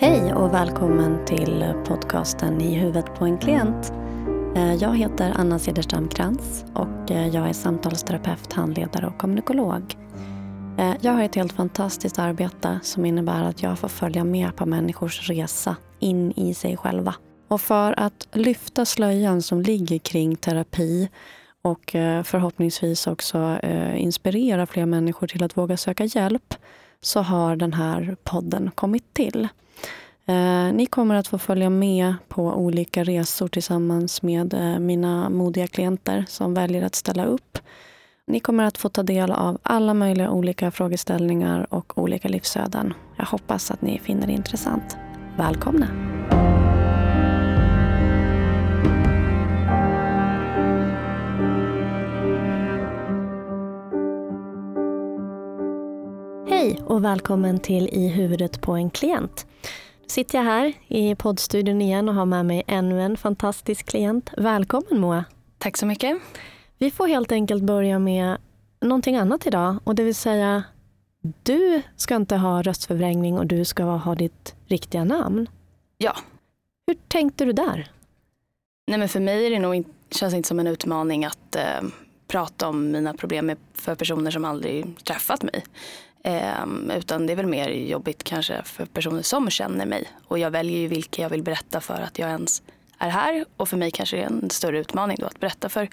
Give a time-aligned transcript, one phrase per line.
[0.00, 3.92] Hej och välkommen till podcasten I huvudet på en klient.
[4.56, 9.96] Eh, jag heter Anna Cederstam Krantz och eh, jag är samtalsterapeut, handledare och kommunikolog.
[10.78, 14.66] Eh, jag har ett helt fantastiskt arbete som innebär att jag får följa med på
[14.66, 17.14] människors resa in i sig själva.
[17.48, 21.08] Och för att lyfta slöjan som ligger kring terapi
[21.62, 21.90] och
[22.24, 23.58] förhoppningsvis också
[23.96, 26.54] inspirera fler människor till att våga söka hjälp
[27.00, 29.48] så har den här podden kommit till.
[30.28, 35.66] Eh, ni kommer att få följa med på olika resor tillsammans med eh, mina modiga
[35.66, 37.58] klienter som väljer att ställa upp.
[38.26, 42.94] Ni kommer att få ta del av alla möjliga olika frågeställningar och olika livsöden.
[43.16, 44.96] Jag hoppas att ni finner det intressant.
[45.36, 45.86] Välkomna!
[56.48, 59.47] Hej och välkommen till I huvudet på en klient
[60.10, 64.30] sitter jag här i poddstudion igen och har med mig ännu en fantastisk klient.
[64.36, 65.24] Välkommen Moa!
[65.58, 66.18] Tack så mycket.
[66.78, 68.36] Vi får helt enkelt börja med
[68.80, 70.64] någonting annat idag och det vill säga
[71.42, 75.48] du ska inte ha röstförvrängning och du ska ha ditt riktiga namn.
[75.98, 76.16] Ja.
[76.86, 77.90] Hur tänkte du där?
[78.86, 81.88] Nej men för mig är det nog, känns det inte som en utmaning att eh,
[82.28, 85.64] prata om mina problem för personer som aldrig träffat mig.
[86.28, 90.04] Eh, utan det är väl mer jobbigt kanske för personer som känner mig.
[90.24, 92.62] Och jag väljer ju vilka jag vill berätta för att jag ens
[92.98, 93.44] är här.
[93.56, 95.88] Och för mig kanske det är en större utmaning då att berätta för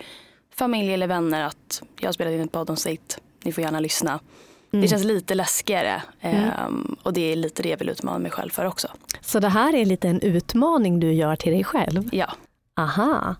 [0.55, 4.19] familj eller vänner att jag har spelat in ett poddavsnitt, ni får gärna lyssna.
[4.71, 4.81] Mm.
[4.81, 6.49] Det känns lite läskigare mm.
[6.67, 8.87] um, och det är lite det jag vill utmana mig själv för också.
[9.21, 12.09] Så det här är lite en utmaning du gör till dig själv?
[12.11, 12.33] Ja.
[12.77, 13.35] Aha.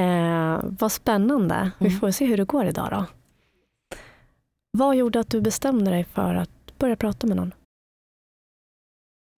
[0.00, 1.54] Eh, vad spännande.
[1.54, 1.72] Mm.
[1.78, 3.04] Vi får se hur det går idag då.
[4.70, 7.54] Vad gjorde att du bestämde dig för att börja prata med någon?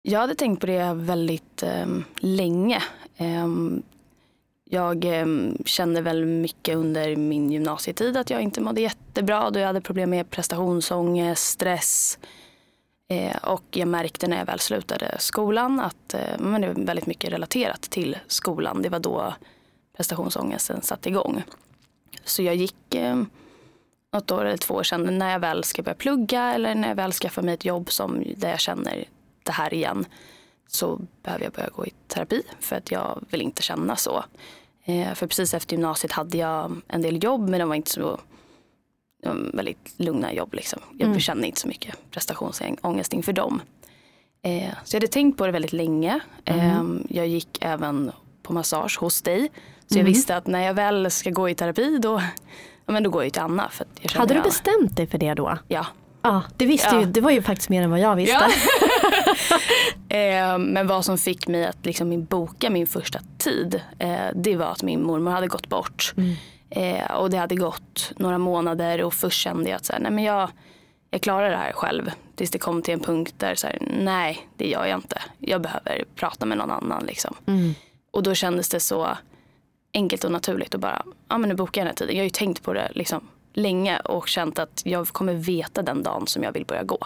[0.02, 1.88] Jag hade tänkt på det väldigt eh,
[2.20, 2.84] länge.
[3.18, 3.48] Eh,
[4.64, 5.26] jag eh,
[5.66, 9.50] kände väl mycket under min gymnasietid att jag inte mådde jättebra.
[9.50, 12.20] Då jag hade problem med prestationsångest, stress.
[13.08, 17.06] Eh, och jag märkte när jag väl slutade skolan att eh, men det var väldigt
[17.06, 18.82] mycket relaterat till skolan.
[18.82, 19.34] Det var då
[19.98, 21.44] prestationsångesten satte igång.
[22.24, 23.24] Så jag gick eh,
[24.14, 26.96] något år eller två år sedan när jag väl ska börja plugga eller när jag
[26.96, 29.06] väl skaffar mig ett jobb som, där jag känner
[29.44, 30.06] det här igen
[30.68, 34.24] så behöver jag börja gå i terapi för att jag vill inte känna så.
[34.86, 38.20] Eh, för precis efter gymnasiet hade jag en del jobb men de var inte så
[39.54, 40.54] väldigt lugna jobb.
[40.54, 40.80] Liksom.
[40.98, 41.20] Jag mm.
[41.20, 43.62] kände inte så mycket prestationsångest inför dem.
[44.42, 46.20] Eh, så jag hade tänkt på det väldigt länge.
[46.46, 46.98] Mm.
[46.98, 48.12] Eh, jag gick även
[48.44, 49.50] på massage hos dig.
[49.88, 50.14] Så jag mm.
[50.14, 52.22] visste att när jag väl ska gå i terapi då
[52.92, 53.70] men då går jag till Anna.
[53.70, 55.58] För jag Hade du bestämt dig för det då?
[55.68, 55.86] Ja.
[56.22, 57.00] Ja, det visste ja.
[57.00, 58.50] ju, det var ju faktiskt mer än vad jag visste.
[60.10, 60.16] Ja.
[60.18, 64.66] eh, men vad som fick mig att liksom boka min första tid, eh, det var
[64.66, 66.14] att min mormor hade gått bort.
[66.18, 66.36] Mm.
[66.70, 70.12] Eh, och det hade gått några månader och först kände jag att så här, nej,
[70.12, 70.50] men jag,
[71.12, 72.12] jag klarar det här själv.
[72.36, 75.22] Tills det kom till en punkt där så här, nej det gör jag inte.
[75.38, 77.04] Jag behöver prata med någon annan.
[77.06, 77.36] Liksom.
[77.46, 77.74] Mm.
[78.12, 79.18] Och då kändes det så
[79.94, 82.16] enkelt och naturligt och bara, ja men nu bokar jag den här tiden.
[82.16, 86.04] Jag har ju tänkt på det liksom länge och känt att jag kommer veta den
[86.04, 87.00] dagen som jag vill börja gå.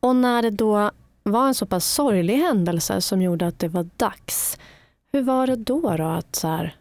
[0.00, 0.90] Och när det då
[1.22, 4.58] var en så pass sorglig händelse som gjorde att det var dags,
[5.12, 6.76] hur var det då, då att så här,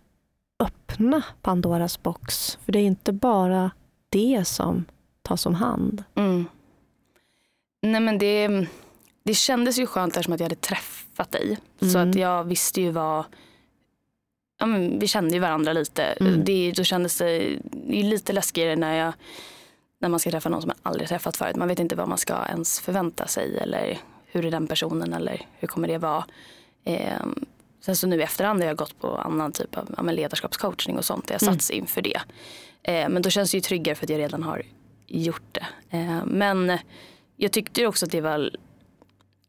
[0.60, 2.56] öppna Pandoras box?
[2.66, 3.72] För det är inte bara
[4.10, 4.86] det som
[5.22, 6.04] tas om hand.
[6.16, 6.46] Mm.
[7.82, 8.68] Nej men det
[9.28, 11.58] det kändes ju skönt som att jag hade träffat dig.
[11.82, 11.94] Mm.
[11.94, 13.26] Så att jag visste ju vad
[14.60, 16.04] ja, men vi kände ju varandra lite.
[16.04, 16.44] Mm.
[16.46, 19.14] Det, då kändes det, det lite läskigare när, jag,
[20.00, 21.56] när man ska träffa någon som man aldrig träffat förut.
[21.56, 25.46] Man vet inte vad man ska ens förvänta sig eller hur är den personen eller
[25.60, 26.26] hur kommer det vara.
[26.84, 27.26] Eh,
[27.82, 31.06] sen så nu i efterhand har jag gått på annan typ av ja, ledarskapscoachning och
[31.06, 31.30] sånt.
[31.30, 31.60] Jag mm.
[31.72, 32.20] inför det.
[32.84, 34.62] Eh, men då känns det ju tryggare för att jag redan har
[35.08, 35.68] gjort det.
[35.98, 36.78] Eh, men
[37.36, 38.52] jag tyckte också att det var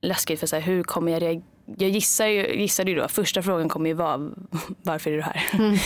[0.01, 1.45] läskigt för så här, hur kommer jag reagera?
[1.77, 4.17] Jag gissar ju, gissade ju då, första frågan kommer ju vara
[4.83, 5.47] varför är du här?
[5.53, 5.77] Mm.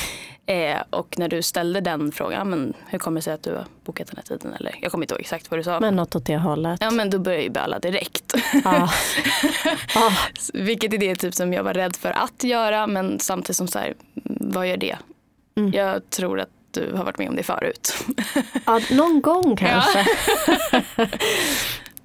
[0.76, 3.66] eh, och när du ställde den frågan, men hur kommer det sig att du har
[3.84, 4.54] bokat den här tiden?
[4.54, 5.80] Eller, jag kommer inte ihåg exakt vad du sa.
[5.80, 6.78] Men något åt det hållet.
[6.80, 8.34] Ja men då börjar ju böla direkt.
[8.64, 8.88] Ah.
[9.94, 10.12] ah.
[10.52, 13.78] Vilket är det typ som jag var rädd för att göra men samtidigt som så
[13.78, 13.94] här,
[14.24, 14.98] vad gör det?
[15.56, 15.72] Mm.
[15.72, 17.94] Jag tror att du har varit med om det förut.
[18.66, 20.06] ja, någon gång kanske.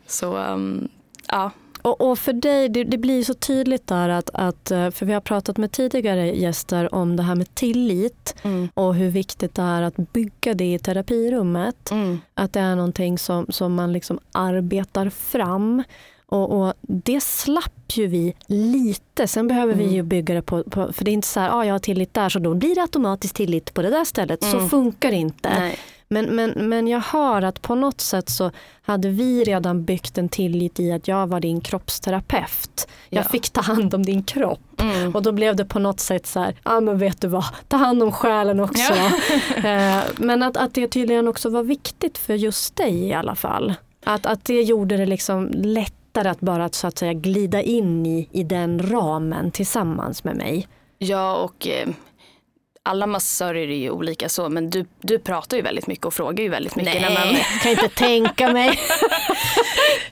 [0.08, 0.90] så um,
[1.28, 1.52] ja.
[1.88, 5.14] Och, och för dig, det, det, blir så tydligt där att, att, eh, för vi
[5.14, 8.70] har pratat med tidigare gäster om det här med tillit mm.
[8.74, 11.92] och hur viktigt det är att bygga det i terapirummet.
[11.92, 12.20] Mm.
[12.34, 15.84] Att det är någonting som, som man liksom arbetar fram.
[16.26, 19.28] Och, och, Det slapp ju vi lite.
[19.28, 19.88] Sen behöver mm.
[19.88, 21.80] vi ju bygga det på, på, för det är inte så här, ah, jag har
[21.80, 24.44] tillit där så då blir det automatiskt tillit på det där stället.
[24.44, 24.70] Så mm.
[24.70, 25.60] funkar det inte.
[25.60, 25.78] Nej.
[26.10, 28.52] Men, men, men jag hör att på något sätt så
[28.82, 32.88] hade vi redan byggt en tillit i att jag var din kroppsterapeut.
[33.10, 33.30] Jag ja.
[33.30, 34.82] fick ta hand om din kropp.
[34.82, 35.16] Mm.
[35.16, 37.46] Och då blev det på något sätt så här, ja ah, men vet du vad,
[37.68, 38.94] ta hand om själen också.
[38.94, 39.12] Ja.
[39.58, 43.74] Eh, men att, att det tydligen också var viktigt för just dig i alla fall.
[44.06, 48.30] Att, att det gjorde det liksom lättare att bara så att säga glida in i,
[48.32, 50.68] i den ramen tillsammans med mig.
[50.98, 51.88] Ja och eh,
[52.88, 56.44] alla massörer är ju olika så men du, du pratar ju väldigt mycket och frågar
[56.44, 57.02] ju väldigt mycket.
[57.02, 57.36] Nej, man...
[57.62, 58.80] kan inte tänka mig.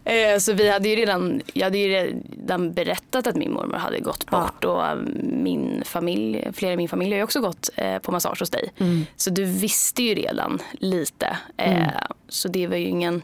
[0.07, 3.99] Eh, så vi hade ju redan, jag hade ju redan berättat att min mormor hade
[3.99, 4.93] gått bort ja.
[4.93, 8.49] och min familj, flera i min familj har ju också gått eh, på massage hos
[8.49, 8.73] dig.
[8.77, 9.05] Mm.
[9.15, 11.37] Så du visste ju redan lite.
[11.57, 11.91] Eh, mm.
[12.29, 13.21] Så det var ju ingen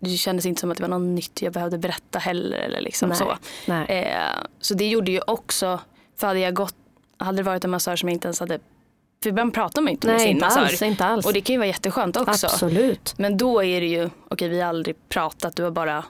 [0.00, 2.58] det kändes inte som att det var något nytt jag behövde berätta heller.
[2.58, 3.18] Eller liksom Nej.
[3.18, 3.36] Så.
[3.66, 4.16] Nej.
[4.60, 5.80] så det gjorde ju också,
[6.16, 6.85] för hade jag gått
[7.18, 8.58] hade det varit en massör som jag inte ens hade
[9.22, 10.60] för ibland pratar man inte med sin inte massör.
[10.60, 11.26] Alls, inte alls.
[11.26, 12.46] Och det kan ju vara jätteskönt också.
[12.46, 13.14] Absolut.
[13.18, 16.04] Men då är det ju, okej okay, vi har aldrig pratat, du har bara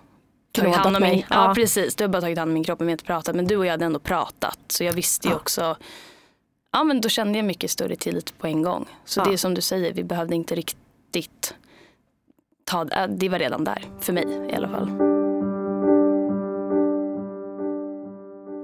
[0.52, 1.10] tagit hand om mig.
[1.10, 1.48] Min, ja.
[1.48, 1.54] ja.
[1.54, 3.36] precis, du har bara tagit hand om min kropp och vi har inte pratat.
[3.36, 4.58] Men du och jag hade ändå pratat.
[4.68, 5.36] Så jag visste ju ja.
[5.36, 5.76] också,
[6.72, 8.88] ja men då kände jag mycket större tillit på en gång.
[9.04, 9.24] Så ja.
[9.24, 11.54] det är som du säger, vi behövde inte riktigt
[12.64, 15.15] ta, det var redan där, för mig i alla fall.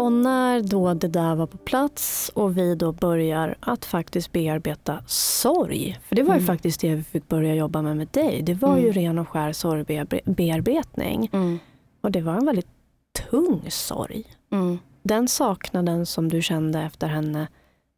[0.03, 4.99] Och när då det där var på plats och vi då börjar att faktiskt bearbeta
[5.07, 6.01] sorg.
[6.09, 6.47] För det var ju mm.
[6.47, 8.43] faktiskt det vi fick börja jobba med med dig.
[8.43, 8.85] Det var mm.
[8.85, 11.31] ju ren och skär sorgbearbetning.
[11.33, 11.59] Mm.
[12.01, 12.69] Och det var en väldigt
[13.31, 14.25] tung sorg.
[14.53, 14.79] Mm.
[15.03, 17.49] Den saknaden som du kände efter henne,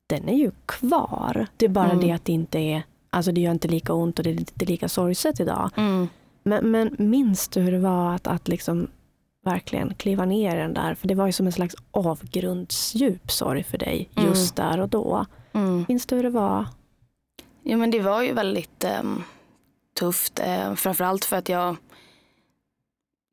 [0.06, 1.46] den är ju kvar.
[1.56, 2.06] Det är bara mm.
[2.06, 4.64] det att det inte är, alltså det gör inte lika ont och det är inte
[4.64, 5.70] lika sorgset idag.
[5.76, 6.08] Mm.
[6.42, 8.88] Men, men minns du hur det var att, att liksom
[9.44, 10.94] verkligen kliva ner i den där.
[10.94, 14.28] För det var ju som en slags avgrundsdjup sorg för dig mm.
[14.28, 15.26] just där och då.
[15.52, 15.84] Mm.
[15.88, 16.66] Minns du hur det var?
[17.62, 19.02] Jo men det var ju väldigt eh,
[19.98, 20.40] tufft.
[20.40, 21.76] Eh, framförallt för att jag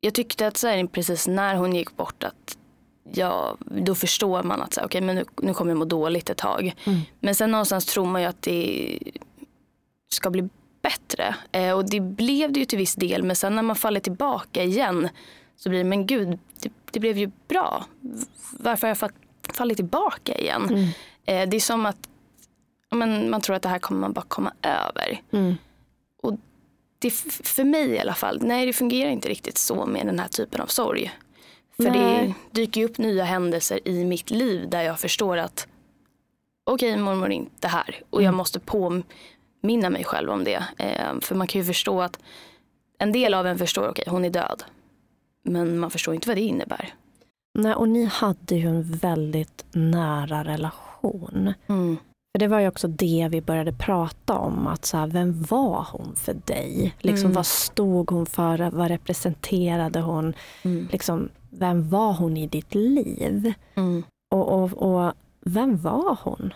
[0.04, 2.58] jag tyckte att så här, precis när hon gick bort att
[3.12, 6.30] ja, då förstår man att så här, okay, men nu, nu kommer jag må dåligt
[6.30, 6.74] ett tag.
[6.84, 7.00] Mm.
[7.20, 8.98] Men sen någonstans tror man ju att det
[10.12, 10.48] ska bli
[10.82, 11.34] bättre.
[11.52, 14.62] Eh, och det blev det ju till viss del men sen när man faller tillbaka
[14.62, 15.08] igen
[15.62, 17.84] så blir det, men gud, det, det blev ju bra.
[18.50, 19.10] Varför har jag
[19.54, 20.62] fallit tillbaka igen?
[20.62, 20.88] Mm.
[21.24, 22.08] Eh, det är som att
[22.90, 25.20] men, man tror att det här kommer man bara komma över.
[25.30, 25.54] Mm.
[26.22, 26.38] Och
[26.98, 27.10] det,
[27.44, 30.60] för mig i alla fall, nej det fungerar inte riktigt så med den här typen
[30.60, 31.12] av sorg.
[31.76, 32.34] För nej.
[32.50, 35.66] det dyker upp nya händelser i mitt liv där jag förstår att
[36.64, 38.24] okej okay, mormor är inte här och mm.
[38.24, 40.64] jag måste påminna mig själv om det.
[40.78, 42.18] Eh, för man kan ju förstå att
[42.98, 44.64] en del av en förstår, okej okay, hon är död.
[45.44, 46.94] Men man förstår inte vad det innebär.
[47.58, 51.54] Nej, och ni hade ju en väldigt nära relation.
[51.66, 51.96] Mm.
[52.32, 54.66] För Det var ju också det vi började prata om.
[54.66, 56.94] att så här, Vem var hon för dig?
[56.98, 57.32] Liksom, mm.
[57.32, 58.70] Vad stod hon för?
[58.70, 60.34] Vad representerade hon?
[60.62, 60.88] Mm.
[60.92, 63.52] Liksom, vem var hon i ditt liv?
[63.74, 64.04] Mm.
[64.34, 66.54] Och, och, och, vem var hon?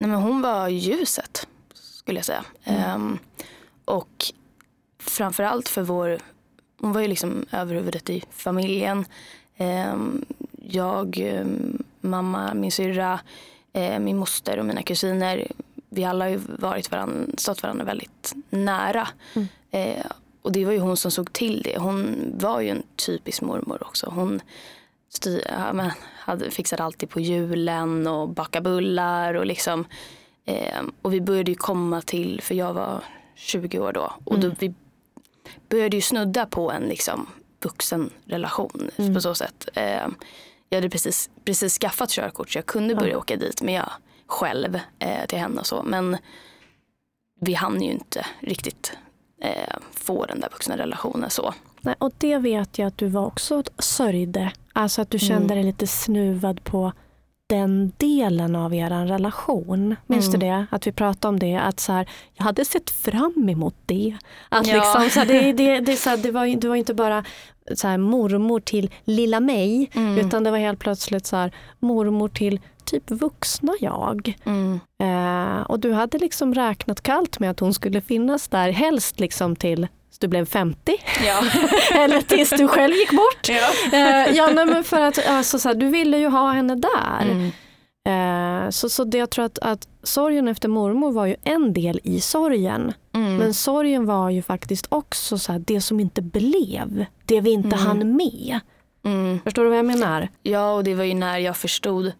[0.00, 2.44] Nej, men hon var ljuset, skulle jag säga.
[2.94, 3.18] Um,
[3.84, 4.24] och
[4.98, 6.18] framförallt för vår
[6.82, 9.04] hon var ju liksom överhuvudet i familjen.
[9.56, 10.24] Ehm,
[10.62, 13.20] jag, ehm, mamma, min syrra,
[13.72, 15.46] eh, min moster och mina kusiner.
[15.88, 19.08] Vi alla har ju varit varandra, stått varandra väldigt nära.
[19.34, 19.48] Mm.
[19.70, 20.06] Eh,
[20.42, 21.78] och det var ju hon som såg till det.
[21.78, 24.12] Hon var ju en typisk mormor också.
[24.14, 24.40] Hon
[25.08, 25.42] styr,
[26.18, 29.84] hade, fixade alltid på julen och bakade bullar och liksom.
[30.44, 34.12] Eh, och vi började ju komma till, för jag var 20 år då.
[34.24, 34.56] Och då, mm.
[34.58, 34.74] vi
[35.68, 37.26] började ju snudda på en liksom,
[37.62, 39.14] vuxenrelation mm.
[39.14, 39.68] på så sätt.
[39.74, 40.08] Eh,
[40.68, 43.18] jag hade precis, precis skaffat körkort så jag kunde börja ja.
[43.18, 43.90] åka dit men jag
[44.26, 45.82] själv eh, till henne och så.
[45.82, 46.16] Men
[47.40, 48.92] vi hann ju inte riktigt
[49.42, 51.54] eh, få den där vuxna relationen så.
[51.80, 54.52] Nej, och det vet jag att du var också sörjde.
[54.72, 55.56] Alltså att du kände mm.
[55.56, 56.92] dig lite snuvad på
[57.52, 59.96] den delen av er relation.
[60.06, 60.40] Minns mm.
[60.40, 60.66] du det?
[60.70, 61.56] Att vi pratade om det.
[61.56, 64.16] Att så här, jag hade sett fram emot det.
[64.48, 64.74] Att ja.
[64.74, 67.24] liksom, så här, det, det, det, så här, det, var, det var inte bara
[67.74, 69.90] så här, mormor till lilla mig.
[69.94, 70.26] Mm.
[70.26, 74.38] Utan det var helt plötsligt så här, mormor till typ vuxna jag.
[74.44, 74.80] Mm.
[74.98, 78.70] Eh, och du hade liksom räknat kallt med att hon skulle finnas där.
[78.70, 79.88] Helst liksom till
[80.22, 80.92] du blev 50.
[81.26, 81.40] Ja.
[82.02, 83.48] Eller tills du själv gick bort.
[83.48, 83.98] ja.
[83.98, 87.20] Eh, ja, nej, men för att alltså, så här, du ville ju ha henne där.
[87.22, 87.52] Mm.
[88.08, 92.00] Eh, så, så det jag tror att, att sorgen efter mormor var ju en del
[92.04, 92.92] i sorgen.
[93.14, 93.36] Mm.
[93.36, 97.06] Men sorgen var ju faktiskt också så här, det som inte blev.
[97.24, 97.78] Det vi inte Mm.
[97.86, 98.60] hann med.
[99.04, 99.40] Mm.
[99.44, 100.28] Förstår du vad jag menar?
[100.42, 102.12] Ja, och det var ju när jag förstod.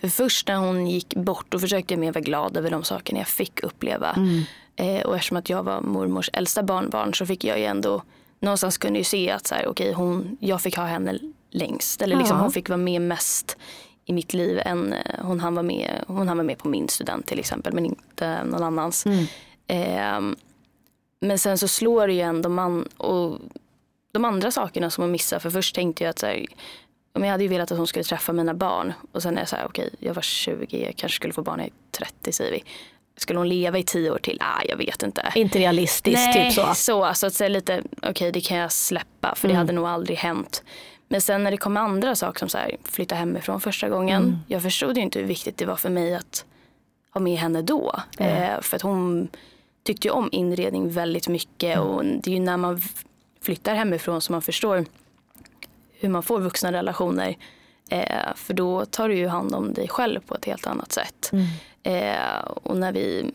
[0.00, 3.18] För först när hon gick bort då försökte jag mer vara glad över de sakerna
[3.20, 4.10] jag fick uppleva.
[4.10, 4.42] Mm.
[4.80, 8.02] Eh, och eftersom att jag var mormors äldsta barnbarn så fick jag ju ändå
[8.40, 11.18] någonstans kunde ju se att så här, okej, hon, jag fick ha henne
[11.50, 12.02] längst.
[12.02, 12.42] Eller liksom, Ja.
[12.42, 13.56] hon fick vara med mest
[14.04, 16.88] i mitt liv än eh, hon han var med, hon han var med på min
[16.88, 19.06] student till exempel men inte någon annans.
[19.06, 19.24] Mm.
[19.66, 20.36] Ehm,
[21.20, 23.38] men sen så slår det ju ändå man och
[24.12, 25.38] de andra sakerna som hon missar.
[25.38, 26.46] För först tänkte jag att så här,
[27.14, 28.92] men jag hade ju velat att hon skulle träffa mina barn.
[29.12, 31.56] Och sen är jag så här, okej, jag var 20, jag kanske skulle få barn
[31.56, 32.64] när jag är 30 säger vi.
[33.16, 34.38] Skulle hon leva i tio år till?
[34.40, 35.32] Ah, jag vet inte.
[35.34, 36.74] Inte realistiskt, Nej, typ så.
[36.74, 37.04] så.
[37.04, 39.58] Alltså att säga lite, okej det kan jag släppa för det Mm.
[39.58, 40.62] hade nog aldrig hänt.
[41.08, 44.22] Men sen när det kom andra saker som så här, flytta hemifrån första gången.
[44.22, 44.36] Mm.
[44.46, 46.44] Jag förstod ju inte hur viktigt det var för mig att
[47.14, 48.00] ha med henne då.
[48.18, 48.42] Mm.
[48.42, 49.28] Eh, för att hon
[49.84, 51.88] tyckte ju om inredning väldigt mycket Mm.
[51.88, 52.82] och det är ju när man
[53.42, 54.84] flyttar hemifrån som man förstår
[55.98, 57.36] hur man får vuxna relationer.
[57.90, 61.30] Eh, för då tar du ju hand om dig själv på ett helt annat sätt.
[61.32, 61.46] Mm.
[61.82, 63.30] Eh, och när vi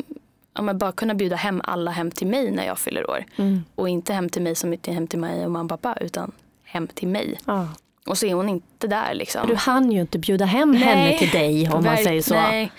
[0.54, 3.26] ja, men bara kunna bjuda hem alla hem till mig när jag fyller år.
[3.36, 3.64] Mm.
[3.76, 5.98] Och inte hem till mig som inte är hem till mig och mamma och pappa
[6.02, 6.32] utan
[6.64, 7.40] hem till mig.
[7.46, 7.68] Ja.
[8.08, 9.48] Och så är hon inte där liksom.
[9.48, 11.18] Du hann ju inte bjuda hem henne Nej.
[11.18, 12.34] till dig om man Verk- säger så.
[12.34, 12.72] Nej.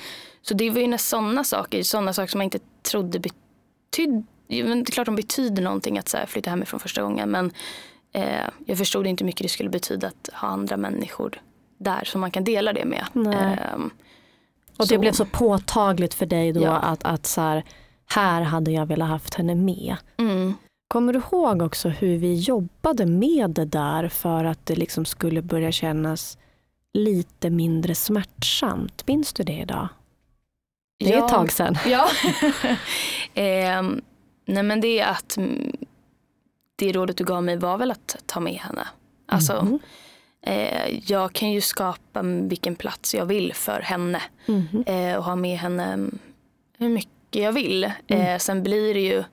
[0.42, 4.90] Så det var ju sådana saker, sådana saker som man inte trodde betydde, men det
[4.90, 7.52] är klart de betyder någonting att så här, flytta hemifrån första gången men
[8.12, 11.40] eh, jag förstod inte hur mycket det skulle betyda att ha andra människor
[11.78, 13.06] där som man kan dela det med.
[13.14, 13.90] Ehm,
[14.76, 16.76] Och det så- blev så påtagligt för dig då Ja.
[16.76, 17.64] att, att så här,
[18.06, 19.96] här hade jag velat haft henne med.
[20.16, 20.54] Mm.
[20.88, 25.42] Kommer du ihåg också hur vi jobbade med det där för att det liksom skulle
[25.42, 26.38] börja kännas
[26.92, 29.06] lite mindre smärtsamt?
[29.08, 29.88] Minns du det idag?
[30.98, 31.24] Det är Ja.
[31.26, 31.78] ett tag sedan.
[31.86, 32.08] Ja.
[33.34, 34.00] Ehm,
[34.46, 35.76] nej men det är att mm,
[36.76, 38.88] det rådet du gav mig var väl att ta med henne.
[39.28, 39.78] Alltså, Mhm.
[40.46, 44.84] Eh, jag kan ju skapa vilken plats jag vill för henne Mhm.
[44.86, 46.18] eh, och ha med henne mm,
[46.78, 47.84] hur mycket jag vill.
[48.06, 49.24] Eh, sen blir det ju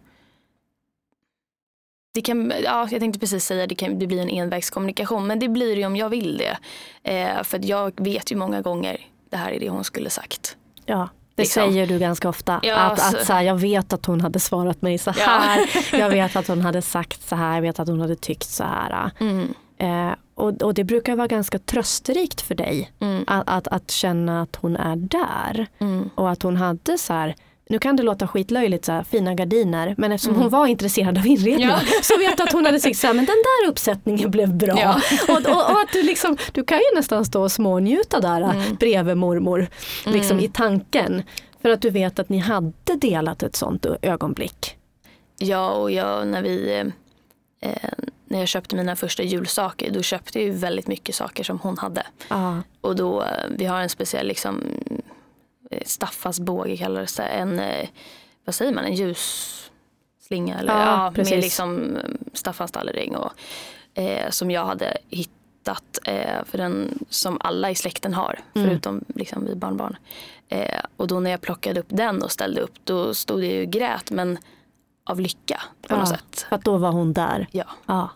[2.13, 5.49] det kan, ja, jag tänkte precis säga det, kan, det blir en envägskommunikation men det
[5.49, 6.57] blir det om jag vill det.
[7.03, 8.97] Eh, för jag vet ju många gånger
[9.29, 10.57] det här är det hon skulle sagt.
[10.85, 11.71] Ja, det Liksom.
[11.71, 12.59] säger du ganska ofta.
[12.63, 15.23] Ja, att, så- att så här, jag vet att hon hade svarat mig så Ja.
[15.25, 15.69] här.
[15.99, 17.55] Jag vet att hon hade sagt så här.
[17.55, 19.11] Jag vet att hon hade tyckt så här.
[19.19, 22.91] Mm, Eh, och, och det brukar vara ganska trösterikt för dig.
[22.99, 25.67] mm, Att, att, att känna att hon är där.
[25.79, 26.09] mm.
[26.15, 27.35] Och att hon hade så här,
[27.69, 30.41] nu kan det låta skitlöjligt, så här, fina gardiner, men eftersom Mm.
[30.41, 31.79] hon var intresserad av inredning Ja.
[32.03, 34.79] så vet du att hon hade sagt så här, men den där uppsättningen blev bra.
[34.79, 35.01] Ja.
[35.27, 38.75] Och, och, och att du, liksom, du kan ju nästan stå och smånjuta där Mm.
[38.79, 39.67] bredvid mormor,
[40.05, 40.45] liksom Mm.
[40.45, 41.23] i tanken.
[41.61, 44.77] För att du vet att ni hade delat ett sånt ögonblick.
[45.37, 46.73] Ja, och jag, när vi
[47.61, 47.89] eh, eh,
[48.33, 51.77] när jag köpte mina första julsaker då köpte jag ju väldigt mycket saker som hon
[51.77, 52.03] hade.
[52.29, 52.61] Ja.
[52.81, 54.63] Och då, eh, vi har en speciell liksom
[55.71, 57.23] eh, Staffas båge kallades det.
[57.23, 57.87] En, eh,
[58.45, 63.31] vad säger man, en ljusslinga eller Ja, ja, med liksom eh, Staffans tallring och
[63.93, 65.99] eh, som jag hade hittat
[66.45, 68.67] för den som alla i släkten har Mm.
[68.69, 69.97] förutom liksom vi barnbarn.
[70.49, 73.63] Eh, och då när jag plockade upp den och ställde upp då stod jag ju
[73.65, 74.37] och grät men
[75.05, 76.15] av lycka på något Ja.
[76.17, 76.45] sätt.
[76.49, 77.47] För att då var hon där.
[77.51, 77.65] Ja.
[77.85, 78.09] Ja.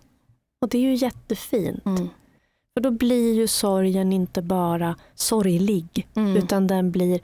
[0.61, 1.85] Och det är ju jättefint.
[1.85, 2.09] Mm.
[2.73, 6.07] För då blir ju sorgen inte bara sorglig.
[6.15, 6.37] Mm.
[6.37, 7.19] Utan den blir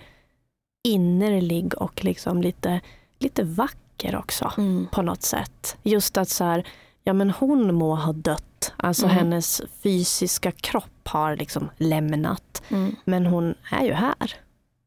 [0.87, 2.81] innerlig och liksom lite,
[3.19, 4.87] lite vacker också Mm.
[4.91, 5.77] på något sätt.
[5.83, 6.67] Just att så här,
[7.03, 8.73] ja men hon må ha dött.
[8.77, 9.17] Alltså Mm.
[9.17, 12.63] hennes fysiska kropp har liksom lämnat.
[12.69, 12.95] Mm.
[13.05, 14.35] Men hon är ju här.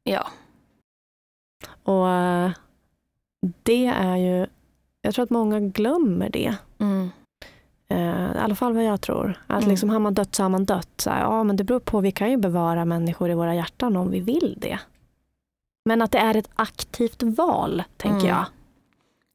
[0.05, 0.29] Ja.
[1.83, 2.50] Och eh,
[3.62, 4.47] det är ju,
[5.03, 6.55] jag tror att många glömmer det.
[7.88, 9.38] Eh, I alla fall vad jag tror.
[9.47, 9.71] Att Mm.
[9.71, 10.88] liksom har man dött så har man dött.
[10.97, 13.97] Så här, ja, men det beror på, vi kan ju bevara människor i våra hjärtan
[13.97, 14.78] om vi vill det.
[15.85, 18.28] Men att det är ett aktivt val, tänker Mm.
[18.28, 18.45] jag.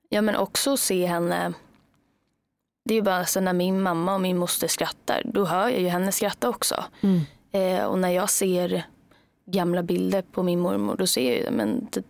[0.09, 1.53] Ja men också se henne.
[2.85, 5.21] Det är ju bara så när min mamma och min moster skrattar.
[5.25, 6.83] Då hör jag ju henne skratta också.
[7.01, 7.21] Mm.
[7.51, 8.83] Eh, och när jag ser
[9.45, 12.03] gamla bilder på min mormor då ser jag ju men det,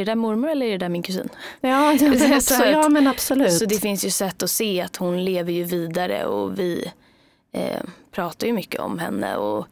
[0.00, 1.28] är det där mormor eller är det där min kusin?
[1.60, 3.52] Ja, men Så att- ja, men absolut.
[3.52, 6.92] Så det finns ju sätt att se att hon lever ju vidare och vi
[7.52, 9.66] eh, pratar ju mycket om henne och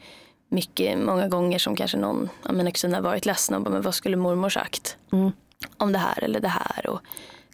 [0.48, 3.82] mycket, många gånger som kanske någon av mina kusiner har varit ledsna och bara, men
[3.82, 5.32] vad skulle mormor sagt Mm.
[5.76, 7.00] om det här eller det här och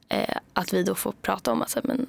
[0.08, 2.06] eh, att vi då får prata om att men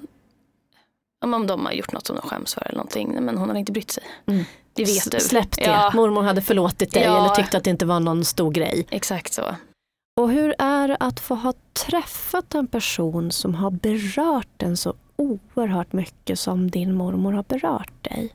[1.34, 3.16] om de har gjort något som de skäms för eller någonting.
[3.20, 4.04] Men hon har inte brytt sig.
[4.26, 4.44] Mm.
[4.72, 5.20] Det vet du.
[5.20, 5.92] Släpp det, Ja.
[5.94, 7.18] mormor hade förlåtit dig Ja.
[7.24, 8.86] eller tyckte att det inte var någon stor grej.
[8.90, 9.42] Exakt så.
[10.16, 14.94] Och hur är det att få ha träffat en person som har berört en så
[15.16, 18.34] oerhört mycket som din mormor har berört dig?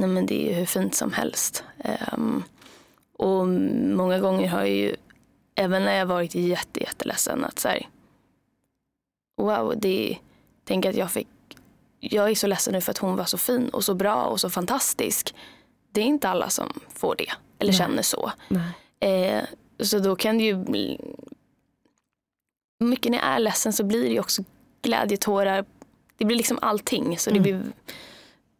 [0.00, 1.64] Nej men det är ju hur fint som helst.
[1.78, 2.42] Ehm,
[3.18, 3.48] och
[3.96, 4.96] många gånger har jag ju,
[5.54, 7.88] även när jag varit jätte, jätteledsen, att så här,
[9.36, 10.18] wow, det är,
[10.64, 11.28] tänk att jag fick,
[12.00, 14.40] jag är så ledsen nu för att hon var så fin och så bra och
[14.40, 15.34] så fantastisk.
[15.92, 17.78] Det är inte alla som får det eller Nej.
[17.78, 18.32] känner så.
[18.48, 18.72] Nej.
[19.00, 19.44] Eh,
[19.80, 21.00] så då kan det ju bli,
[22.80, 24.42] mycket när jag är ledsen så blir det ju också
[24.82, 25.64] glädjetårar.
[26.16, 27.18] Det blir liksom allting.
[27.18, 27.42] Så det Mm.
[27.42, 27.72] blir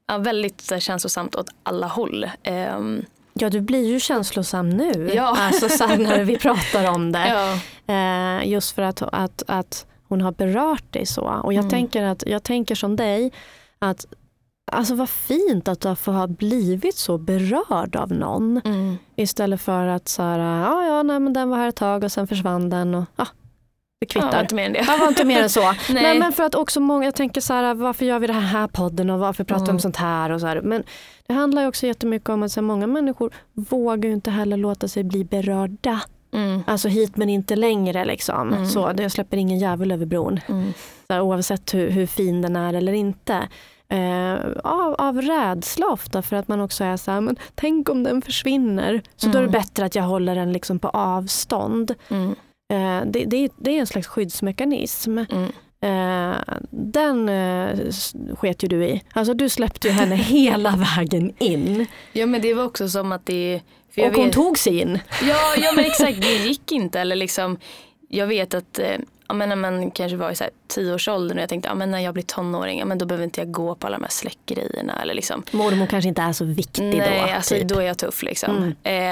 [0.07, 2.31] ja, väldigt så här, känslosamt åt alla håll.
[2.43, 3.05] Ehm,
[3.41, 5.11] Ja, du blir ju känslosam nu.
[5.15, 5.37] Ja.
[5.39, 7.29] Alltså så när vi pratar om det.
[7.87, 7.95] ja.
[7.95, 11.23] Eh, just för att, att, att hon har berört dig så.
[11.23, 11.71] Och jag, Mm.
[11.71, 13.33] tänker att, jag tänker som dig,
[13.79, 14.07] att
[14.73, 18.61] alltså vad fint att får ha blivit så berörd av någon.
[18.65, 18.97] Mm.
[19.17, 22.13] Istället för att så här, ja, ja nej, men den var här ett tag och
[22.13, 22.95] sen försvann den.
[22.95, 23.27] Och, ja,
[24.01, 24.41] det Ja, kvittar.
[24.41, 24.79] inte mer än det.
[24.81, 25.61] Det var inte mer än så.
[25.73, 25.75] Nej.
[26.03, 26.19] Nej.
[26.19, 29.11] men för att också många, jag tänker så här, varför gör vi det här, podden
[29.11, 29.81] och varför pratar vi om Mm.
[29.81, 30.61] sånt här och så här.
[30.61, 30.83] Men
[31.27, 34.57] det handlar ju också jättemycket om att så här, många människor vågar ju inte heller
[34.57, 36.01] låta sig bli berörda.
[36.35, 36.63] Mm.
[36.67, 38.53] Alltså hit men inte längre liksom.
[38.53, 38.67] Mm.
[38.67, 40.41] Så, jag släpper ingen jävel över bron.
[40.49, 40.73] Mm.
[41.07, 43.49] Så här, oavsett hur, hur fin den är eller inte.
[43.93, 48.03] Eh, av, av rädsla ofta för att man också är så här, men tänk om
[48.03, 49.03] den försvinner.
[49.17, 49.61] Så då är det Mm.
[49.61, 51.95] bättre att jag håller den liksom på avstånd.
[52.09, 52.31] Mm.
[52.73, 55.19] Eh, det, det, det är en slags skyddsmekanism.
[55.19, 55.51] Mm.
[55.81, 56.37] Eh,
[56.71, 57.79] den eh,
[58.39, 59.03] sket ju du i.
[59.13, 61.87] Alltså du släppte ju henne hela vägen in.
[62.13, 63.61] Ja men det var också som att det...
[63.97, 64.99] Och hon vet- tog sig in.
[65.23, 67.01] Ja, ja men exakt, det gick inte.
[67.01, 67.59] Eller liksom,
[68.09, 68.87] jag vet att eh,
[69.29, 71.91] ja, men när man kanske var i så här tioårsåldern och jag tänkte ja, men
[71.91, 74.11] när jag blir tonåring ja, men då behöver inte jag gå på alla de här
[74.11, 75.03] släckgrejerna.
[75.03, 75.43] Eller liksom.
[75.51, 77.33] Mormor kanske inte är så viktig Nej, då.
[77.35, 77.69] alltså, typ.
[77.69, 78.57] då är jag tuff liksom.
[78.57, 78.69] Mm.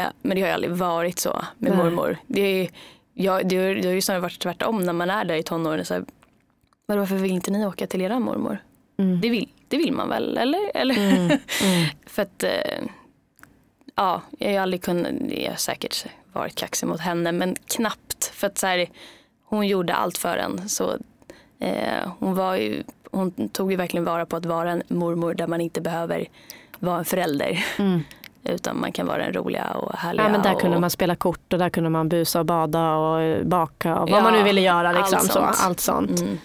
[0.07, 1.79] Eh, men det har ju aldrig varit så med Nej.
[1.85, 2.17] mormor.
[2.27, 2.69] Det, är,
[3.15, 5.85] ja, det, har- det har ju snarare varit tvärtom när man är där i tonåren.
[5.85, 6.05] Så här,
[6.89, 8.59] "Men varför vill inte ni åka till era mormor?
[8.99, 9.21] Mm.
[9.21, 10.71] Det vill, det vill man väl, eller?
[10.75, 10.95] eller?
[10.97, 11.21] Mm.
[11.25, 11.39] Mm.
[12.07, 12.51] För att, eh,
[13.95, 18.25] ja, jag har ju aldrig kunnat, jag har säkert varit kaxig mot henne, men knappt.
[18.35, 18.87] För att så här,
[19.47, 20.69] hon gjorde allt för en.
[20.69, 20.97] Så,
[21.61, 25.47] eh, hon, var ju, hon tog ju verkligen vara på att vara en mormor där
[25.47, 26.27] man inte behöver
[26.79, 27.65] vara en förälder.
[27.79, 28.01] Mm.
[28.45, 30.25] Utan man kan vara den roliga och härliga.
[30.25, 32.95] Ja, men där och, kunde man spela kort och där kunde man busa och bada
[32.95, 34.93] och eh, baka och vad Ja, man nu ville göra.
[34.93, 35.57] Liksom, allt så, sånt.
[35.61, 36.21] allt sånt.
[36.21, 36.39] Mm,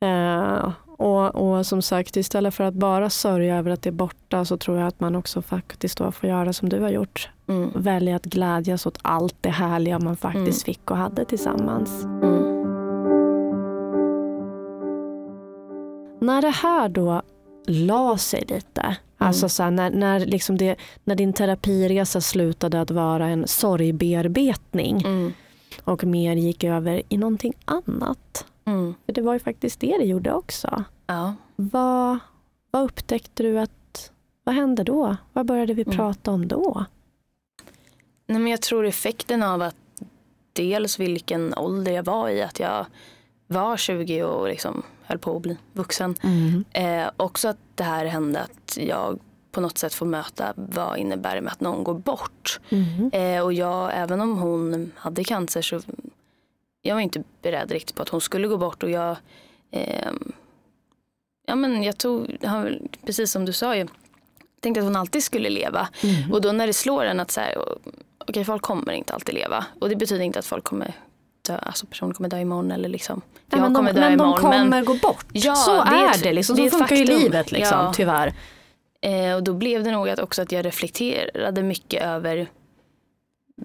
[0.00, 4.44] Eh, och, och som sagt, istället för att bara sörja över att det är borta
[4.44, 7.28] så tror jag att man också faktiskt då får göra som du har gjort.
[7.48, 12.04] Mm, Välja att glädjas åt allt det härliga man faktiskt fick och hade tillsammans.
[12.04, 12.58] mm,
[16.20, 17.22] När det här då
[17.66, 22.90] la sig lite, alltså så här, när, när, liksom det, när din terapiresa slutade att
[22.90, 25.32] vara en sorgbearbetning mm,
[25.84, 28.46] och mer gick över i någonting annat.
[28.64, 28.94] mm.
[29.06, 30.84] För det var ju faktiskt det det gjorde också.
[31.06, 31.34] Ja.
[31.56, 32.18] Vad,
[32.70, 34.10] vad upptäckte du att,
[34.44, 35.16] vad hände då?
[35.32, 35.96] Vad började vi Mm.
[35.96, 36.84] prata om då?
[38.28, 39.76] Nej, men jag tror effekten av att
[40.52, 42.86] dels vilken ålder jag var i, att jag
[43.46, 46.14] var 20 och liksom höll på att bli vuxen.
[46.72, 49.18] Eh, också att det här hände att jag
[49.52, 52.60] på något sätt får möta vad innebär det med att någon går bort.
[52.68, 53.10] Mm.
[53.12, 55.80] Eh, och jag, även om hon hade cancer så
[56.82, 59.16] jag var inte beredd riktigt på att hon skulle gå bort och jag
[59.70, 60.32] ehm,
[61.46, 62.36] ja men jag tog,
[63.06, 63.90] precis som du sa jag
[64.60, 65.88] tänkte att hon alltid skulle leva.
[66.02, 66.32] Mm.
[66.32, 67.54] Och då när det slår en att så här,
[68.28, 69.66] okej folk kommer inte alltid leva.
[69.80, 70.92] Och det betyder inte att folk kommer
[71.48, 73.20] dö, alltså personer kommer dö imorgon eller liksom.
[73.46, 75.26] Nej, men de, men de imorgon, kommer gå bort.
[75.32, 76.32] Ja, så det är det.
[76.32, 76.56] Liksom.
[76.56, 77.92] Så funkar ju livet liksom, Ja.
[77.96, 78.32] tyvärr.
[79.00, 82.48] Eh, och då blev det nog att också att jag reflekterade mycket över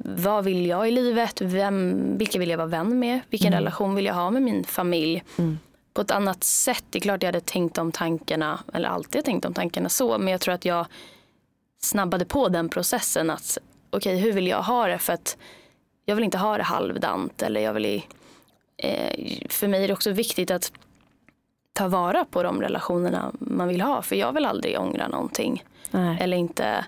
[0.05, 1.41] vad vill jag i livet?
[1.41, 3.19] Vem, vilka vill jag vara vän med?
[3.29, 3.59] Vilken Mm.
[3.59, 5.23] relation vill jag ha med min familj?
[5.37, 5.59] Mm.
[5.93, 6.83] På ett annat sätt.
[6.89, 10.17] Det är klart jag hade tänkt om tankarna, eller alltid tänkt om tankarna så.
[10.17, 10.85] Men jag tror att jag
[11.81, 13.29] snabbade på den processen.
[13.29, 13.57] att
[13.93, 14.97] Okej, hur vill jag ha det?
[14.97, 15.37] För att
[16.05, 17.41] jag vill inte ha det halvdant.
[17.41, 18.05] Eller jag vill i,
[18.77, 20.71] eh, för mig är det också viktigt att
[21.73, 24.01] ta vara på de relationerna man vill ha.
[24.01, 25.63] För jag vill aldrig ångra någonting.
[25.91, 26.17] Nej.
[26.21, 26.85] Eller inte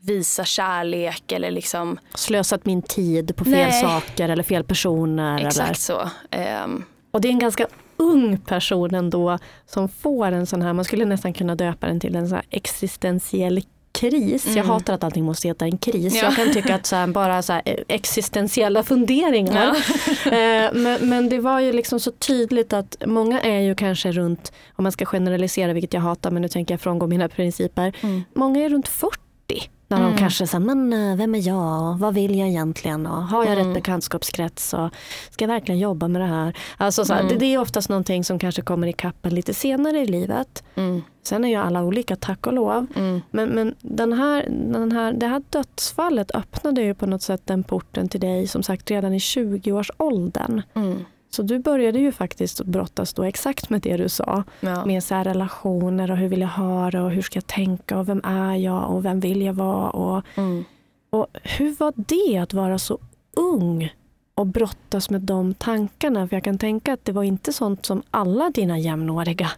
[0.00, 1.98] visa kärlek eller liksom.
[2.14, 3.82] Slösat min tid på fel Nej.
[3.82, 5.36] saker eller fel personer.
[5.36, 5.46] Eller.
[5.46, 6.10] Exakt så.
[6.30, 7.66] Ehm, Och det är en ganska
[7.96, 12.16] ung person ändå som får en sån här, man skulle nästan kunna döpa den till
[12.16, 13.62] en sån här existentiell
[13.96, 14.46] kris.
[14.46, 14.68] Jag Mm.
[14.68, 16.14] hatar att allting måste heta en kris.
[16.14, 16.24] Ja.
[16.24, 19.76] Jag kan tycka att så här, bara så här, eh, existentiella funderingar.
[20.26, 24.52] Eh, men, men det var ju liksom så tydligt att många är ju kanske runt,
[24.76, 27.92] om man ska generalisera vilket jag hatar men nu tänker jag frångå mina principer.
[28.00, 28.22] Mm.
[28.34, 30.18] Många är runt 40 när de Mm.
[30.18, 33.52] kanske säger, men eh, vem är jag och vad vill jag egentligen och har jag
[33.52, 33.66] Mm.
[33.66, 34.88] rätt bekantskapskrets och
[35.30, 36.56] ska jag verkligen jobba med det här?
[36.76, 37.32] Alltså så här, Mm.
[37.32, 40.64] det, det är oftast någonting som kanske kommer i kappen lite senare i livet.
[40.74, 41.02] Mm.
[41.22, 42.86] Sen är ju alla olika, tack och lov.
[42.96, 43.22] Mm.
[43.30, 47.62] Men, men den här, den här, det här dödsfallet öppnade ju på något sätt den
[47.62, 50.62] porten till dig som sagt redan i 20-årsåldern.
[50.74, 51.04] Mm.
[51.30, 54.44] Så du började ju faktiskt brottas då exakt med det du sa.
[54.60, 54.84] Ja.
[54.86, 58.08] Med så relationer och hur vill jag ha det och hur ska jag tänka och
[58.08, 59.90] vem är jag och vem vill jag vara.
[59.90, 60.64] Och, Mm.
[61.10, 62.98] och hur var det att vara så
[63.36, 63.92] ung
[64.34, 66.28] och brottas med de tankarna?
[66.28, 69.50] För jag kan tänka att det var inte sånt som alla dina jämnåriga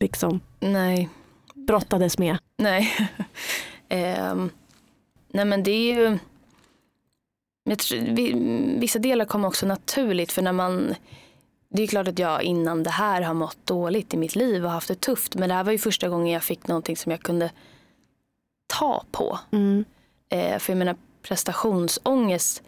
[0.00, 1.08] liksom Nej.
[1.54, 2.38] brottades med.
[2.58, 2.88] Nej.
[3.88, 4.50] Ehm,
[5.28, 6.18] nej men det är ju.
[7.68, 10.94] Jag tror, vi- vissa delar kommer också naturligt för när man.
[11.68, 14.70] Det är klart att jag innan det här har mått dåligt i mitt liv och
[14.70, 15.34] haft det tufft.
[15.34, 17.50] Men det här var ju första gången jag fick någonting som jag kunde
[18.66, 19.38] ta på.
[19.52, 19.84] Mm.
[20.28, 22.62] Eh, för jag menar prestationsångest.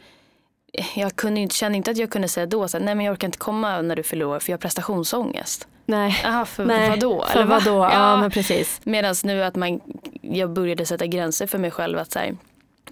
[0.94, 3.12] Jag kunde, inte- kände inte att jag kunde säga då så här, nej men jag
[3.12, 5.68] orkar inte komma när du fyller år för jag har prestationsångest.
[5.86, 6.20] Nej.
[6.24, 7.24] Jaha, för Nej, vadå?
[7.28, 7.60] För Eller va?
[7.64, 7.78] vadå?
[7.78, 8.16] Ja, Ja.
[8.20, 8.80] men precis.
[8.84, 9.80] Medan nu att man,
[10.22, 11.98] jag började sätta gränser för mig själv.
[11.98, 12.36] att så här,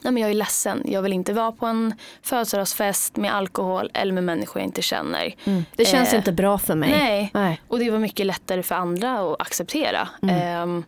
[0.02, 4.12] nej men Jag är ledsen, jag vill inte vara på en födelsedagsfest med alkohol eller
[4.12, 5.34] med människor jag inte känner.
[5.76, 6.90] Det känns Eh, inte bra för mig.
[6.90, 7.60] Nej, Nej.
[7.68, 10.08] och det var mycket lättare för andra att acceptera.
[10.22, 10.36] Mm.
[10.42, 10.84] Ehm,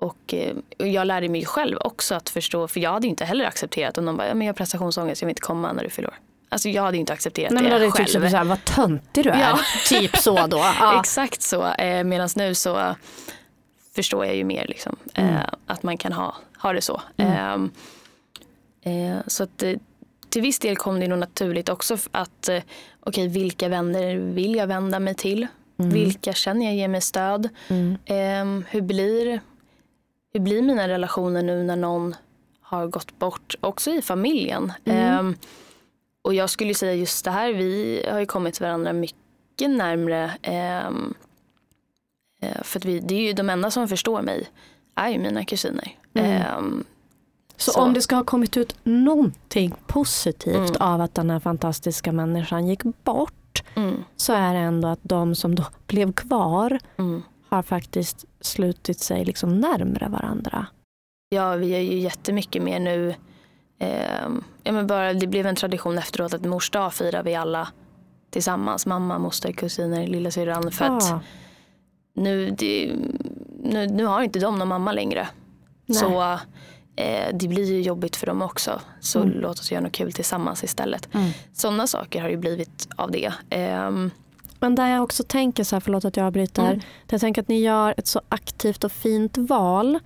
[0.00, 3.44] och, eh, och jag lärde mig själv också att förstå, för jag hade inte heller
[3.44, 5.90] accepterat om någon bara, ja, men jag har prestationsångest, jag vill inte komma när du
[5.90, 6.14] fyller.
[6.48, 8.04] Alltså jag hade inte accepterat Nej, men det hade själv.
[8.06, 9.40] tyckt så här, vad töntig du är.
[9.40, 9.58] Ja.
[9.88, 10.56] Typ så då.
[10.80, 11.00] Ja.
[11.00, 11.66] Exakt så.
[11.72, 12.94] Eh, Medan nu så
[13.94, 15.42] förstår jag ju mer liksom, eh, Mm.
[15.66, 17.02] att man kan ha, ha det så.
[17.16, 17.32] Mm.
[17.62, 17.68] Eh,
[19.26, 19.74] så att, eh,
[20.28, 22.62] till viss del kom det nog naturligt också att eh,
[23.00, 25.46] okej, vilka vänner vill jag vända mig till?
[25.78, 25.92] Mm.
[25.92, 27.48] Vilka känner jag ger mig stöd?
[27.68, 27.96] Mm.
[28.04, 29.40] Eh, hur, blir,
[30.32, 32.14] hur blir mina relationer nu när någon
[32.60, 33.54] har gått bort?
[33.60, 34.72] Också i familjen.
[34.84, 35.28] Mm.
[35.28, 35.34] Eh,
[36.22, 40.32] och jag skulle säga just det här, vi har ju kommit varandra mycket närmre.
[40.42, 41.14] ehm,
[42.40, 44.48] eh, för att vi, det är ju de enda som förstår mig
[44.94, 45.96] är ju mina kusiner.
[47.56, 47.80] Så, Så.
[47.80, 50.72] om det ska ha kommit ut någonting positivt Mm.
[50.80, 55.34] av att den här fantastiska människan gick bort mm, så är det ändå att de
[55.34, 57.22] som då blev kvar mm.
[57.48, 60.66] har faktiskt slutit sig liksom närmre varandra.
[61.28, 63.14] Ja, vi gör ju jättemycket mer nu.
[63.78, 67.68] Ehm, ja, men bara, det blev en tradition efteråt att mors dag firar vi alla
[68.30, 68.86] tillsammans.
[68.86, 70.70] Mamma, moster, kusiner, lillasyrran.
[70.70, 71.20] För att Ja.
[72.14, 72.92] nu, det,
[73.62, 75.28] nu, nu har inte de någon mamma längre.
[75.86, 75.98] Nej.
[75.98, 76.38] Så
[76.96, 78.80] eh, det blir ju jobbigt för dem också.
[79.00, 79.40] Så Mm.
[79.40, 81.14] låt oss göra något kul tillsammans istället.
[81.14, 81.30] Mm.
[81.52, 83.32] Sådana saker har ju blivit av det.
[83.50, 84.10] Ehm,
[84.60, 86.78] Men där jag också tänker, så här, förlåt att jag avbryter, Mm.
[86.78, 89.98] där jag tänker att ni gör ett så aktivt och fint val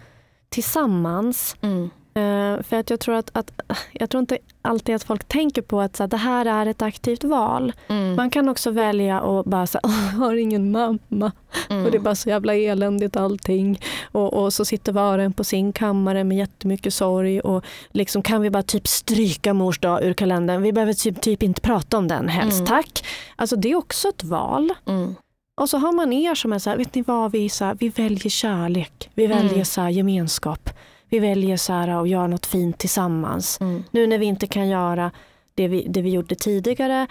[0.48, 1.56] tillsammans.
[1.60, 3.52] mm, Eh, för att jag tror att, att
[3.92, 6.82] jag tror inte alltid att folk tänker på att så här, det här är ett
[6.82, 7.72] aktivt val.
[7.88, 11.32] mm, Man kan också välja att bara säga, jag har ingen mamma
[11.70, 11.84] mm.
[11.84, 13.80] och det är bara så jävla eländigt allting.
[14.12, 18.22] Och, och så sitter var och en på sin kammare med jättemycket sorg och liksom
[18.22, 20.62] kan vi bara typ stryka mors dag ur kalendern.
[20.62, 22.66] Vi behöver typ, typ inte prata om den helst, Mm.
[22.66, 23.04] tack.
[23.36, 24.72] Alltså det är också ett val.
[24.86, 25.14] Mm,
[25.60, 27.76] Och så har man er som är så här, vet ni vad, vi, så här,
[27.80, 29.64] vi väljer kärlek, vi väljer Mm.
[29.64, 30.70] så här, gemenskap.
[31.10, 33.60] Vi väljer så här, att göra något fint tillsammans.
[33.60, 35.10] mm, Nu när vi inte kan göra
[35.54, 37.06] det vi, det vi gjorde tidigare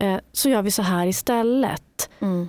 [0.00, 2.10] eh, så gör vi så här istället.
[2.20, 2.48] mm.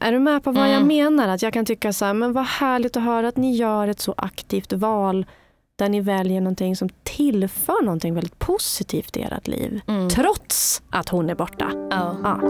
[0.00, 0.88] Är du med på vad jag Mm.
[0.88, 1.28] menar?
[1.28, 4.00] Att jag kan tycka så här, men vad härligt att höra att ni gör ett
[4.00, 5.26] så aktivt val
[5.76, 9.80] där ni väljer någonting som tillför någonting väldigt positivt i ert liv.
[9.86, 10.08] Mm.
[10.08, 11.70] Trots att hon är borta.
[11.90, 12.16] Ja.
[12.22, 12.40] Ja.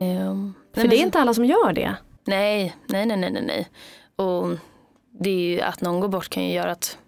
[0.00, 1.96] Ehm, För det är inte alla som gör det.
[2.24, 3.68] Nej, nej, nej, nej, nej.
[4.16, 4.48] Och
[5.20, 6.98] det är ju att någon går bort kan ju göra att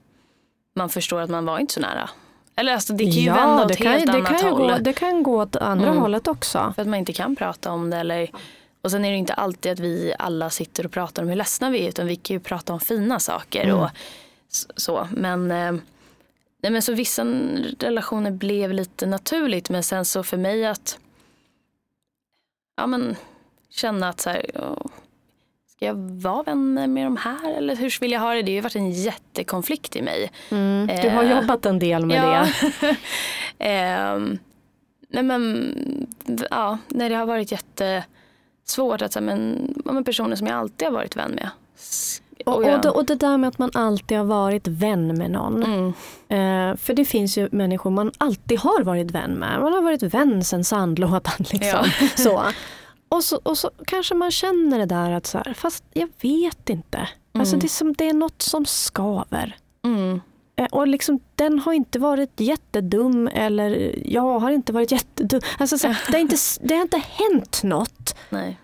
[0.75, 2.11] man förstår att man var inte så nära.
[2.57, 4.71] Eller alltså det kan ju vända åt det kan, helt det annat kan håll.
[4.73, 5.99] gå, det kan gå åt andra Mm.
[6.03, 6.73] hållet också.
[6.75, 7.97] För att man inte kan prata om det.
[7.97, 8.31] Eller,
[8.83, 11.71] och sen är det inte alltid att vi alla sitter och pratar om hur ledsna
[11.71, 11.89] vi är.
[11.89, 13.65] Utan vi kan ju prata om fina saker.
[13.65, 13.77] Mm.
[13.79, 13.91] Och
[14.77, 15.09] så.
[15.13, 15.73] Men, eh,
[16.63, 17.25] nej, men så vissa
[17.79, 19.71] relationer blev lite naturligt.
[19.71, 20.99] Men sen så för mig att
[22.77, 23.17] ja, men,
[23.71, 24.77] känna att så här, ja,
[25.77, 27.53] ska jag vara vänner med de här?
[27.57, 28.43] Eller hur vill jag ha det?
[28.43, 30.33] Det har ju varit en jättekonflikt i mig.
[30.51, 30.87] Mm.
[31.03, 32.97] Du har Eh, jobbat en del med det.
[33.59, 34.39] Ehm,
[35.09, 35.75] nej men,
[36.51, 38.05] ja, nej, det har varit jätte
[38.65, 41.49] svårt att säga, men, men personer som jag alltid har varit vän med.
[42.47, 45.31] Och, jag- och, det, och det där med att man alltid har varit vän med
[45.31, 45.63] någon.
[45.65, 45.93] Mm,
[46.29, 49.61] Eh, för det finns ju människor man alltid har varit vän med.
[49.61, 51.21] Man har varit vän sen sandlådan.
[51.53, 51.85] Liksom.
[52.17, 52.43] så.
[53.09, 56.71] Och, så, och så kanske man känner det där att så här, fast jag vet
[56.71, 57.09] inte.
[57.35, 57.61] Alltså Mm.
[57.61, 59.57] det, är som, det är något som skaver.
[59.85, 60.21] mm,
[60.59, 65.41] Eh, Och liksom, den har inte varit jättedum eller jag har inte varit jättedum.
[65.59, 68.17] Alltså, så, här, det, har inte, det har inte hänt något.
[68.31, 68.59] nej.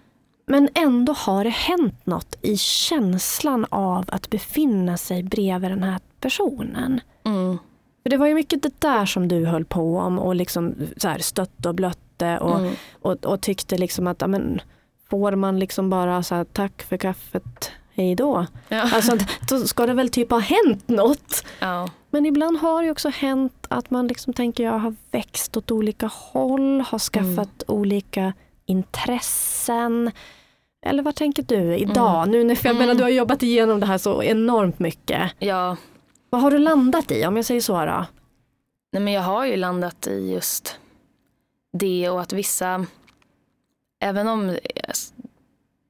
[0.46, 6.00] Men ändå har det hänt något i känslan av att befinna sig bredvid den här
[6.20, 7.00] personen.
[7.24, 7.58] Mm,
[8.02, 11.18] det var ju mycket det där som du höll på om och liksom så här
[11.18, 11.74] stötte och
[12.22, 14.60] blötte och, mm, och, och tyckte liksom att ja, men,
[15.10, 18.46] får man liksom bara så här, tack för kaffet, hej då.
[18.68, 18.90] ja.
[18.94, 19.16] Alltså,
[19.48, 21.44] då ska det väl typ ha hänt något.
[21.60, 21.88] ja.
[22.10, 26.06] Men ibland har det också hänt att man liksom tänker jag har växt åt olika
[26.12, 28.32] håll, har skaffat olika
[28.66, 30.10] intressen.
[30.86, 32.28] Eller vad tänker du idag?
[32.28, 32.86] Nu när, för jag Mm.
[32.86, 35.30] menar, du har jobbat igenom det här så enormt mycket.
[35.38, 35.76] ja.
[36.30, 38.04] Vad har du landat i om jag säger så då?
[38.92, 40.78] Nej, men jag har ju landat i just
[41.72, 42.86] det och att vissa,
[44.00, 44.56] även om eh,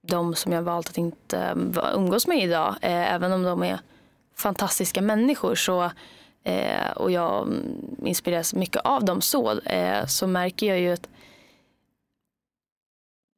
[0.03, 3.81] de som jag valt att inte eh, umgås med idag, eh, även om de är
[4.37, 5.90] fantastiska människor så,
[6.45, 7.49] eh, och jag
[8.05, 11.09] inspireras mycket av dem så, eh, så märker jag ju att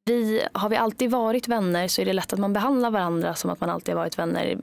[0.05, 3.49] vi, har vi alltid varit vänner så är det lätt att man behandlar varandra som
[3.49, 4.57] att man alltid har varit vänner.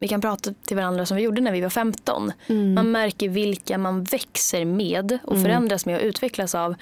[0.00, 2.32] Vi kan prata till varandra som vi gjorde när vi var 15.
[2.74, 5.44] Man märker vilka man växer med och Mm.
[5.44, 6.74] förändras med och utvecklas av.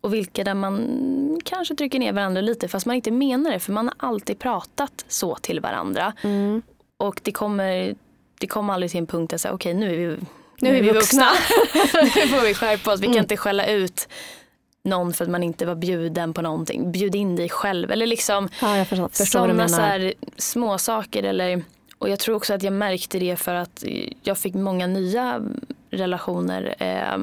[0.00, 3.72] Och vilka där man kanske trycker ner varandra lite fast man inte menar det för
[3.72, 6.12] man har alltid pratat så till varandra.
[6.22, 6.62] Mm.
[6.96, 7.94] Och det kommer,
[8.40, 10.16] det kommer aldrig till en punkt där okej nu är vi,
[10.60, 11.28] Nu är vi vuxna.
[12.16, 13.00] nu får vi skärpa oss.
[13.00, 13.22] Vi kan Mm.
[13.24, 14.08] inte skälla ut
[14.84, 16.92] någon för att man inte var bjuden på någonting.
[16.92, 17.90] Bjud in dig själv.
[17.90, 21.62] Eller liksom Ja, förstår, förstår sådana så här små saker eller
[21.98, 23.84] och jag tror också att jag märkte det för att
[24.22, 25.42] jag fick många nya
[25.90, 27.18] relationer eh,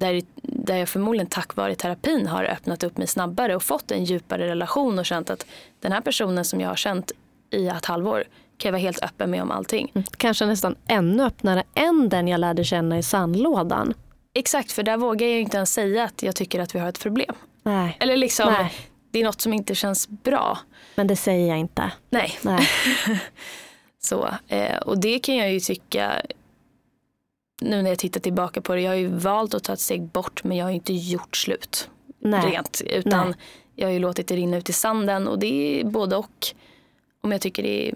[0.00, 4.04] där, där jag förmodligen tack vare terapin har öppnat upp mig snabbare och fått en
[4.04, 5.46] djupare relation och känt att
[5.80, 7.12] den här personen som jag har känt
[7.50, 8.24] i ett halvår
[8.56, 9.90] kan jag vara helt öppen med om allting.
[9.94, 10.04] Mm.
[10.16, 13.94] Kanske nästan ännu öppnare än den jag lärde känna i sandlådan.
[14.34, 17.00] Exakt, för där vågar jag inte ens säga att jag tycker att vi har ett
[17.00, 17.34] problem.
[17.62, 18.72] Nej, Eller liksom, Nej.
[19.10, 20.58] Det är något som inte känns bra.
[20.94, 21.92] men det säger jag inte.
[22.10, 22.68] Nej, Nej.
[24.02, 26.22] Så, eh, och det kan jag ju tycka,
[27.62, 30.02] nu när jag tittar tillbaka på det, jag har ju valt att ta ett steg
[30.02, 32.50] bort men jag har ju inte gjort slut Nej.
[32.50, 32.80] rent.
[32.86, 33.36] Utan Nej.
[33.74, 36.46] jag har ju låtit det rinna ut i sanden och det är både och.
[37.22, 37.94] Om jag tycker det är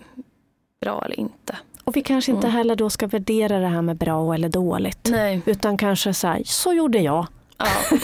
[0.80, 1.56] bra eller inte.
[1.84, 2.56] Och vi kanske inte Mm.
[2.56, 5.08] heller då ska värdera det här med bra eller dåligt.
[5.10, 5.40] Nej.
[5.46, 7.26] Utan kanske så här, så gjorde jag.
[7.58, 7.66] Ja.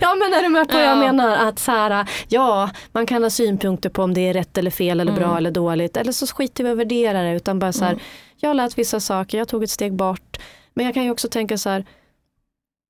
[0.00, 0.96] Ja men är du med på vad jag Ja.
[1.12, 1.36] menar?
[1.48, 5.00] Att så här, ja, man kan ha synpunkter på om det är rätt eller fel
[5.00, 5.36] eller bra Mm.
[5.36, 5.96] eller dåligt.
[5.96, 7.32] Eller så skiter vi i att värdera det.
[7.36, 8.04] Utan bara så här, Mm.
[8.36, 10.38] jag lät vissa saker, jag tog ett steg bort.
[10.74, 11.84] Men jag kan ju också tänka så här,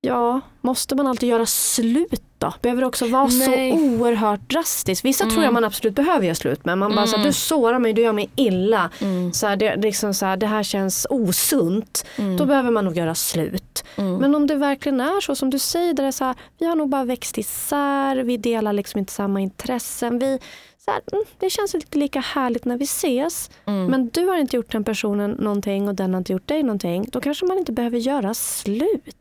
[0.05, 2.53] ja, måste man alltid göra slut då?
[2.61, 3.71] Behöver det också vara Nej.
[3.71, 5.05] så oerhört drastiskt?
[5.05, 5.43] Vissa tror Mm.
[5.43, 6.77] jag man absolut behöver göra slut med.
[6.77, 7.27] Man bara så här, Mm.
[7.27, 8.89] du sårar mig, du gör mig illa.
[9.01, 9.33] Mm.
[9.33, 12.05] Så här, det, liksom så här, det här känns osunt.
[12.17, 12.37] Mm.
[12.37, 13.83] Då behöver man nog göra slut.
[13.95, 14.15] Mm.
[14.15, 16.89] Men om det verkligen är så som du säger, det är så vi har nog
[16.89, 20.19] bara växt isär, vi delar liksom inte samma intressen.
[20.19, 20.39] Vi,
[20.85, 23.49] så mm, det känns inte lika härligt när vi ses.
[23.65, 23.85] Mm.
[23.85, 27.05] Men du har inte gjort den personen någonting och den har inte gjort dig någonting.
[27.11, 29.15] Då kanske man inte behöver göra slut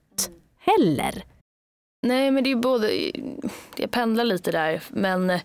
[0.64, 1.24] heller.
[2.02, 3.10] Nej men det är både,
[3.76, 5.38] jag pendlar lite där men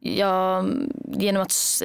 [0.00, 0.70] jag,
[1.04, 1.82] genom att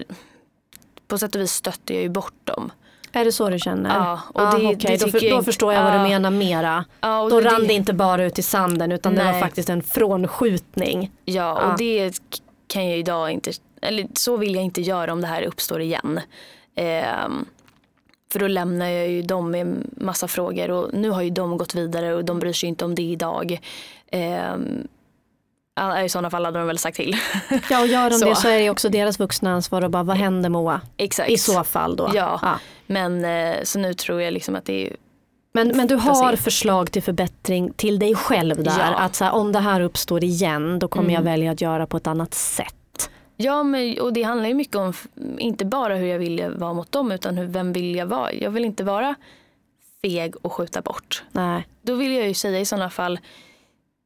[1.08, 2.72] på sätt och vis stötte jag ju bort dem.
[3.12, 3.96] Är det så du känner?
[3.96, 6.86] Ja, och ah, det, okej, det då, för, då förstår jag vad du menar mera.
[7.00, 9.42] Och Då det, rann det inte bara ut i sanden utan det var Nej.
[9.42, 11.12] faktiskt en frånskjutning.
[11.26, 11.76] Ja, och Ja.
[11.78, 12.20] det
[12.68, 16.20] kan jag idag inte, eller så vill jag inte göra om det här uppstår igen.
[16.76, 17.46] Ehm,
[18.32, 21.76] för då lämnar jag ju dem med massa frågor och nu har ju de gått
[21.76, 23.60] vidare och de bryr sig inte om det idag.
[25.76, 27.16] Ja, I sådana fall hade de väl sagt till.
[27.70, 28.26] Ja och gör de Så.
[28.26, 30.82] det så är det också deras vuxna ansvar och bara vad händer Moa?
[30.98, 31.30] Exakt.
[31.30, 32.12] I så fall då.
[32.14, 32.60] Ja.
[32.88, 34.96] Men eh, så nu tror jag liksom att det är
[35.54, 38.74] Men, men du har förslag till förbättring till dig själv där.
[38.80, 38.96] Ja.
[38.96, 41.32] Att så här, om det här uppstår igen då kommer jag Mm.
[41.34, 42.76] välja att göra på ett annat sätt.
[43.42, 44.94] Ja, men, och det handlar ju mycket om
[45.38, 48.34] inte bara hur jag vill vara mot dem utan hur, vem vill jag vara.
[48.34, 49.16] Jag vill inte vara
[50.02, 51.24] feg och skjuta bort.
[51.32, 51.68] Nej.
[51.82, 53.20] Då vill jag ju säga i sådana fall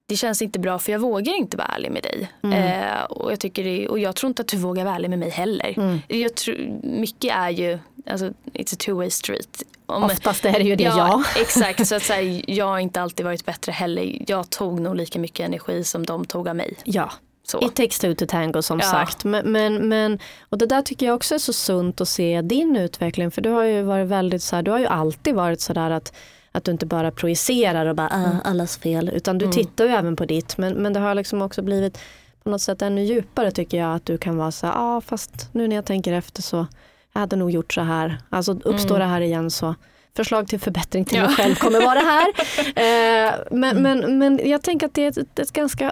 [0.08, 2.32] det känns inte bra för jag vågar inte vara ärlig med dig.
[2.44, 2.84] Mm.
[2.84, 5.20] Eh, och, jag tycker det, och jag tror inte att du vågar vara ärlig med
[5.20, 5.74] mig heller.
[5.78, 6.00] Mm.
[6.08, 9.64] Jag tror, mycket är ju, alltså, it's a two way street.
[9.86, 10.98] Om, Oftast är det ju det ja.
[10.98, 11.88] ja, exakt.
[11.88, 14.22] Så att säga, jag har inte alltid varit bättre heller.
[14.28, 16.78] Jag tog nog lika mycket energi som de tog av mig.
[16.84, 17.12] Ja.
[17.48, 17.62] Så.
[17.62, 18.86] It takes two to tango som Ja.
[18.86, 19.24] sagt.
[19.24, 22.76] Men, men, men, och det där tycker jag också är så sunt att se din
[22.76, 23.32] utveckling.
[23.32, 26.14] För du har ju varit väldigt så här, du har ju alltid varit sådär att,
[26.52, 29.10] att du inte bara projicerar och bara ah, allas fel.
[29.14, 29.54] Utan du Mm.
[29.56, 30.58] tittar ju även på ditt.
[30.58, 31.98] Men, men det har liksom också blivit
[32.44, 33.96] på något sätt ännu djupare tycker jag.
[33.96, 36.68] Att du kan vara så här, ja ah, fast nu när jag tänker efter så
[37.14, 38.18] jag hade nog gjort så här.
[38.30, 39.76] Alltså uppstår det här igen så
[40.16, 41.32] förslag till förbättring till Mm.
[41.38, 41.38] Ja.
[41.38, 42.28] mig själv kommer vara här.
[43.28, 45.92] Eh, men, men, men jag tänker att det är ett, ett ganska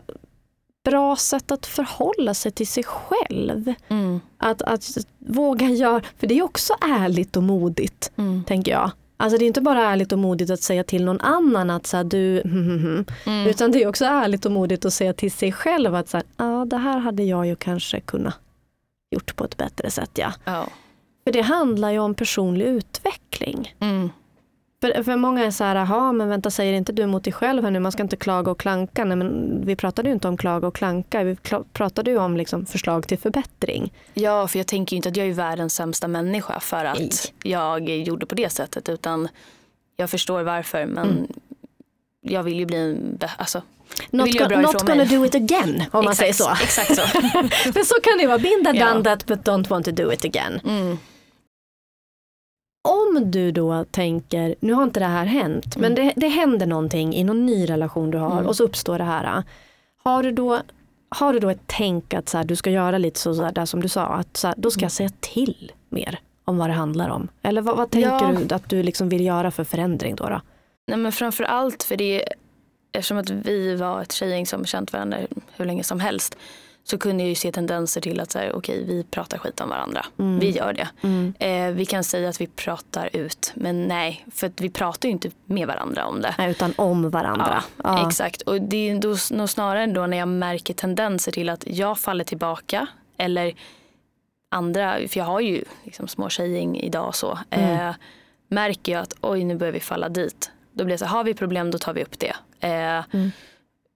[0.84, 3.74] bra sätt att förhålla sig till sig själv.
[3.88, 4.20] Mm.
[4.38, 8.44] Att, att våga göra, för det är också ärligt och modigt, Mm.
[8.44, 8.92] tänker jag.
[9.18, 11.98] Alltså det är inte bara ärligt och modigt att säga till någon annan att så
[11.98, 12.42] här, du,
[13.26, 13.48] Mm.
[13.48, 16.26] utan det är också ärligt och modigt att säga till sig själv att så här,
[16.38, 18.36] ah, det här hade jag ju kanske kunnat
[19.12, 20.12] gjort på ett bättre sätt.
[20.14, 20.34] Ja.
[20.46, 20.68] Ja.
[21.24, 23.76] För det handlar ju om personlig utveckling.
[23.80, 24.10] Mm.
[24.84, 27.64] För, för många är så här, jaha men vänta säger inte du emot dig själv
[27.64, 29.06] här nu, man ska inte klaga och klanka.
[29.06, 31.36] Nej, men vi pratade ju inte om klaga och klanka, vi
[31.74, 33.94] pratade ju om liksom förslag till förbättring.
[34.14, 37.10] ja, för jag tänker ju inte att jag är världens sämsta människa för att Nej.
[37.44, 38.90] jag gjorde på det sättet.
[38.90, 39.28] Utan
[39.96, 41.28] jag förstår varför men Mm.
[42.22, 43.62] jag vill ju bli en alltså,
[44.12, 45.06] Not, vill go- not gonna mig.
[45.08, 46.50] do it again om man säger så.
[46.64, 47.02] Exakt så.
[47.76, 48.94] Men så kan det vara, been there, Ja.
[48.94, 50.60] done that but don't want to do it again.
[50.66, 50.98] Mm.
[52.88, 57.16] Om du då tänker, nu har inte det här hänt, men det, det händer någonting
[57.16, 58.46] i någon ny relation du har Mm.
[58.48, 59.44] och så uppstår det här.
[60.04, 60.60] Har du då,
[61.10, 63.52] har du då ett tänk att så här, du ska göra lite så, så här,
[63.52, 66.70] där som du sa, att så här, då ska jag säga till mer om vad
[66.70, 67.28] det handlar om?
[67.42, 68.32] Eller vad, vad tänker Ja.
[68.48, 70.30] du att du liksom vill göra för förändring då?
[70.30, 70.42] då?
[70.88, 72.24] Nej men framför allt för det
[72.92, 75.18] eftersom att vi var ett tjejgäng som känt varandra
[75.56, 76.38] hur länge som helst
[76.84, 79.70] så kunde jag ju se tendenser till att så här, okej vi pratar skit om
[79.70, 80.06] varandra.
[80.40, 80.88] Vi gör det.
[81.46, 85.32] Eh, vi kan säga att vi pratar ut men nej för vi pratar ju inte
[85.46, 86.36] med varandra om det.
[86.38, 87.64] Nej, utan om varandra.
[87.84, 88.08] Ja.
[88.08, 92.00] Exakt och det är då, nog snarare då när jag märker tendenser till att jag
[92.00, 93.54] faller tillbaka eller
[94.52, 97.40] andra, för jag har ju liksom små tjejgäng idag så.
[97.50, 97.92] Eh,
[98.48, 100.52] märker jag att oj nu börjar vi falla dit.
[100.72, 102.36] Då blir det så här, har vi problem då tar vi upp det.
[102.68, 103.04] Eh,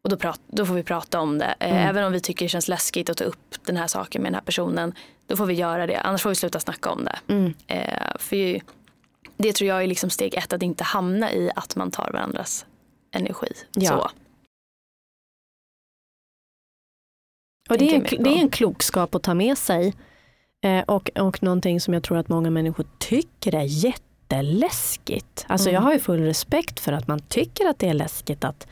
[0.03, 1.55] Och då, prat, då får vi prata om det.
[1.60, 4.29] Eh, Även om vi tycker det känns läskigt att ta upp den här saken med
[4.31, 4.93] den här personen.
[5.27, 5.99] Då får vi göra det.
[5.99, 7.19] Annars får vi sluta snacka om det.
[7.33, 7.53] Mm.
[7.67, 8.62] Eh, för
[9.38, 10.53] det tror jag är liksom steg ett.
[10.53, 12.65] Att inte hamna i att man tar varandras
[13.12, 13.47] energi.
[13.73, 13.89] Ja.
[13.89, 14.10] Så.
[17.69, 19.93] Och det, är en, det är en klokskap att ta med sig.
[20.63, 25.45] Eh, och, och någonting som jag tror att många människor tycker är jätteläskigt.
[25.47, 25.73] Alltså Mm.
[25.75, 28.67] jag har ju full respekt för att man tycker att det är läskigt att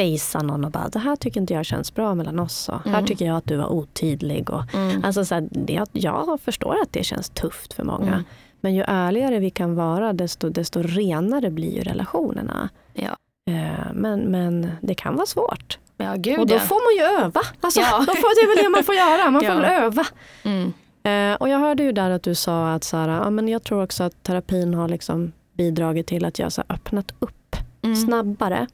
[0.00, 2.68] fejsa någon och bara det här tycker inte jag känns bra mellan oss.
[2.68, 3.06] Och Här Mm.
[3.06, 4.50] tycker jag att du var otydlig.
[4.50, 5.04] Och, Mm.
[5.04, 8.12] alltså så här, det, jag förstår att det känns tufft för många.
[8.12, 8.24] Mm.
[8.60, 12.68] Men ju ärligare vi kan vara desto, desto renare blir ju relationerna.
[12.94, 13.16] Ja.
[13.50, 15.78] Eh, men, men det kan vara svårt.
[15.96, 16.58] Ja, gud Och då ja.
[16.60, 17.40] får man ju öva.
[17.60, 17.98] Alltså, Ja.
[17.98, 20.06] då får, det är väl det man får göra, man får väl öva.
[20.42, 20.72] Mm.
[21.02, 23.62] Eh, och jag hörde ju där att du sa att så här, ja, men jag
[23.62, 27.96] tror också att terapin har liksom bidragit till att jag här, öppnat upp Mm.
[27.96, 28.66] snabbare.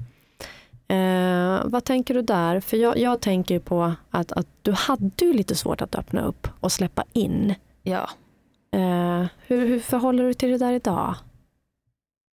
[0.88, 2.60] Eh, vad tänker du där?
[2.60, 6.48] För jag, jag tänker på att, att du hade ju lite svårt att öppna upp
[6.60, 7.54] och släppa in.
[7.82, 8.10] Ja.
[8.72, 11.14] Eh, hur, hur förhåller du till det där idag?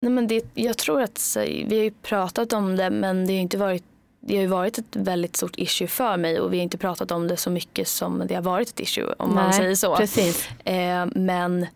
[0.01, 3.33] Nej, men det, jag tror att så, vi har ju pratat om det men det
[3.33, 3.85] har inte varit
[4.21, 7.11] det har ju varit ett väldigt stort issue för mig och vi har inte pratat
[7.11, 9.97] om det så mycket som det har varit ett issue om man Nej, säger så.
[9.97, 10.49] Precis.
[10.65, 11.67] Eh, men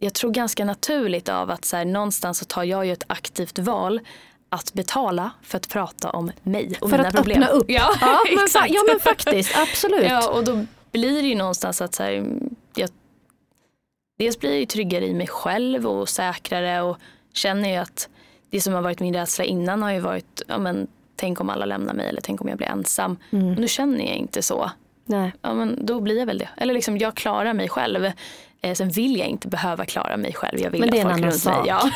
[0.00, 3.58] jag tror ganska naturligt av att så här, någonstans så tar jag ju ett aktivt
[3.58, 4.00] val
[4.52, 7.42] att betala för att prata om mig och För mina att problem.
[7.42, 7.70] öppna upp.
[7.70, 10.04] Ja, Ja, men, ja men faktiskt, absolut.
[10.08, 12.24] Ja, och då blir det ju någonstans att så här,
[12.74, 12.88] jag,
[14.18, 16.96] dels blir jag ju tryggare i mig själv och säkrare och
[17.32, 18.08] känner ju att
[18.50, 20.86] det som har varit min rädsla innan har ju varit, ja men
[21.16, 23.16] tänk om alla lämnar mig eller tänk om jag blir ensam.
[23.30, 23.52] Mm.
[23.52, 24.70] Nu känner jag inte så.
[25.04, 25.32] Nej.
[25.42, 26.48] Ja men då blir jag väl det.
[26.56, 28.10] Eller liksom jag klarar mig själv.
[28.60, 30.60] Eh, sen vill jag inte behöva klara mig själv.
[30.60, 31.58] Jag vill Men det är en annan sak.
[31.58, 31.68] mig.
[31.68, 31.90] Ja.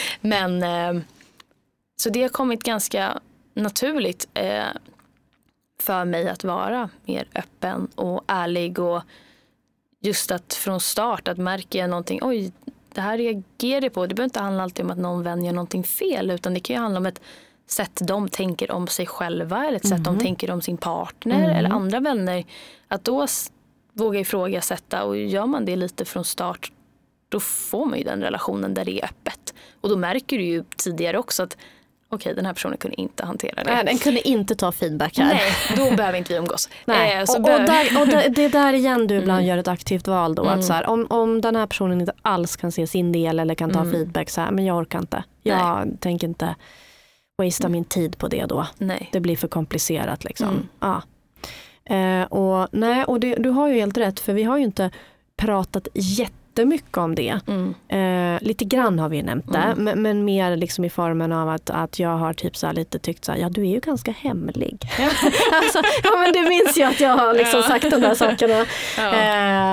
[0.20, 1.02] men eh,
[2.02, 3.20] så det har kommit ganska
[3.54, 4.64] naturligt eh,
[5.80, 9.02] för mig att vara mer öppen och ärlig och
[10.00, 12.52] just att från start att märker jag någonting, oj
[12.94, 14.06] det här reagerar jag på.
[14.06, 16.76] Det behöver inte handla alltid om att någon vän gör någonting fel utan det kan
[16.76, 17.20] ju handla om ett
[17.66, 21.70] sätt de tänker om sig själva eller ett sätt de tänker om sin partner eller
[21.70, 22.44] andra vänner.
[22.88, 23.26] Att då
[23.92, 26.72] våga ifrågasätta och gör man det lite från start
[27.28, 29.54] då får man ju den relationen där det är öppet.
[29.80, 31.56] Och då märker du ju tidigare också att
[32.12, 33.74] okej den här personen kunde inte hantera det.
[33.74, 35.34] Nej, den kunde inte ta feedback här.
[35.34, 36.68] Nej, då behöver inte vi umgås.
[36.84, 37.16] Nej.
[37.16, 39.48] Eh, och, och, där, och det, det är där igen du ibland Mm.
[39.48, 40.42] gör ett aktivt val då.
[40.44, 40.58] Mm.
[40.58, 43.54] Att så här, om, om den här personen inte alls kan se sin del eller
[43.54, 43.92] kan ta Mm.
[43.92, 45.24] feedback så här, men jag orkar inte.
[45.42, 46.54] Jag tänker inte
[47.38, 48.66] wastea min tid på det då.
[48.78, 49.08] Nej.
[49.12, 50.48] Det blir för komplicerat liksom.
[50.48, 50.68] Mm.
[50.80, 51.02] Ja.
[51.96, 54.90] Eh, och, nej, och det, du har ju helt rätt för vi har ju inte
[55.36, 55.88] pratat
[56.56, 57.40] jättemycket om det.
[57.46, 57.74] Mm.
[57.88, 59.84] Eh, lite grann har vi nämnt det, Mm.
[59.84, 63.24] men, men mer liksom i formen av att, att jag har typ så lite tyckt
[63.24, 64.78] så här, ja du är ju ganska hemlig.
[65.52, 68.66] alltså, ja men du minns ju att jag har liksom sagt de där sakerna.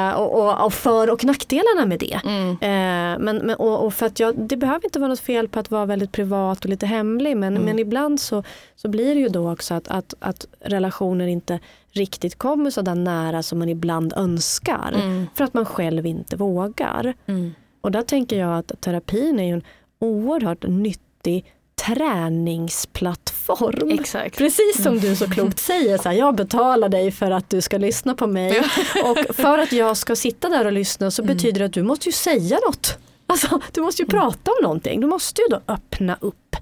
[0.10, 2.20] Eh, och, och, och för och nackdelarna med det.
[2.26, 2.50] Mm.
[2.52, 5.60] Eh, men, men, och, och för att jag, det behöver inte vara något fel på
[5.60, 7.64] att vara väldigt privat och lite hemlig men, Mm.
[7.66, 8.44] men ibland så,
[8.76, 11.60] så blir det ju då också att, att, att relationer inte
[11.92, 14.92] riktigt kommer så där nära som man ibland önskar.
[14.96, 15.28] Mm.
[15.36, 17.14] För att man själv inte vågar.
[17.26, 17.54] Mm.
[17.82, 19.62] Och där tänker jag att terapin är en
[20.00, 21.46] oerhört nyttig
[21.88, 24.00] träningsplattform.
[24.00, 24.38] Exakt.
[24.38, 27.78] Precis som du så klokt säger, så här, jag betalar dig för att du ska
[27.78, 28.60] lyssna på mig.
[29.04, 31.36] Och för att jag ska sitta där och lyssna så Mm.
[31.36, 32.98] betyder det att du måste ju säga något.
[33.28, 35.02] Alltså, du måste ju prata om någonting.
[35.02, 36.56] Du måste ju då öppna upp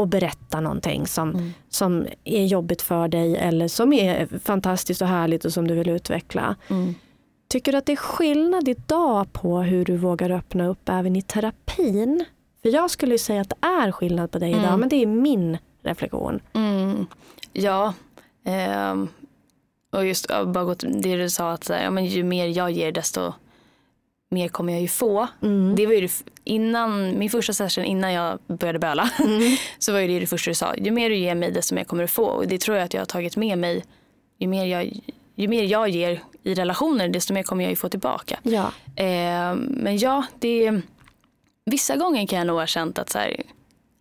[0.00, 1.52] och berätta någonting som, Mm.
[1.68, 5.88] som är jobbigt för dig eller som är fantastiskt och härligt och som du vill
[5.88, 6.56] utveckla.
[6.70, 6.94] Mm.
[7.48, 11.22] Tycker du att det är skillnad idag på hur du vågar öppna upp även i
[11.22, 12.24] terapin?
[12.62, 14.80] För jag skulle ju säga att det är skillnad på dig idag, Mm.
[14.80, 16.40] men det är min reflektion.
[16.52, 17.06] Mm.
[17.52, 17.94] Ja.
[18.44, 19.08] ehm,
[19.92, 22.70] och just bara gått det du sa att så här, ja, men ju mer jag
[22.70, 23.32] ger desto
[24.30, 25.26] mer kommer jag ju få.
[25.42, 25.74] Mm.
[25.76, 29.56] Det var ju det innan, min första session innan jag började böla Mm.
[29.78, 30.74] så var ju det det första du sa.
[30.76, 32.24] Ju mer du ger mig desto mer kommer du få.
[32.24, 33.84] Och det tror jag att jag har tagit med mig.
[34.38, 34.92] Ju mer jag,
[35.34, 38.38] ju mer jag ger i relationer desto mer kommer jag ju få tillbaka.
[38.42, 38.72] Ja.
[38.96, 40.80] Eh, men ja, det,
[41.64, 43.42] vissa gånger kan jag nog ha känt att så här,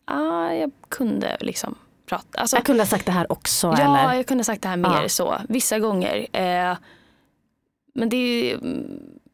[0.05, 1.75] ah, jag kunde liksom
[2.05, 2.39] prata.
[2.39, 4.15] Alltså, Jag kunde ha sagt det här också ja, eller?
[4.17, 5.09] jag kunde ha sagt det här mer Ja.
[5.09, 5.36] så.
[5.49, 6.27] Vissa gånger.
[6.34, 6.77] Eh,
[7.93, 8.17] men det,
[8.51, 8.59] är-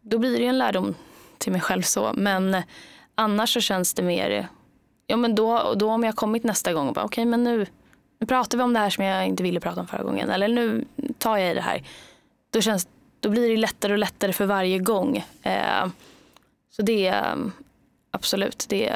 [0.05, 0.95] då blir det ju en lärdom
[1.37, 2.13] till mig själv så.
[2.15, 2.57] Men
[3.15, 4.47] annars så känns det mer,
[5.07, 7.65] ja men då, då om jag kommit nästa gång och bara okej men nu,
[8.19, 10.29] nu pratar vi om det här som jag inte ville prata om förra gången.
[10.29, 10.85] Eller nu
[11.17, 11.83] tar jag i det här.
[12.49, 12.87] Då, känns,
[13.19, 15.25] då blir det lättare och lättare för varje gång.
[15.41, 15.87] Eh,
[16.69, 17.37] så det är
[18.11, 18.93] absolut, det,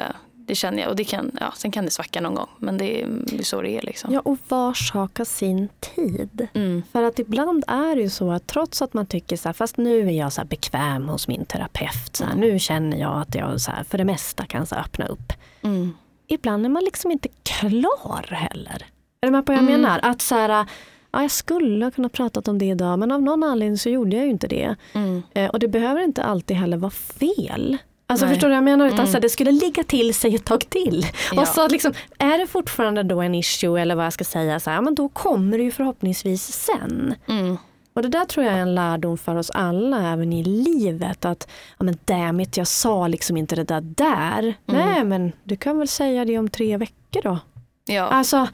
[0.50, 0.90] det känner jag.
[0.90, 2.48] Och det kan, ja, sen kan det svacka någon gång.
[2.58, 4.12] Men det, är- det är så det är liksom.
[4.14, 6.48] Ja, och var sak har sin tid.
[6.54, 6.82] Mm.
[6.92, 9.76] För att ibland är det ju så att trots att man tycker så här, fast
[9.76, 13.60] nu är jag så bekväm hos min terapeut, så här, nu känner jag att jag
[13.60, 15.32] så här, för det mesta kan så öppna upp.
[15.62, 15.92] Mm.
[16.26, 18.86] Ibland är man liksom inte klar heller.
[19.20, 19.80] Är du med på vad jag Mm.
[19.80, 20.00] menar?
[20.02, 20.66] Att så här,
[21.12, 24.16] ja, jag skulle ha kunnat prata om det idag men av någon anledning så gjorde
[24.16, 24.76] jag ju inte det.
[24.92, 25.22] Mm.
[25.34, 27.76] Eh, och det behöver inte alltid heller vara fel.
[28.10, 28.34] Alltså Nej.
[28.34, 28.86] förstår du vad jag menar?
[28.86, 29.12] Utan Mm.
[29.12, 31.06] så det skulle ligga till sig ett tag till.
[31.32, 31.40] Ja.
[31.40, 34.70] Och så liksom, är det fortfarande då en issue eller vad jag ska säga, så
[34.70, 37.14] här, men då kommer det ju förhoppningsvis sen.
[37.28, 37.56] Mm.
[37.92, 41.24] Och det där tror jag är en lärdom för oss alla även i livet.
[41.24, 41.48] Att
[41.78, 44.54] ja, men damn it, jag sa liksom inte det där där.
[44.66, 47.38] Nej men du kan väl säga det om tre veckor då.
[47.86, 48.02] Ja.
[48.02, 48.48] Alltså,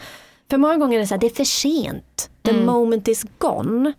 [0.50, 2.30] för många gånger är det så här, det är för sent.
[2.44, 2.66] The Mm.
[2.66, 3.92] moment is gone.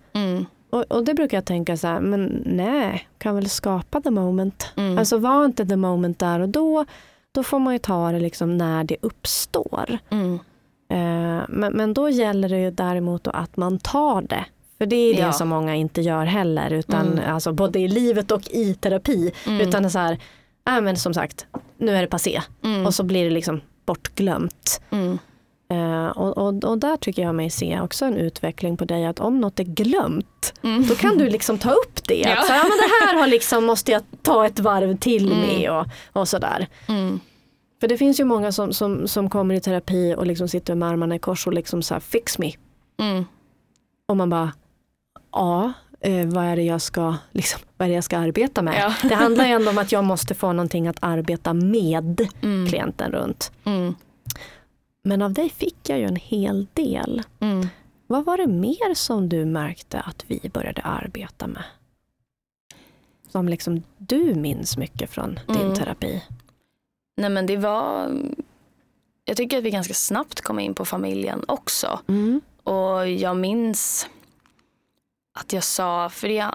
[0.78, 0.86] Mm.
[0.90, 4.72] Och, och det brukar jag tänka så här, men nej, kan väl skapa the moment.
[4.76, 4.98] Mm.
[4.98, 6.86] Alltså var inte the moment där och då,
[7.32, 9.98] då får man ju ta det liksom när det uppstår.
[10.10, 10.34] Mm.
[10.90, 14.46] Eh, men, men då gäller det ju däremot att man tar det.
[14.78, 15.32] För det är det Ja.
[15.34, 17.34] som många inte gör heller, utan, Mm.
[17.34, 19.32] alltså, både i livet och i terapi.
[19.48, 19.62] Mm.
[19.68, 20.18] Utan så här,
[20.70, 21.46] äh, men som sagt,
[21.78, 22.42] nu är det passé.
[22.64, 22.86] Mm.
[22.86, 24.82] Och så blir det liksom bortglömt.
[25.70, 26.06] Mm.
[26.06, 29.20] Eh, och, och, och där tycker jag mig se också en utveckling på dig att
[29.20, 30.88] om något är glömt Mm.
[30.88, 32.16] då kan du liksom ta upp det.
[32.20, 32.40] Ja.
[32.40, 35.48] Att så här, men det här har liksom, måste jag ta ett varv till Mm.
[35.48, 35.86] med och,
[36.22, 36.68] och sådär.
[36.88, 37.20] Mm.
[37.82, 40.90] För det finns ju många som, som, som kommer i terapi och liksom sitter med
[40.90, 42.52] armarna i kors och liksom så här, fix me.
[43.00, 43.26] Mm.
[44.08, 44.52] Och man bara,
[45.32, 48.76] ja, eh, vad är det jag ska, liksom, vad är det jag ska arbeta med?
[48.82, 49.10] Ja.
[49.10, 52.68] Det handlar ju ändå om att jag måste få någonting att arbeta med Mm.
[52.68, 53.52] klienten runt.
[55.08, 57.22] Men av dig fick jag ju en hel del.
[57.40, 57.68] Mm.
[58.08, 61.64] Vad var det mer som du märkte att vi började arbeta med?
[63.32, 65.76] Som liksom du minns mycket från din Mm.
[65.76, 66.24] terapi.
[67.18, 68.12] Nej men det var,
[69.26, 72.00] jag tycker att vi ganska snabbt kom in på familjen också.
[72.08, 72.42] Mm.
[72.64, 74.08] Och jag minns
[75.40, 76.52] att jag sa, för det,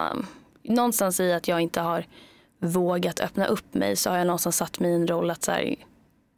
[0.63, 2.07] någonstans i att jag inte har
[2.59, 5.75] vågat öppna upp mig så har jag någonstans satt en roll att så här,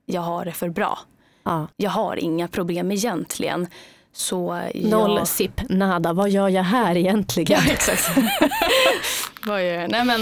[0.07, 0.99] jag har det för bra.
[1.45, 1.67] Ja.
[1.77, 3.67] Jag har inga problem egentligen.
[4.13, 5.29] Så Noll jag...
[5.29, 7.61] sipp nada, vad gör jag här egentligen?
[7.67, 8.11] Ja, exakt.
[9.47, 9.91] Vad gör jag?
[9.91, 10.21] Nej, men,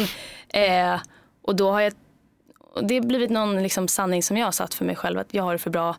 [0.48, 1.00] eh,
[1.42, 1.92] och då har jag,
[2.82, 5.42] det har blivit någon liksom sanning som jag har satt för mig själv att jag
[5.42, 5.96] har det för bra.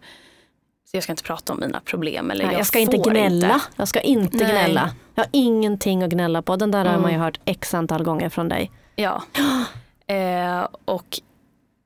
[0.91, 2.31] Så jag ska inte prata om mina problem.
[2.31, 3.53] Eller Nej, jag, jag ska inte gnälla.
[3.53, 3.61] Inte.
[3.75, 4.45] Jag ska inte Nej.
[4.47, 4.89] gnälla.
[5.15, 6.55] Jag har ingenting att gnälla på.
[6.55, 7.01] Den där har Mm.
[7.01, 8.71] man ju hört x antal gånger från dig.
[8.95, 9.23] Ja.
[10.07, 11.19] Eh, och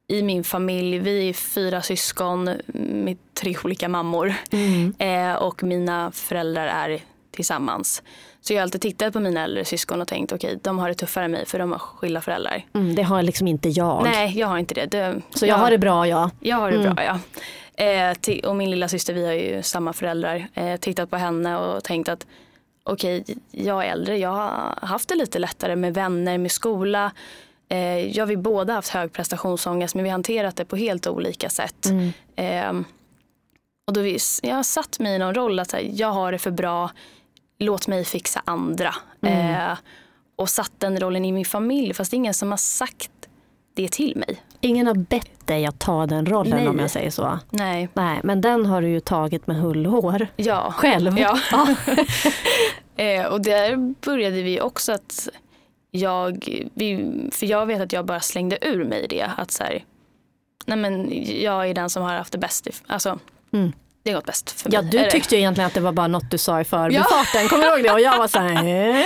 [0.07, 4.33] i min familj, vi är fyra syskon med tre olika mammor.
[4.51, 4.93] Mm.
[4.99, 7.01] Eh, och mina föräldrar är
[7.31, 8.03] tillsammans.
[8.41, 10.89] Så jag har alltid tittat på mina äldre syskon och tänkt okej, okay, de har
[10.89, 12.65] det tuffare än mig för de har skilda föräldrar.
[12.73, 14.03] Mm, det har liksom inte jag.
[14.03, 14.85] Nej, jag har inte det.
[14.85, 16.31] det så jag, jag, har det bra ja.
[16.39, 16.95] Jag har det mm.
[16.95, 17.19] bra ja.
[17.83, 20.47] Eh, och min lilla syster, vi har ju samma föräldrar.
[20.53, 22.27] Eh, tittat på henne och tänkt att
[22.83, 27.11] okej, okay, jag är äldre, jag har haft det lite lättare med vänner, med skola.
[27.69, 31.49] Eh, jag vi båda haft hög prestationsångest men vi har hanterat det på helt olika
[31.49, 31.85] sätt.
[31.85, 32.11] Mm.
[32.35, 32.85] Eh,
[33.87, 36.37] och då vi, jag har satt mig i någon roll att här, jag har det
[36.37, 36.91] för bra,
[37.59, 38.95] låt mig fixa andra.
[39.21, 39.71] Mm.
[39.71, 39.77] Eh,
[40.35, 43.11] och satt den rollen i min familj fast det är ingen som har sagt
[43.73, 44.41] det till mig.
[44.61, 46.67] Ingen har bett dig att ta den rollen Nej.
[46.67, 47.39] om jag säger så.
[47.49, 47.89] Nej.
[47.93, 48.19] Nej.
[48.23, 50.27] Men den har du ju tagit med hull och hår.
[50.35, 50.73] Ja.
[50.77, 51.19] Själv.
[51.19, 51.39] Ja.
[53.03, 55.29] eh, och där började vi också att
[55.97, 56.43] jag,
[57.31, 59.31] för jag vet att jag bara slängde ur mig det.
[59.37, 59.83] Att så här,
[60.65, 62.67] nej men jag är den som har haft det bäst.
[62.87, 63.19] Alltså,
[63.53, 63.71] mm.
[64.03, 64.75] Det har gått bäst för mig.
[64.75, 67.41] Ja, du tyckte ju egentligen att det var bara något du sa i förbifarten.
[67.43, 67.49] Ja.
[67.49, 67.91] Kommer du ihåg det?
[67.91, 68.63] Och jag var så här...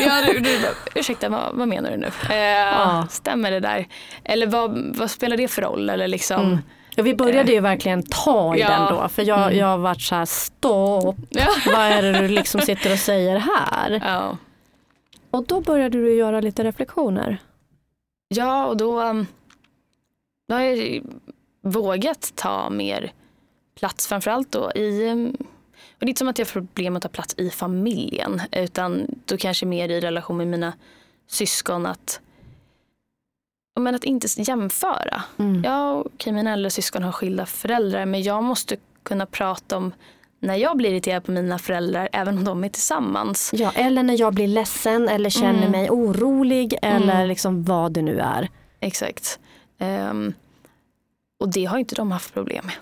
[0.00, 2.10] ja, du, du bara, ursäkta, vad, vad menar du nu?
[2.30, 3.06] Eh, ja.
[3.10, 3.86] Stämmer det där?
[4.24, 5.90] Eller vad, vad spelar det för roll?
[5.90, 6.44] Eller liksom...
[6.46, 6.58] Mm.
[6.94, 8.68] Ja, vi började ju verkligen ta i ja.
[8.68, 9.08] den då.
[9.08, 9.58] För jag, mm.
[9.58, 11.16] jag har varit så här, stopp.
[11.28, 11.46] Ja.
[11.66, 14.02] Vad är det du liksom sitter och säger här?
[14.06, 14.36] Ja.
[15.30, 17.38] Och då började du göra lite reflektioner.
[18.28, 19.26] Ja, och då, um,
[20.48, 21.02] då har jag
[21.62, 23.12] vågat ta mer
[23.74, 25.36] plats framförallt då i um,
[25.98, 29.06] och det är inte som att jag har problem att ta plats i familjen utan
[29.24, 30.72] då kanske mer i relation med mina
[31.26, 32.20] syskon att
[33.80, 35.22] men att inte jämföra.
[35.36, 35.64] Mm.
[35.64, 39.92] Ja, okej, mina äldre syskon har skilda föräldrar men jag måste kunna prata om
[40.40, 43.50] när jag blir irriterad på mina föräldrar även om de är tillsammans.
[43.54, 45.70] Ja, eller när jag blir ledsen eller känner mm.
[45.70, 47.28] mig orolig eller mm.
[47.28, 48.48] liksom vad det nu är.
[48.80, 49.38] Exakt.
[49.80, 50.34] Um,
[51.40, 52.74] och det har inte de haft problem med.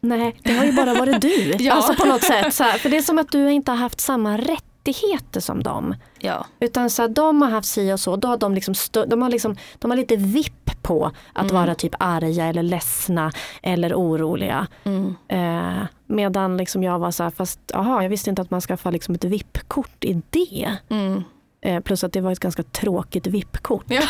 [0.00, 1.54] Nej, det har ju bara varit du.
[1.58, 1.72] ja.
[1.72, 2.58] Alltså på något sätt.
[2.58, 5.94] Här, för det är som att du inte har haft samma rättigheter som dem.
[6.18, 6.46] Ja.
[6.60, 8.74] Utan så här, de har haft si och så, då har de, liksom
[9.06, 11.62] de, har liksom, de har lite vipp på att mm.
[11.62, 14.66] vara typ arga eller ledsna eller oroliga.
[14.84, 15.14] Mm.
[15.28, 18.76] Eh, medan liksom jag var så här, fast aha, jag visste inte att man ska
[18.76, 20.76] få liksom ett VIP-kort i det.
[20.88, 21.22] Mm.
[21.64, 23.84] Eh, plus att det var ett ganska tråkigt VIP-kort.
[23.88, 24.02] Ja.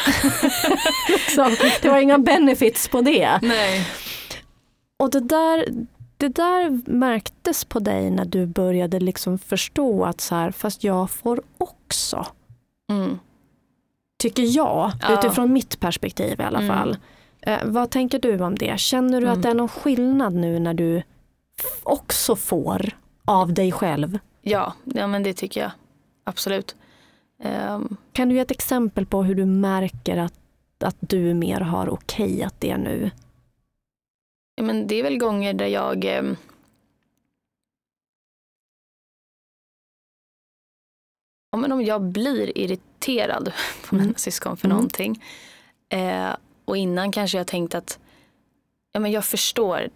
[1.82, 3.38] det var inga benefits på det.
[3.42, 3.86] Nej.
[4.98, 5.64] Och det där,
[6.16, 11.10] det där märktes på dig när du började liksom förstå att så här, fast jag
[11.10, 12.26] får också.
[12.90, 13.18] Mm.
[14.22, 15.18] Tycker jag, ja.
[15.18, 16.76] utifrån mitt perspektiv i alla mm.
[16.76, 16.96] fall.
[17.40, 18.80] Eh, vad tänker du om det?
[18.80, 19.38] Känner du mm.
[19.38, 21.02] att det är någon skillnad nu när du
[21.82, 22.90] också får
[23.24, 24.18] av dig själv?
[24.42, 25.70] Ja, ja men det tycker jag.
[26.24, 26.76] Absolut.
[27.68, 27.96] Um.
[28.12, 30.34] Kan du ge ett exempel på hur du märker att,
[30.84, 33.10] att du mer har okejat det nu?
[34.54, 36.22] Ja, men det är väl gånger där jag eh,
[41.52, 43.52] ja, men om jag blir irriterad
[43.88, 44.16] på mina mm.
[44.16, 44.76] syskon för mm.
[44.76, 45.24] någonting
[45.88, 46.30] eh,
[46.64, 47.98] och innan kanske jag tänkt att
[48.92, 49.88] ja, men jag förstår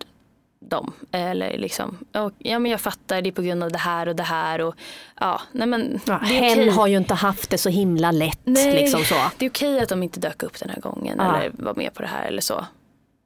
[0.61, 0.93] dem.
[1.13, 4.17] Eller liksom, och, ja, men jag fattar det är på grund av det här och
[4.17, 4.61] det här.
[4.61, 4.75] Och,
[5.21, 8.41] ja, nej, men, ja, hen har ju inte haft det så himla lätt.
[8.45, 9.15] Nej, liksom så.
[9.39, 11.37] Det är okej att de inte dök upp den här gången ja.
[11.37, 12.67] eller var med på det här eller så.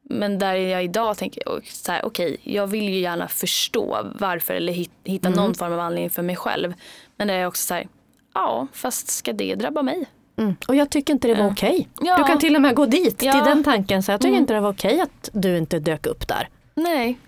[0.02, 4.72] Men där jag idag tänker, så här, okej, jag vill ju gärna förstå varför eller
[5.04, 5.32] hitta mm.
[5.32, 6.74] någon form av anledning för mig själv.
[7.16, 7.88] Men där är också så här,
[8.34, 10.06] ja, fast ska det drabba mig?
[10.36, 10.56] Mm.
[10.68, 11.70] Och jag tycker inte det var okej.
[11.70, 12.08] Okay.
[12.08, 12.16] Ja.
[12.16, 13.32] Du kan till och med gå dit, ja.
[13.32, 14.02] till den tanken.
[14.02, 14.40] Så jag tycker mm.
[14.40, 16.48] inte det var okej okay att du inte dök upp där.
[16.74, 17.18] Nej,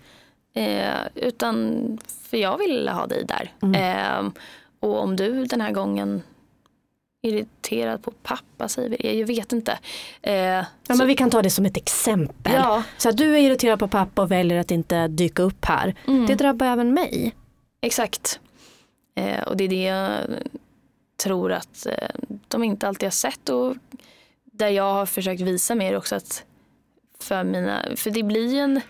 [0.55, 1.99] eh, utan
[2.31, 3.53] för jag vill ha dig där.
[3.63, 4.27] Mm.
[4.27, 4.33] Eh,
[4.81, 6.23] och om du den här gången
[7.23, 9.19] irriterad på pappa säger vi.
[9.19, 9.79] Jag vet inte.
[10.23, 12.53] Eh, ja, men vi kan ta det som ett exempel.
[12.53, 12.83] Ja.
[12.97, 15.95] Så att du är irriterad på pappa och väljer att inte dyka upp här.
[16.07, 16.27] Mm.
[16.27, 17.35] Det drabbar även mig.
[17.81, 18.41] Exakt.
[19.15, 20.21] Eh, och det är det jag
[21.23, 22.09] tror att eh,
[22.49, 23.49] de inte alltid har sett.
[23.49, 23.77] Och
[24.45, 26.45] där jag har försökt visa mer också att
[27.21, 28.81] för mina, för det blir ju en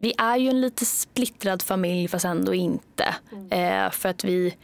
[0.00, 3.14] vi är ju en lite splittrad familj fast ändå inte.
[3.32, 3.52] Mm.
[3.52, 4.54] Eh, för att vi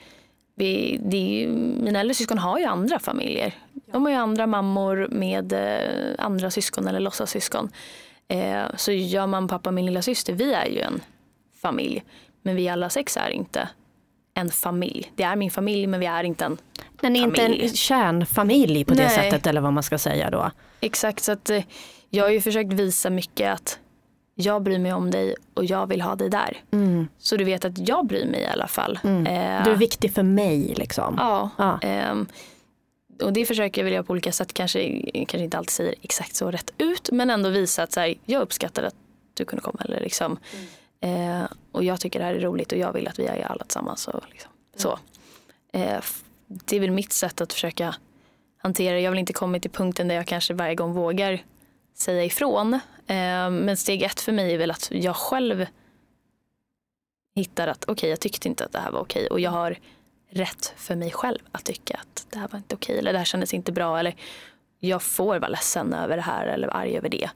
[0.56, 1.46] vi, det,
[1.82, 3.54] mina äldre syskon har ju andra familjer.
[3.86, 7.70] De har ju andra mammor med eh, andra syskon eller låtsassyskon.
[8.28, 11.00] Eh, så jag, mamma, pappa och min lilla syster, vi är ju en
[11.62, 12.04] familj.
[12.42, 13.68] Men vi alla sex är inte
[14.34, 15.12] en familj.
[15.16, 16.58] Det är min familj men vi är inte en
[17.00, 19.14] Men inte en kärnfamilj på det Nej.
[19.14, 20.50] sättet eller vad man ska säga då.
[20.80, 21.62] Exakt, så att eh,
[22.10, 23.78] jag har ju försökt visa mycket att
[24.34, 26.56] jag bryr mig om dig och jag vill ha dig där.
[26.70, 27.08] Mm.
[27.18, 28.98] Så du vet att jag bryr mig i alla fall.
[29.04, 29.26] Mm.
[29.26, 31.14] Eh, du är viktig för mig liksom.
[31.18, 31.50] Ja.
[31.58, 31.88] ja.
[31.88, 32.14] Eh,
[33.22, 34.54] och det försöker jag väl göra på olika sätt.
[34.54, 38.14] Kanske, kanske inte alltid säger exakt så rätt ut men ändå visa att så här,
[38.24, 38.94] jag uppskattar att
[39.34, 39.80] du kunde komma.
[39.84, 40.26] Eller liksom.
[40.26, 40.66] Mm.
[41.04, 43.64] Eh, och jag tycker det här är roligt och jag vill att vi är alla
[43.64, 44.08] tillsammans.
[44.08, 44.98] Och liksom, så.
[45.72, 46.00] Eh,
[46.46, 47.94] det är väl mitt sätt att försöka
[48.56, 49.00] hantera.
[49.00, 51.44] Jag väl inte kommit till punkten där jag kanske varje gång vågar
[51.94, 52.74] säga ifrån.
[53.06, 55.66] Eh, men steg ett för mig är väl att jag själv
[57.34, 59.50] hittar att okej, okay, jag tyckte inte att det här var okej okay, och jag
[59.50, 59.78] har
[60.30, 63.18] rätt för mig själv att tycka att det här var inte okej okay, eller det
[63.18, 64.16] här kändes inte bra eller
[64.78, 67.30] jag får vara ledsen över det här eller arg över det.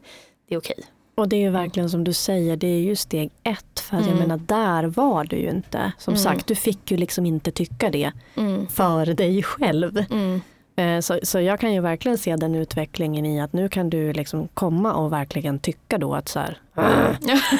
[0.48, 0.84] Det är okej.
[1.18, 3.80] Och det är ju verkligen som du säger, det är ju steg ett.
[3.80, 4.16] För att mm.
[4.18, 5.92] jag menar, där var du ju inte.
[5.98, 6.22] Som mm.
[6.22, 8.66] sagt, du fick ju liksom inte tycka det mm.
[8.66, 10.04] för dig själv.
[10.10, 10.40] Mm.
[10.76, 14.12] Eh, så, så jag kan ju verkligen se den utvecklingen i att nu kan du
[14.12, 16.58] liksom komma och verkligen tycka då att så här.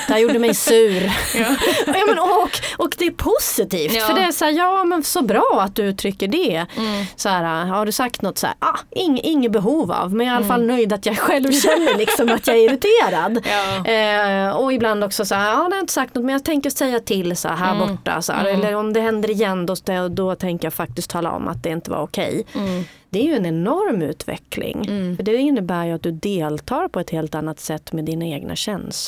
[0.07, 1.05] Det här gjorde mig sur.
[1.35, 1.57] ja.
[1.87, 4.01] ja, men, och, och det är positivt ja.
[4.01, 6.67] för det är så här, ja men så bra att du uttrycker det.
[6.77, 7.05] Mm.
[7.17, 10.35] Så här, har du sagt något så här, ah, ing, inget behov av men jag
[10.35, 10.77] är i alla fall mm.
[10.77, 13.45] nöjd att jag själv känner liksom att jag är irriterad.
[13.49, 13.91] Ja.
[13.91, 16.71] Eh, och ibland också så här, ja det har inte sagt något men jag tänker
[16.71, 17.89] säga till så här, här mm.
[17.89, 18.23] borta.
[18.23, 18.61] Så här, mm.
[18.61, 19.75] Eller om det händer igen då,
[20.09, 22.45] då tänker jag faktiskt tala om att det inte var okej.
[22.55, 24.87] Okay det är ju en enorm utveckling.
[24.89, 25.17] Mm.
[25.17, 28.57] För det innebär ju att du deltar på ett helt annat sätt med dina egna
[28.57, 29.08] känslor.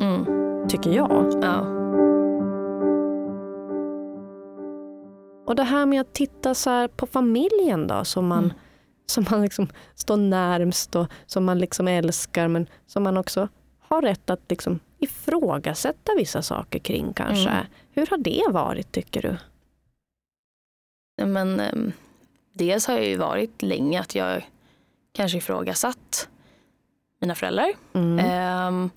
[0.00, 0.68] Mm.
[0.68, 1.42] Tycker jag.
[1.42, 1.58] Ja.
[5.46, 8.56] Och det här med att titta så på familjen då som man, mm.
[9.06, 13.48] som man liksom står närmst och som man liksom älskar men som man också
[13.80, 17.50] har rätt att liksom ifrågasätta vissa saker kring kanske.
[17.50, 17.66] Mm.
[17.92, 19.36] Hur har det varit tycker du?
[21.26, 21.92] Men, um
[22.54, 24.50] dels har jag ju varit länge att jag
[25.12, 26.28] kanske ifrågasatt
[27.20, 27.72] mina föräldrar.
[27.92, 28.68] Mm.
[28.68, 28.90] Um,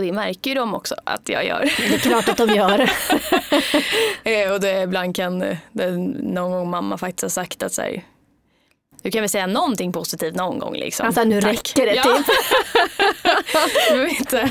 [0.00, 1.72] och det märker ju de också att jag gör.
[1.88, 2.90] Det är klart att de gör.
[4.24, 5.38] Eh, och det ibland kan
[5.72, 5.90] det,
[6.22, 8.04] någon gång mamma faktiskt har sagt att så här,
[9.02, 11.06] du kan väl säga någonting positivt någon gång liksom.
[11.06, 11.52] Alltså nu Tack.
[11.52, 12.02] räcker det ja.
[12.02, 12.26] typ.
[14.20, 14.50] inte.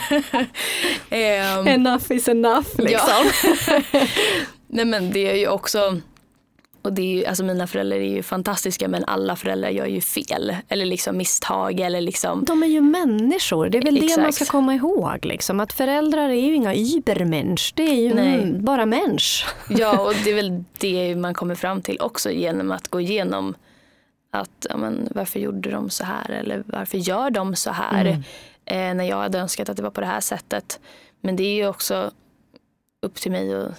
[1.59, 3.31] um, enough is enough liksom.
[4.67, 6.01] Nej men det är ju också
[6.82, 10.01] och det är ju, alltså mina föräldrar är ju fantastiska men alla föräldrar gör ju
[10.01, 11.80] fel eller liksom misstag.
[11.80, 12.45] Eller liksom...
[12.45, 14.15] De är ju människor, det är väl Exakt.
[14.15, 15.25] det man ska komma ihåg.
[15.25, 15.59] Liksom.
[15.59, 18.53] Att föräldrar är ju inga übermensch, det är ju Nej.
[18.59, 19.45] bara människ.
[19.69, 23.55] Ja och det är väl det man kommer fram till också genom att gå igenom
[24.32, 28.21] att ja, men, varför gjorde de så här eller varför gör de så här mm.
[28.65, 30.80] eh, när jag hade önskat att det var på det här sättet.
[31.21, 32.11] Men det är ju också
[33.01, 33.71] upp till mig att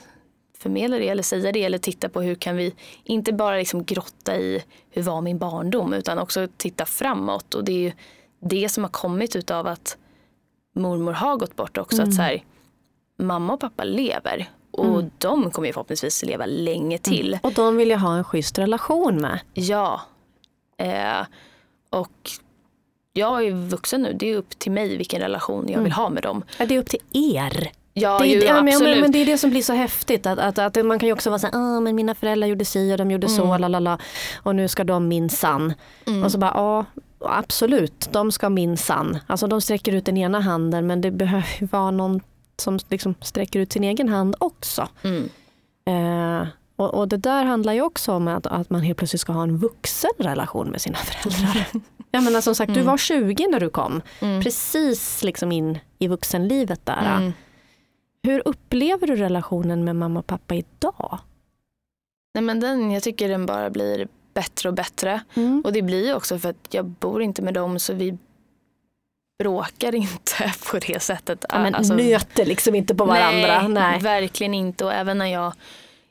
[0.63, 4.37] förmedla det eller säga det eller titta på hur kan vi inte bara liksom grotta
[4.37, 7.93] i hur var min barndom utan också titta framåt och det är ju
[8.41, 9.97] det som har kommit utav att
[10.75, 11.97] mormor har gått bort också.
[11.97, 12.09] Mm.
[12.09, 12.45] Att så här,
[13.19, 15.11] mamma och pappa lever och mm.
[15.19, 16.99] de kommer ju förhoppningsvis leva länge mm.
[16.99, 17.29] till.
[17.29, 17.41] Mm.
[17.43, 19.41] Och de vill jag ha en schysst relation med.
[19.55, 20.01] Ja.
[20.77, 21.27] Eh,
[21.91, 22.31] och
[23.13, 25.93] jag är vuxen nu, det är upp till mig vilken relation jag vill mm.
[25.93, 26.45] ha med dem.
[26.59, 27.71] Ja, det är upp till er.
[28.01, 30.27] Ja, det, ju, ja, men, men, det är det som blir så häftigt.
[30.27, 32.65] Att, att, att man kan ju också vara så här, ah, men mina föräldrar gjorde
[32.65, 33.61] si och de gjorde så, mm.
[33.61, 33.99] lalala,
[34.43, 35.75] och nu ska de minsann.
[36.07, 36.25] Mm.
[36.25, 36.85] Och så bara, ja
[37.21, 39.19] absolut, de ska minsann.
[39.27, 42.21] Alltså de sträcker ut den ena handen men det behöver vara någon
[42.57, 44.89] som liksom sträcker ut sin egen hand också.
[45.03, 45.29] Mm.
[45.85, 49.33] Eh, och, och, det där handlar ju också om att, att man helt plötsligt ska
[49.33, 51.67] ha en vuxen relation med sina föräldrar.
[52.11, 52.91] Jag menar som sagt, du mm.
[52.91, 54.03] var 20 när du kom.
[54.21, 54.43] Mm.
[54.43, 57.17] Precis liksom in i vuxenlivet där.
[57.17, 57.33] Mm.
[58.23, 61.19] Hur upplever du relationen med mamma och pappa idag?
[62.35, 65.21] Nej, men den, jag tycker den bara blir bättre och bättre.
[65.35, 65.63] Mm.
[65.65, 68.19] Och det blir också för att jag bor inte med dem så vi
[69.39, 71.45] bråkar inte på det sättet.
[71.49, 73.63] Ja, men alltså, nöter liksom inte på varandra.
[73.63, 74.85] Nej, nej, verkligen inte.
[74.85, 75.53] Och även när jag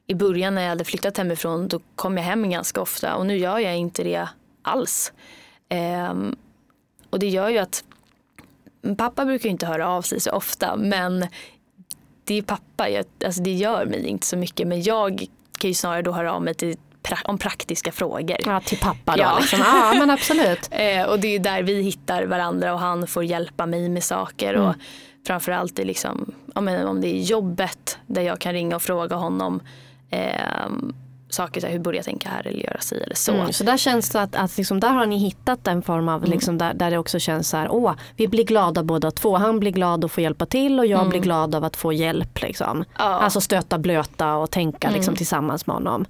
[0.07, 3.37] i början när jag hade flyttat hemifrån då kom jag hem ganska ofta och nu
[3.37, 4.29] gör jag inte det
[4.61, 5.13] alls.
[6.09, 6.35] Um,
[7.09, 7.83] och det gör ju att
[8.97, 11.27] pappa brukar inte höra av sig så ofta men
[12.29, 15.25] det är pappa, jag, alltså det gör mig inte så mycket men jag
[15.59, 16.77] kan ju snarare då höra av mig till
[17.23, 18.37] om praktiska frågor.
[18.45, 19.21] Ja, till pappa då.
[19.21, 19.59] Ja, liksom.
[19.59, 20.69] ja men absolut.
[20.71, 24.53] eh, och det är där vi hittar varandra och han får hjälpa mig med saker.
[24.53, 24.67] Mm.
[24.67, 24.75] Och
[25.27, 29.61] framförallt i liksom, om det är jobbet där jag kan ringa och fråga honom
[30.09, 30.67] eh,
[31.29, 33.33] saker, så här, hur borde jag tänka här eller göra si eller så.
[33.33, 36.19] Mm, så där känns det att, att liksom, där har ni hittat en form av,
[36.19, 36.31] mm.
[36.31, 39.37] liksom, där, där det också känns så här, åh, vi blir glada båda två.
[39.37, 41.09] Han blir glad att få hjälpa till och jag mm.
[41.09, 42.41] blir glad av att få hjälp.
[42.41, 42.85] Liksom.
[42.97, 43.03] Ja.
[43.03, 45.17] Alltså stöta, blöta och tänka liksom, mm.
[45.17, 46.05] tillsammans med honom.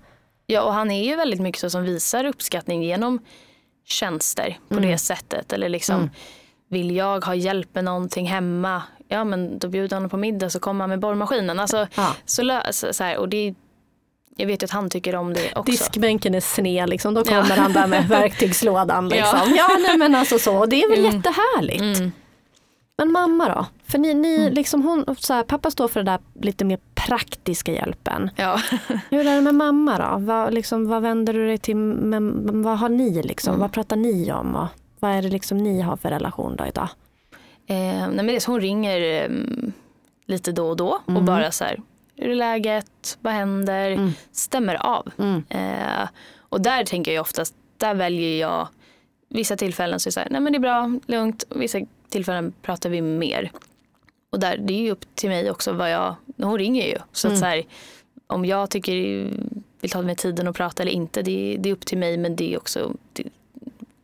[0.48, 3.20] Ja och han är ju väldigt mycket så som visar uppskattning genom
[3.86, 4.98] tjänster på det mm.
[4.98, 5.54] sättet.
[5.54, 6.10] Eller liksom, mm.
[6.70, 10.60] vill jag ha hjälp med någonting hemma, ja men då bjuder han på middag så
[10.60, 11.60] kommer han med borrmaskinen.
[11.60, 12.16] Alltså, ja.
[12.26, 13.56] så, så, så här, och det
[14.40, 15.72] jag vet ju att han tycker om det också.
[15.72, 17.14] Diskbänken är sned, liksom.
[17.14, 17.62] då kommer ja.
[17.62, 19.10] han där med verktygslådan.
[19.10, 19.40] Liksom.
[19.40, 19.56] Ja.
[19.56, 20.66] ja, nej, men alltså så.
[20.66, 21.16] Det är väl mm.
[21.16, 22.00] jättehärligt.
[22.00, 22.12] Mm.
[22.98, 23.66] Men mamma då?
[23.88, 24.54] För ni, ni mm.
[24.54, 28.30] liksom hon, så här, pappa står för det där lite mer praktiska hjälpen.
[28.36, 28.60] Ja.
[29.10, 30.26] Hur är det med mamma då?
[30.26, 31.76] Vad, liksom, vad vänder du dig till?
[31.76, 32.22] Med,
[32.64, 33.52] vad har ni liksom?
[33.52, 33.62] Mm.
[33.62, 34.56] Vad pratar ni om?
[34.56, 34.68] Och
[35.00, 36.90] vad är det liksom ni har för relation då idag?
[37.68, 39.30] Eh, nej men det hon ringer eh,
[40.26, 41.18] lite då och då Mm.
[41.18, 41.80] och bara så här,
[42.20, 44.12] hur är läget, vad händer, Mm.
[44.32, 45.12] stämmer av.
[45.20, 45.44] Mm.
[45.50, 46.08] Eh,
[46.40, 48.68] och där tänker jag oftast, där väljer jag,
[49.30, 51.80] vissa tillfällen så är det så här, nej men det är bra, lugnt, och vissa
[52.10, 53.52] tillfällen pratar vi mer.
[54.32, 56.98] Och där, det är ju upp till mig också vad jag, hon ringer ju.
[57.12, 57.36] Så Mm.
[57.36, 57.64] att så här,
[58.28, 58.94] om jag tycker,
[59.82, 62.36] vill ta mig tiden att prata eller inte, det, det är upp till mig men
[62.36, 63.24] det är också, det,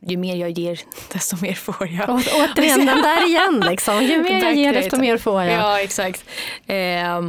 [0.07, 0.79] ju mer jag ger
[1.13, 2.09] desto mer får jag.
[2.09, 4.03] Å, återigen, den där igen liksom.
[4.03, 5.53] Ju mer jag ger desto mer får jag.
[5.61, 6.25] Ja, exakt.
[6.67, 7.21] Eh,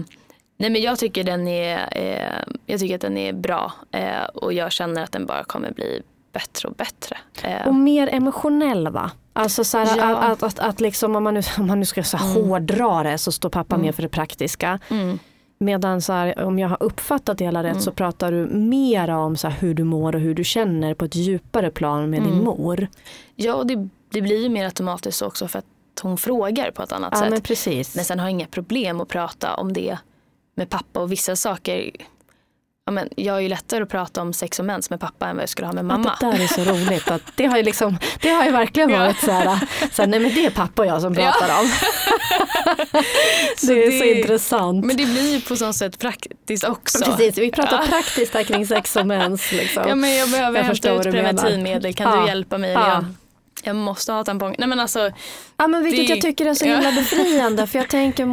[0.57, 4.53] nej men jag tycker den är, eh, jag tycker att den är bra eh, och
[4.53, 6.03] jag känner att den bara kommer bli
[6.33, 7.17] bättre och bättre.
[7.43, 9.11] Eh, Och mer emotionell va?
[9.33, 10.17] Alltså så här, Ja.
[10.17, 13.19] att, att, att liksom, om, man nu, om man nu ska så här hårdra det
[13.19, 14.79] så står pappa mer för det praktiska.
[14.91, 15.19] mm,
[15.59, 19.37] Medan så här, om jag har uppfattat det hela rätt så pratar du mera om
[19.37, 22.45] så här, hur du mår och hur du känner på ett djupare plan med din
[22.45, 22.89] mor.
[23.35, 25.65] ja, och det, det blir ju mer automatiskt också för att
[26.03, 27.31] hon frågar på ett annat Ja sätt.
[27.31, 27.97] men precis.
[27.97, 29.99] Men sen har jag inga problem att prata om det
[30.57, 31.91] med pappa och vissa saker.
[32.89, 35.37] Ja, men jag har ju lättare att prata om sex och mens med pappa än
[35.37, 36.11] vad jag skulle ha med mamma.
[36.11, 37.11] Att det där är så roligt.
[37.11, 38.99] Att det, har ju liksom, det har ju verkligen Ja.
[38.99, 39.59] varit så här,
[39.93, 41.33] så här, nej men det är pappa och jag som Ja.
[41.33, 41.67] pratar om.
[43.57, 44.85] Så det är så intressant.
[44.85, 47.05] Men det blir ju på sånt sätt praktiskt också.
[47.05, 47.87] Precis, vi pratar Ja.
[47.89, 49.53] praktiskt här kring sex och mens.
[49.53, 49.85] Liksom.
[49.89, 52.21] Ja, men jag behöver Jag hämta ut preventivmedel, kan Ja.
[52.21, 52.71] du hjälpa mig?
[52.73, 53.05] Ja.
[53.67, 54.55] Jag, måste ha tampong.
[54.59, 55.11] Nej men alltså,
[55.57, 58.25] Ja men vilket Det- jag tycker är så himla befriande för jag tänker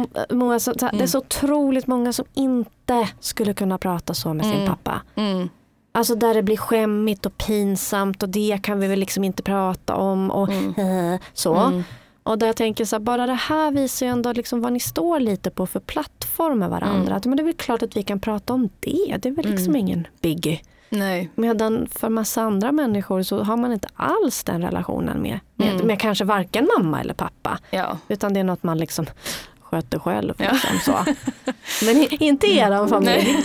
[0.58, 1.08] så här, det är Mm.
[1.08, 4.66] så otroligt många som inte skulle kunna prata så med sin Mm.
[4.68, 5.00] pappa.
[5.14, 5.48] mm,
[5.92, 9.94] Alltså där det blir skämmigt och pinsamt och det kan vi väl liksom inte prata
[9.96, 11.54] om och eh, så.
[11.54, 11.84] mm,
[12.22, 14.80] Och där jag tänker så här, bara det här visar ju ändå liksom vad ni
[14.80, 17.00] står lite på för plattform med varandra.
[17.02, 17.12] Mm.
[17.16, 19.46] Att, men det är väl klart att vi kan prata om det, det är väl
[19.46, 19.76] liksom Mm.
[19.76, 20.60] ingen biggie.
[20.98, 21.30] Nej.
[21.34, 25.86] Medan för massa andra människor så har man inte alls den relationen med, med, Mm.
[25.86, 27.58] med kanske varken mamma eller pappa.
[27.70, 27.98] Ja.
[28.08, 29.06] Utan det är något man liksom
[29.60, 30.34] sköter själv.
[30.38, 30.50] Ja.
[30.52, 31.12] Liksom, så.
[31.86, 33.36] Men inte eran familj.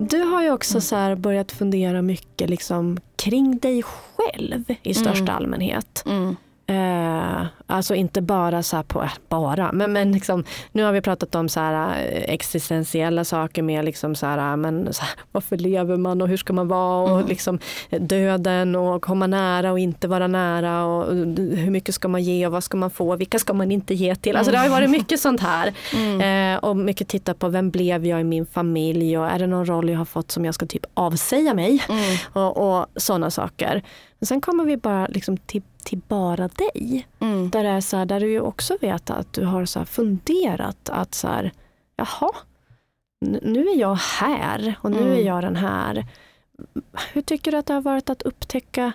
[0.00, 5.36] Du har ju också så börjat fundera mycket liksom kring dig själv i största Mm.
[5.36, 6.02] allmänhet.
[6.06, 6.36] Mm,
[6.70, 11.00] Eh, alltså inte bara så här på, äh, bara, men, men liksom, nu har vi
[11.00, 15.56] pratat om så här eh, existentiella saker med liksom så här, men så här, varför
[15.56, 17.28] lever man och hur ska man vara och Mm.
[17.28, 17.58] liksom
[17.90, 22.22] eh, döden och komma nära och inte vara nära och eh, hur mycket ska man
[22.22, 24.36] ge och vad ska man få, vilka ska man inte ge till.
[24.36, 25.74] Alltså det har ju varit mycket sånt här.
[25.94, 29.46] mm, Eh, och mycket titta på vem blev jag i min familj och är det
[29.46, 33.30] någon roll jag har fått som jag ska typ avsäga mig mm, och, och sådana
[33.30, 33.82] saker.
[34.18, 37.06] Men sen kommer vi bara liksom till, till bara dig.
[37.18, 40.88] mm, Där, är så här, där du ju också vet att du har så funderat
[40.88, 41.52] att så här,
[41.96, 42.30] jaha,
[43.42, 45.12] nu är jag här och nu Mm.
[45.12, 46.06] är jag den här.
[47.12, 48.92] Hur tycker du att det har varit att upptäcka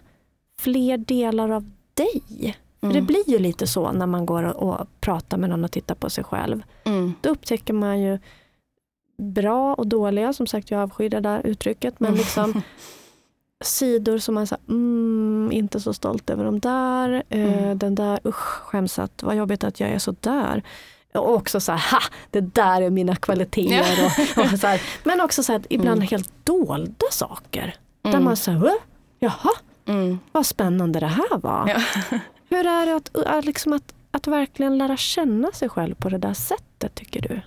[0.60, 2.56] fler delar av dig?
[2.80, 5.64] För det mm, blir ju lite så när man går och, och pratar med någon
[5.64, 6.64] och tittar på sig själv.
[6.86, 8.20] mm, Då upptäcker man ju
[9.18, 12.18] bra och dåliga, som sagt jag avskyr det där uttrycket, men Mm.
[12.18, 12.62] liksom
[13.64, 17.78] sidor som man säger, mm, inte så stolt över de där, eh, Mm.
[17.78, 20.64] den där, usch skäms att, vad jobbigt att jag är så där.
[21.14, 22.00] Och också så här, ha,
[22.32, 24.06] det där är mina kvaliteter.
[24.06, 24.82] Och, och så här.
[25.04, 26.08] Men också så här, ibland Mm.
[26.08, 27.76] helt dolda saker.
[28.02, 28.72] Där mm, man säger,
[29.20, 29.52] jaha,
[29.86, 31.70] mm, vad spännande det här var.
[31.70, 31.82] Ja.
[32.50, 36.18] Hur är det att, att, liksom att, att verkligen lära känna sig själv på det
[36.18, 37.42] där sättet tycker du?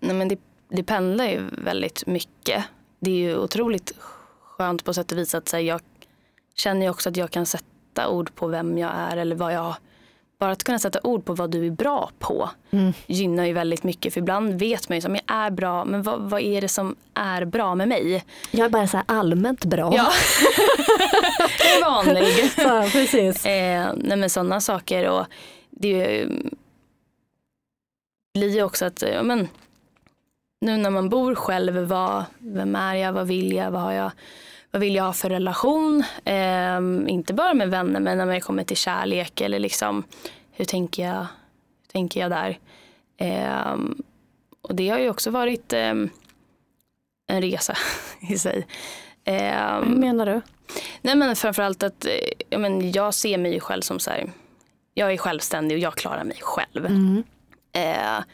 [0.00, 0.38] Nej, men det,
[0.68, 2.64] det pendlar ju väldigt mycket.
[3.00, 3.92] Det är ju otroligt
[4.58, 5.80] skönt på sätt och vis att här, jag
[6.54, 9.74] känner också att jag kan sätta ord på vem jag är eller vad jag
[10.38, 12.92] bara att kunna sätta ord på vad du är bra på Mm.
[13.06, 14.12] gynnar ju väldigt mycket.
[14.14, 16.96] För ibland vet man ju som jag är bra, men vad, vad är det som
[17.14, 18.24] är bra med mig?
[18.50, 19.92] Jag är bara så här allmänt bra.
[19.96, 20.12] Ja,
[21.58, 22.50] jag är vanlig.
[22.52, 23.46] Så, precis.
[23.46, 25.26] Eh, nej men sådana saker och
[25.70, 26.26] det
[28.34, 29.48] blir ju också att, ja men
[30.60, 34.10] nu när man bor själv, vad, vem är jag, vad vill jag, vad har jag,
[34.70, 36.04] vad vill jag ha för relation?
[36.24, 36.76] Eh,
[37.08, 40.04] inte bara med vänner men när man kommer till kärlek eller liksom
[40.52, 41.18] hur tänker jag,
[41.82, 42.58] hur tänker jag där?
[43.16, 43.76] Eh,
[44.62, 45.94] och det har ju också varit eh,
[47.26, 47.74] en resa
[48.20, 48.66] i sig.
[49.24, 50.40] Eh, Hur menar du?
[51.02, 52.12] Nej men framförallt att eh,
[52.50, 54.30] ja, men jag ser mig själv som så här,
[54.94, 56.86] jag är självständig och jag klarar mig själv.
[56.86, 57.24] Mm.
[57.72, 58.24] Eh,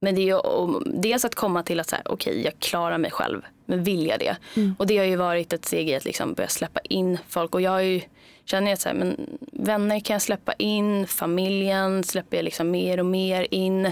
[0.00, 0.40] men det är ju
[0.86, 4.18] dels att komma till att så här, okej jag klarar mig själv, men vill jag
[4.18, 4.36] det?
[4.56, 4.74] Mm.
[4.78, 7.60] Och det har ju varit ett steg i att liksom börja släppa in folk och
[7.60, 8.00] jag ju
[8.44, 9.16] känner att så här, men
[9.52, 13.86] vänner kan jag släppa in, familjen släpper jag liksom mer och mer in.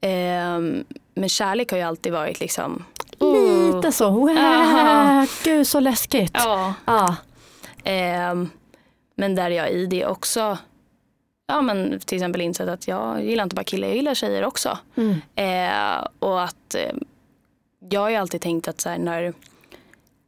[0.00, 0.60] Eh,
[1.14, 2.84] men kärlek har ju alltid varit liksom
[3.20, 5.26] Lite så, wow, Aha.
[5.44, 6.32] gud så läskigt.
[6.34, 6.74] Ja.
[6.84, 7.16] Ja.
[7.84, 8.34] Eh,
[9.14, 10.58] men där jag i det också
[11.48, 14.78] ja, men till exempel insett att jag gillar inte bara killar, jag gillar tjejer också.
[14.96, 15.14] Mm.
[15.34, 16.92] Eh, och att eh,
[17.90, 19.32] jag har ju alltid tänkt att så här, när,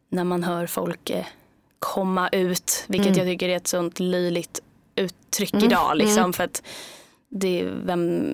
[0.08, 1.24] när man hör folk eh,
[1.78, 3.18] komma ut, vilket Mm.
[3.18, 4.60] jag tycker är ett sånt löjligt
[4.96, 5.96] uttryck Mm, idag.
[5.96, 6.32] Liksom, mm.
[6.32, 6.62] För att
[7.28, 8.32] det, vem,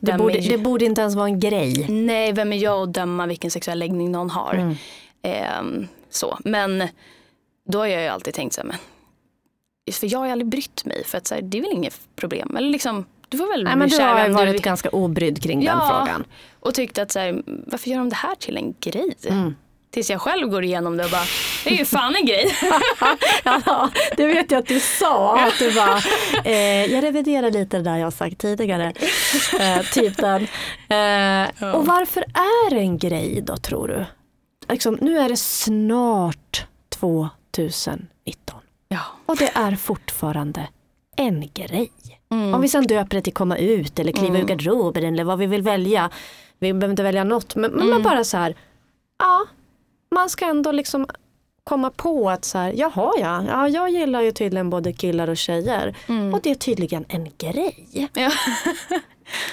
[0.00, 1.86] Det, borde, är, det borde inte ens vara en grej.
[1.88, 4.54] Nej, vem är jag att döma vilken sexuell läggning någon har?
[4.54, 4.74] Mm.
[5.22, 6.38] Ehm, så.
[6.44, 6.88] Men
[7.68, 8.76] då har jag ju alltid tänkt så här, men,
[9.92, 12.56] för jag har aldrig brytt mig för att så här, det är väl inget problem.
[12.56, 14.62] Eller liksom, du får väl Nej, men du har du varit vill.
[14.62, 15.88] ganska obrydd kring den Ja.
[16.04, 16.24] frågan.
[16.60, 19.14] Och tyckte att så här, varför gör de det här till en grej?
[19.28, 19.54] Mm.
[19.90, 21.24] Tills jag själv går igenom det och bara,
[21.64, 22.56] det är ju fan en grej.
[23.44, 25.38] Ja, det vet jag att du sa.
[25.40, 26.00] Att du bara,
[26.44, 28.92] eh, jag reviderar lite det där jag sagt tidigare.
[29.60, 30.42] Eh, typ den.
[30.42, 34.04] Eh, Och varför är det en grej då tror du?
[34.68, 38.60] Liksom, nu är det snart 2019
[38.94, 39.00] ja.
[39.26, 40.68] och det är fortfarande
[41.16, 41.90] en grej.
[42.32, 42.54] Mm.
[42.54, 45.46] Om vi sen döper det till komma ut eller kliva ur garderoben eller vad vi
[45.46, 46.10] vill välja.
[46.58, 48.02] Vi behöver inte välja något men, men Mm.
[48.02, 48.54] bara så här,
[49.18, 49.46] ja,
[50.14, 51.06] man ska ändå liksom
[51.64, 55.36] komma på att så här, jaha ja, ja, jag gillar ju tydligen både killar och
[55.36, 55.96] tjejer.
[56.08, 56.34] Mm.
[56.34, 58.08] Och det är tydligen en grej.
[58.14, 58.30] Ja.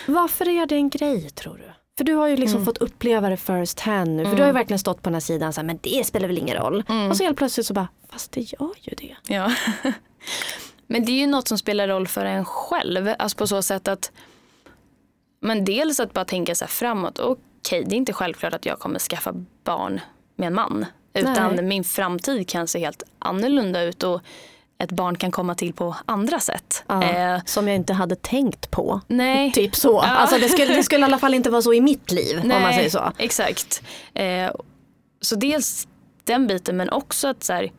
[0.07, 1.71] Varför är det en grej tror du?
[2.01, 2.41] För du har ju Mm.
[2.41, 4.25] liksom fått uppleva det first hand nu.
[4.25, 6.27] För du har ju verkligen stått på den här sidan så här, men det spelar
[6.27, 6.83] väl ingen roll.
[6.89, 7.09] Mm.
[7.09, 9.15] Och så helt plötsligt så bara, fast det gör ju det.
[9.33, 9.51] Ja.
[10.87, 13.13] Men det är ju något som spelar roll för en själv.
[13.19, 14.11] Alltså på så sätt att
[15.41, 17.19] men dels att bara tänka så här framåt.
[17.19, 19.33] Okej, det är inte självklart att jag kommer skaffa
[19.63, 19.99] barn
[20.35, 20.85] med en man.
[21.13, 21.63] Utan Nej.
[21.65, 24.21] min framtid kan se helt annorlunda ut och
[24.83, 26.83] ett barn kan komma till på andra sätt.
[26.87, 29.01] Ja, Eh, som jag inte hade tänkt på.
[29.07, 29.91] nej, Typ så.
[30.03, 30.09] Ja.
[30.09, 32.47] Alltså det skulle, det skulle i alla fall inte vara så i mitt liv om
[32.49, 33.11] man säger så.
[33.17, 33.81] Exakt.
[34.13, 34.51] Eh,
[35.21, 35.87] så dels
[36.23, 37.71] den biten men också att så här,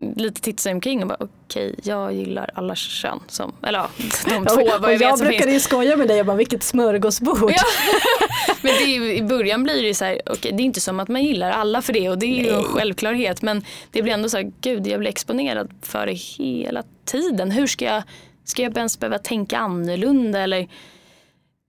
[0.00, 3.20] lite titta sig omkring och bara okej jag gillar alla kön.
[3.28, 3.90] Som, eller ja,
[4.24, 5.64] de två Och, vad jag vet jag som brukade finns.
[5.64, 7.52] ju skoja med dig och bara vilket smörgåsbord.
[7.56, 7.62] Ja.
[8.62, 11.08] Men är, i början blir det ju så här, okej, det är inte som att
[11.08, 13.42] man gillar alla för det och det är ju en självklarhet.
[13.42, 17.50] Men det blir ändå så här, gud jag blir exponerad för det hela tiden.
[17.50, 18.02] Hur ska jag,
[18.44, 20.68] ska jag ens behöva tänka annorlunda eller?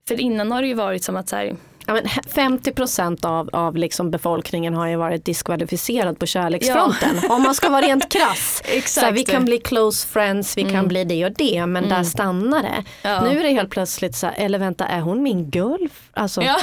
[0.08, 1.56] För innan har det ju varit som att så här,
[1.86, 7.20] Ja, men 50% av, av liksom befolkningen har ju varit diskvalificerad på kärleksfronten.
[7.30, 8.62] Om man ska vara rent krass.
[8.66, 9.06] Exakt.
[9.06, 10.88] Så vi kan bli close friends, vi kan Mm.
[10.88, 12.84] bli det och det, men där stannar det.
[13.02, 13.24] Ja.
[13.24, 16.56] Nu är det helt plötsligt så här, eller vänta, är hon min girlf alltså, Ja.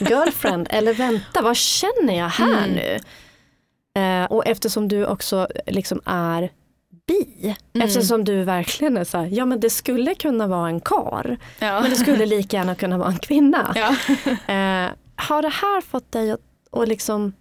[0.00, 0.66] girlfriend?
[0.70, 2.70] Eller vänta, vad känner jag här Mm.
[2.70, 2.98] nu?
[3.98, 6.50] Eh, och eftersom du också liksom är
[7.10, 7.86] bi, Mm.
[7.88, 11.80] eftersom du verkligen är så här, ja men det skulle kunna vara en kar, ja.
[11.80, 13.72] men det skulle lika gärna kunna vara en kvinna.
[13.74, 13.88] ja.
[14.54, 16.40] Eh, har det här fått dig att
[16.70, 17.32] och liksom,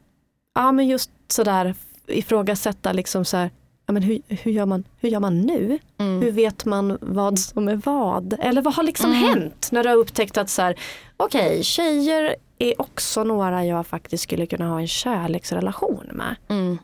[0.56, 1.76] ja men just sådär
[2.08, 3.50] ifrågasätta liksom så här,
[3.86, 5.80] ja, men hur, hur, gör man, hur gör man nu?
[6.00, 6.22] Mm.
[6.22, 8.34] Hur vet man vad som är vad?
[8.40, 9.24] Eller vad har liksom Mm.
[9.24, 10.76] hänt när du har upptäckt att så här,
[11.18, 16.36] okej tjejer är också några jag faktiskt skulle kunna ha en kärleksrelation med.
[16.50, 16.78] Mm.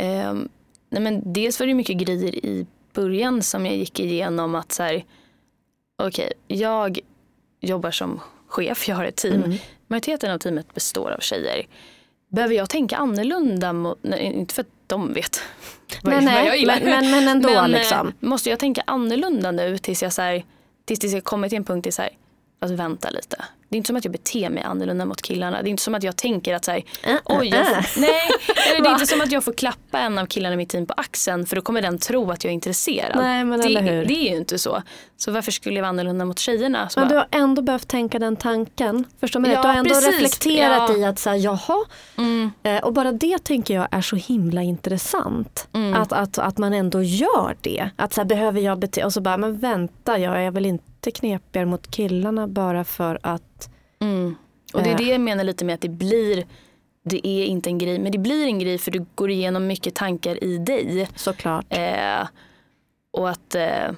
[0.00, 0.48] Ehm,
[0.88, 4.82] nej men dels var det mycket grejer i början som jag gick igenom att så
[4.82, 5.04] här,
[6.02, 6.98] okej, jag
[7.60, 9.42] jobbar som chef, jag har ett team.
[9.42, 9.58] Mm.
[9.86, 11.66] Majoriteten av teamet består av tjejer.
[12.28, 13.72] Behöver jag tänka annorlunda?
[13.72, 15.40] Mot, nej, inte för att de vet
[16.02, 16.80] vad, Nej, vad jag nej, gillar.
[16.80, 18.12] men, men, ändå Men, eh, liksom.
[18.20, 20.44] Måste jag tänka annorlunda nu tills jag, så här,
[20.84, 22.10] tills tills jag kommer till en punkt där så här,
[22.60, 23.44] alltså vänta lite.
[23.70, 25.62] Det är inte som att jag beter mig annorlunda mot killarna.
[25.62, 27.84] Det är inte som att jag tänker att så här, Äh, äh, oj, jag, äh.
[27.96, 28.10] nej,
[28.80, 30.94] det är inte som att jag får klappa en av killarna i mitt team på
[30.96, 33.16] axeln för då kommer den tro att jag är intresserad.
[33.22, 34.04] Nej, men det, eller hur.
[34.04, 34.82] det är ju inte så.
[35.16, 36.88] Så varför skulle jag vara annorlunda mot tjejerna?
[36.88, 39.04] Så Men du bara, har ändå behövt tänka den tanken.
[39.20, 39.50] Förstår du?
[39.50, 40.08] Ja, du har ändå precis.
[40.12, 40.96] reflekterat Ja.
[40.96, 41.84] i att säga jaha,
[42.18, 45.68] mm, Eh, Och bara det tänker jag är så himla intressant.
[45.74, 45.94] Mm.
[45.94, 47.90] Att, att, att man ändå gör det.
[47.96, 51.10] Att så här, behöver jag bete och så bara, men vänta jag är väl inte
[51.10, 53.42] knepigare mot killarna bara för att
[54.00, 54.34] mm.
[54.74, 54.96] Och det är Eh.
[54.96, 56.44] det jag menar lite med att det blir
[57.02, 59.94] det är inte en grej, men det blir en grej för du går igenom mycket
[59.94, 61.08] tankar i dig.
[61.16, 61.66] såklart.
[61.68, 62.28] Eh,
[63.10, 63.90] och att eh,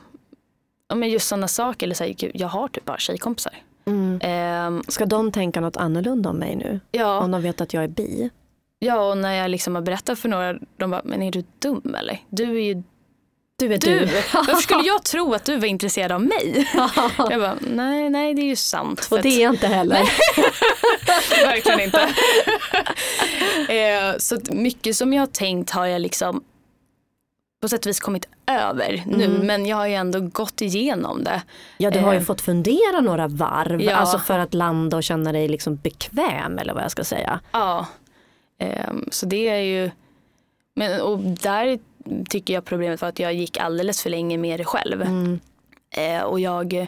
[0.88, 3.54] ja, men just sådana saker, eller så här, jag har typ bara tjejkompisar.
[3.84, 4.20] Mm.
[4.20, 6.80] Eh, Ska de tänka något annorlunda om mig nu?
[6.90, 8.30] ja, Om de vet att jag är bi?
[8.78, 11.94] ja, och när jag liksom har berättat för några, de bara, men är du dum
[11.98, 12.18] eller?
[12.28, 12.82] Du är ju
[13.60, 13.98] Du är du.
[13.98, 14.06] du.
[14.34, 16.68] Varför skulle jag tro att du var intresserad av mig?
[17.18, 19.08] jag bara, nej, nej det är ju sant.
[19.10, 20.00] Och det är jag inte heller.
[21.44, 22.00] Verkligen inte.
[23.74, 26.44] eh, så mycket som jag har tänkt har jag liksom
[27.62, 29.46] på sätt och vis kommit över nu Mm.
[29.46, 31.42] men jag har ju ändå gått igenom det.
[31.78, 32.24] Ja, du har ju Eh.
[32.24, 33.94] fått fundera några varv, Ja.
[33.96, 37.40] alltså för att landa och känna dig liksom bekväm eller vad jag ska säga.
[37.52, 37.86] Ja.
[38.58, 39.90] Ehm, så det är ju,
[40.74, 41.78] men, och där
[42.28, 45.02] tycker jag problemet var att jag gick alldeles för länge med det själv.
[45.02, 45.40] Mm.
[45.96, 46.86] Eh, och jag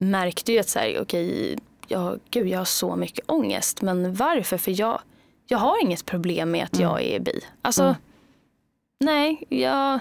[0.00, 3.82] märkte ju att så här, okej, jag, gud, jag har så mycket ångest.
[3.82, 4.58] Men varför?
[4.58, 5.00] För jag,
[5.46, 7.40] jag har inget problem med att jag är bi.
[7.62, 7.94] Alltså, Mm.
[9.00, 10.00] nej, jag,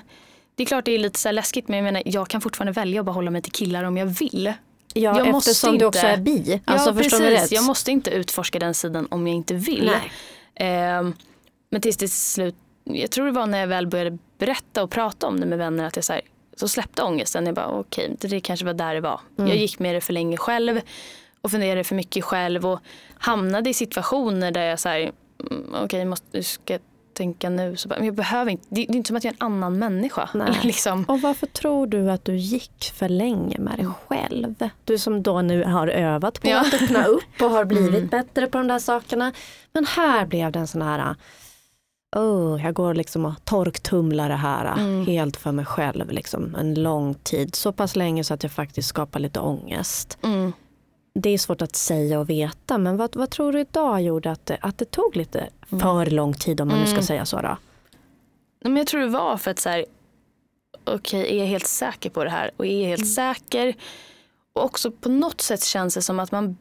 [0.55, 2.99] det är klart det är lite så läskigt men jag menar, jag kan fortfarande välja
[3.01, 4.53] att bara hålla mig till killar om jag vill.
[4.93, 6.61] Ja, Jag måste eftersom du också inte- är bi.
[6.65, 7.19] Alltså, ja, precis.
[7.19, 7.51] rätt?
[7.51, 9.91] Jag måste inte utforska den sidan om jag inte vill.
[10.55, 11.13] Ehm,
[11.69, 15.27] men tills till slut, jag tror det var när jag väl började berätta och prata
[15.27, 16.21] om det med vänner att jag så, här,
[16.57, 17.45] så släppte ångesten.
[17.45, 19.19] Jag bara okej, det, det kanske var där det var.
[19.37, 19.49] Mm.
[19.49, 20.81] Jag gick med det för länge själv
[21.41, 22.79] och funderade för mycket själv och
[23.13, 26.79] hamnade i situationer där jag så här, mm, okej, måste, ska
[27.13, 27.75] tänka nu?
[27.77, 29.45] Så bara, men jag behöver inte, det, det är inte som att jag är en
[29.45, 30.29] annan människa.
[30.63, 31.03] Liksom.
[31.03, 34.55] Och varför tror du att du gick för länge med dig själv?
[34.85, 36.59] Du som då nu har övat på Ja.
[36.61, 38.07] att öppna upp och har blivit Mm.
[38.07, 39.31] bättre på de där sakerna.
[39.73, 41.15] Men här blev det en sån här,
[42.15, 45.05] oh, jag går liksom och torktumlar det här Mm.
[45.05, 47.55] helt för mig själv liksom, en lång tid.
[47.55, 50.17] Så pass länge så att jag faktiskt skapar lite ångest.
[50.23, 50.53] Mm.
[51.13, 54.45] Det är svårt att säga och veta men vad, vad tror du idag gjorde att
[54.45, 57.03] det, att det tog lite för lång tid om man nu ska Mm.
[57.03, 57.57] säga så då?
[58.63, 59.85] Men jag tror det var för att så här,
[60.83, 62.51] okej, är jag helt säker på det här?
[62.57, 63.75] Och är jag helt säker?
[64.53, 66.57] Och också på något sätt känns det som att man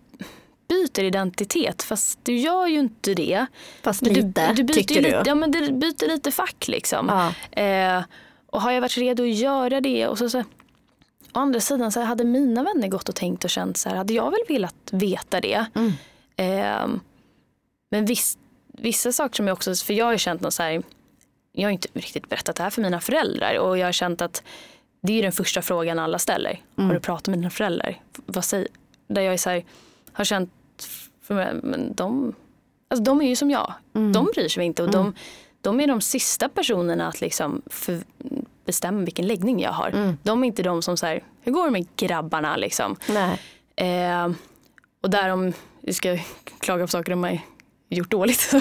[0.70, 3.46] byter identitet fast du gör ju inte det.
[3.82, 5.06] Fast Men lite, du, du byter tycker ju du?
[5.06, 7.08] lite, Ja men du byter lite fack liksom.
[7.08, 7.62] Ja.
[7.62, 8.02] Eh,
[8.46, 10.44] och har jag varit redo att göra det och så, så
[11.32, 14.12] Å andra sidan så hade mina vänner gått och tänkt och känt så här, hade
[14.12, 15.64] jag väl velat veta det?
[15.74, 15.92] Mm.
[16.36, 17.00] Eh,
[17.90, 20.82] men viss, vissa saker som jag också, för jag har ju känt något så här,
[21.52, 24.42] jag har inte riktigt berättat det här för mina föräldrar och jag har känt att
[25.02, 26.60] det är den första frågan alla ställer.
[26.76, 26.88] Mm.
[26.88, 28.00] Har du pratat med dina föräldrar?
[28.26, 28.68] Vad säger,
[29.06, 29.64] där jag är så här,
[30.12, 30.52] har känt,
[31.34, 32.34] för men de,
[32.88, 33.72] alltså de är ju som jag.
[33.94, 34.12] Mm.
[34.12, 35.14] De bryr sig inte och de,
[35.60, 38.00] de är de sista personerna att liksom för,
[38.64, 39.88] bestämma vilken läggning jag har.
[39.88, 40.18] Mm.
[40.22, 42.96] De är inte de som säger hur går det med grabbarna liksom.
[43.76, 44.30] Eh,
[45.02, 46.18] och där om vi ska
[46.60, 47.38] klaga på saker de har
[47.88, 48.52] gjort dåligt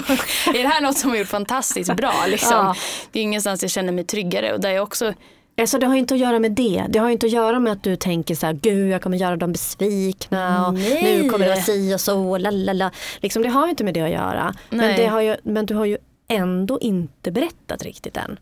[0.46, 2.14] är det här något som har gjort fantastiskt bra.
[2.26, 2.56] Liksom.
[2.56, 2.74] Ja.
[3.12, 5.14] Det är ingenstans jag känner mig tryggare och där jag också
[5.58, 6.86] Alltså det har ju inte att göra med det.
[6.88, 9.16] Det har ju inte att göra med att du tänker så här, gud jag kommer
[9.16, 11.22] göra dem besvikna och Nej.
[11.22, 12.90] nu kommer det vara si och så, lalala.
[13.20, 14.54] Liksom, det har ju inte med det att göra.
[14.70, 15.98] Men, det har ju, men du har ju
[16.28, 18.38] ändå inte berättat riktigt än.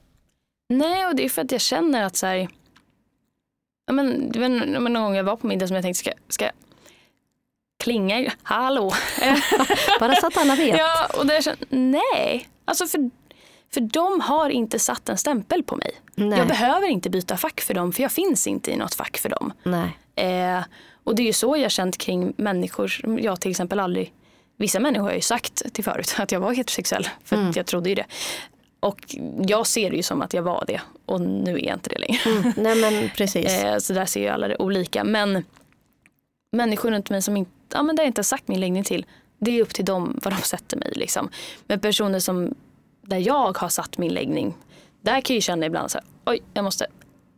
[0.69, 2.49] Nej, och det är för att jag känner att så här,
[3.87, 6.51] ja, men, det var någon gång jag var på middag som jag tänkte ska, ska
[7.85, 8.93] klinga, hallå.
[10.01, 10.79] Bara så att alla vet.
[10.79, 13.11] ja, och där jag nej, alltså för,
[13.75, 15.91] för de har inte satt en stämpel på mig.
[16.15, 16.39] Nej.
[16.39, 19.29] Jag behöver inte byta fack för dem för jag finns inte i något fack för
[19.29, 19.53] dem.
[20.15, 20.65] Eh,
[21.05, 24.13] och det är ju så jag känt kring människor, jag till exempel aldrig,
[24.57, 27.51] vissa människor har jag ju sagt till förut att jag var heterosexuell för Mm.
[27.51, 28.07] att jag trodde ju det.
[28.81, 29.01] Och
[29.49, 31.99] jag ser det ju som att jag var det och nu är jag inte det
[31.99, 32.19] längre.
[32.27, 32.53] Mm.
[32.57, 33.47] Nej men precis.
[33.65, 35.05] Eh, så där ser ju alla det olika.
[35.05, 35.45] Men
[36.53, 39.07] människor runt mig som inte, ja, men där jag inte har sagt min läggning till,
[39.39, 40.93] det är upp till dem vad de sätter mig.
[40.97, 41.31] Liksom.
[41.67, 42.55] Men personer som,
[43.09, 44.55] där jag har satt min läggning,
[45.03, 46.87] där kan jag ju känna ibland så här, oj, jag måste,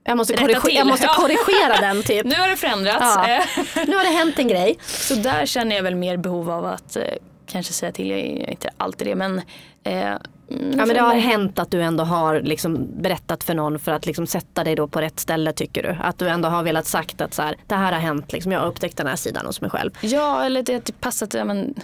[0.04, 1.14] Jag måste, korrigera, jag måste Ja.
[1.14, 2.24] korrigera den typ.
[2.26, 3.00] nu har det förändrats.
[3.00, 3.28] Ja.
[3.28, 3.42] Eh,
[3.86, 4.78] Nu har det hänt en grej.
[4.86, 7.02] Så där känner jag väl mer behov av att eh,
[7.46, 9.40] kanske säga till, jag är inte alltid det men
[9.84, 10.14] eh,
[10.52, 14.06] Ja, men det har hänt att du ändå har liksom berättat för någon för att
[14.06, 15.96] liksom sätta dig då på rätt ställe tycker du?
[16.00, 18.60] Att du ändå har velat sagt att så här, det här har hänt, liksom, jag
[18.60, 19.90] har upptäckt den här sidan hos mig själv.
[20.00, 21.34] Ja, eller det, det passat.
[21.34, 21.74] Ja, men,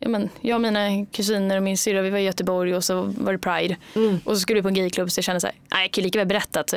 [0.00, 3.02] ja, men, jag och mina kusiner och min syrra vi var i Göteborg och så
[3.18, 3.76] var det Pride.
[4.24, 6.04] Och så skulle vi på en gayklubb så jag kände så här, nej, jag kan
[6.04, 6.74] lika väl berätta att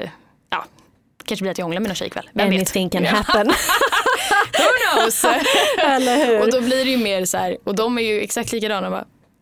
[0.49, 0.65] ja,
[1.25, 2.29] kanske blir att jag hånglar med någon tjej ikväll.
[2.33, 2.57] Vem vet?
[2.59, 3.09] Anything can Ja.
[3.09, 3.47] happen.
[4.53, 5.23] Who knows?
[5.77, 6.41] Eller hur?
[6.41, 8.89] och då blir det ju mer så här, och de är ju exakt likadana.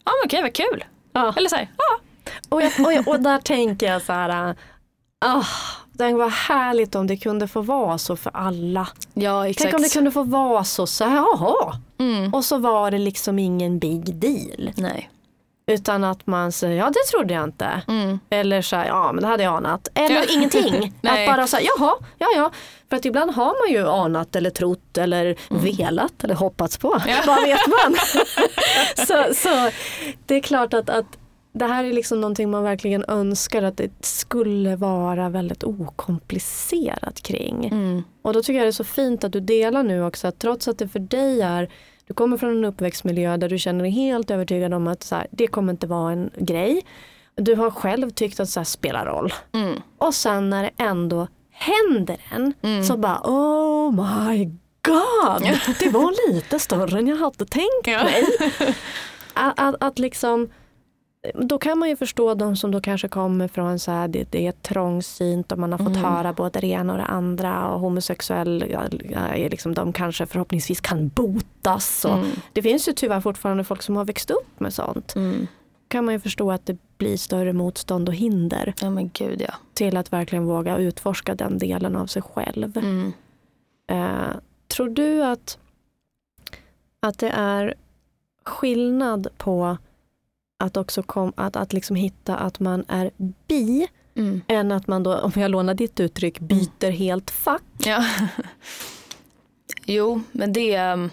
[0.05, 0.83] Ja men okej, vad kul.
[1.13, 1.33] Ja.
[1.37, 1.99] Eller så här, ja.
[2.49, 4.55] Och, jag, och, jag, och där tänker jag så här,
[5.25, 5.43] ah,
[5.93, 8.87] det var härligt om det kunde få vara så för alla.
[9.13, 9.63] Ja, exakt.
[9.63, 11.75] Tänk om det kunde få vara så, så här, jaha.
[11.99, 12.33] Mm.
[12.33, 14.71] Och så var det liksom ingen big deal.
[14.75, 15.09] Nej.
[15.67, 17.81] Utan att man säger, ja det trodde jag inte.
[17.87, 18.19] Mm.
[18.29, 19.87] Eller så här, ja men det hade jag anat.
[19.93, 20.23] Eller Ja.
[20.35, 20.93] ingenting.
[21.03, 22.51] Att bara säga, jaha, ja ja.
[22.89, 26.93] För att ibland har man ju anat eller trott eller velat eller hoppats på.
[26.95, 27.09] Mm.
[27.09, 27.17] Ja.
[27.27, 27.95] Vad vet man?
[29.07, 29.69] så, så
[30.25, 31.05] det är klart att, att
[31.53, 37.65] det här är liksom någonting man verkligen önskar att det skulle vara väldigt okomplicerat kring.
[37.65, 38.03] Mm.
[38.21, 40.67] Och då tycker jag det är så fint att du delar nu också att trots
[40.67, 41.69] att det för dig är
[42.07, 45.27] du kommer från en uppväxtmiljö där du känner dig helt övertygad om att så här,
[45.31, 46.85] det kommer inte vara en grej.
[47.35, 49.33] du har själv tyckt att så här spelar roll.
[49.53, 49.81] Mm.
[49.97, 52.83] Och sen när det ändå händer en Mm.
[52.83, 54.45] så bara oh my
[54.81, 55.59] god.
[55.79, 58.23] Det var lite större än jag hade tänkt mig.
[59.33, 60.49] Att, att, att liksom
[61.33, 64.47] då kan man ju förstå de som då kanske kommer från så här, det, det
[64.47, 66.03] är trångsynt och man har fått Mm.
[66.03, 68.81] höra både det ena och det andra och homosexuell, ja,
[69.19, 72.05] är liksom, de kanske förhoppningsvis kan botas.
[72.05, 72.27] Och Mm.
[72.53, 75.15] Det finns ju tyvärr fortfarande folk som har växt upp med sånt.
[75.15, 75.47] Mm.
[75.87, 79.53] kan man ju förstå att det blir större motstånd och hinder Ja men gud ja.
[79.73, 82.77] till att verkligen våga utforska den delen av sig själv.
[82.77, 83.13] Mm.
[83.87, 84.35] Eh,
[84.67, 85.57] tror du att,
[86.99, 87.73] att det är
[88.45, 89.77] skillnad på
[90.61, 93.11] att också kom, att, att liksom hitta att man är
[93.47, 94.41] bi Mm.
[94.47, 97.61] än att man då, om jag lånar ditt uttryck, byter helt fack?
[97.85, 98.05] Ja.
[99.85, 101.09] jo, men det, ehm,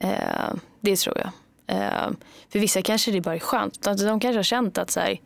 [0.00, 1.30] eh, det tror jag.
[1.76, 2.10] Eh,
[2.52, 3.86] för vissa kanske det bara är skönt.
[3.86, 5.20] Alltså, de kanske har känt att så här,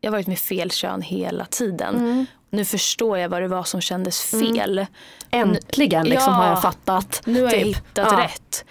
[0.00, 2.26] jag har varit med fel kön hela tiden.
[2.50, 4.86] Nu förstår jag vad det var som kändes fel.
[5.30, 6.38] Äntligen liksom Ja.
[6.38, 7.22] har jag fattat.
[7.26, 7.76] Nu har jag Typ.
[7.76, 8.18] hittat Ja.
[8.24, 8.64] rätt.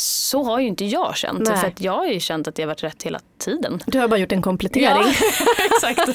[0.00, 1.50] Så har ju inte jag känt det.
[1.50, 1.60] Nej.
[1.60, 3.82] För att jag har ju känt att jag har varit rätt hela tiden.
[3.86, 5.04] Du har bara gjort en komplettering.
[5.76, 6.08] exakt.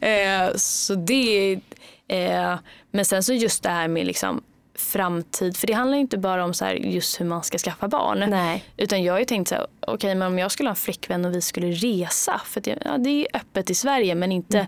[0.00, 1.60] eh, så det
[2.08, 2.54] eh,
[2.90, 4.42] Men sen så just det här med liksom
[4.74, 5.56] framtid.
[5.56, 8.24] För det handlar ju inte bara om så just hur man ska skaffa barn.
[8.30, 8.64] Nej.
[8.76, 11.24] Utan jag har ju tänkt så här, okej men om jag skulle ha en flickvän
[11.24, 12.40] och vi skulle resa.
[12.44, 14.66] För jag, ja, det är öppet i Sverige men inte,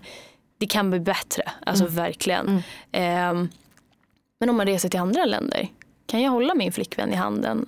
[0.57, 1.43] det kan bli bättre.
[1.65, 2.63] Alltså verkligen.
[2.91, 3.49] Ehm,
[4.39, 5.67] men om man reser till andra länder,
[6.05, 7.65] kan jag hålla min flickvän i handen?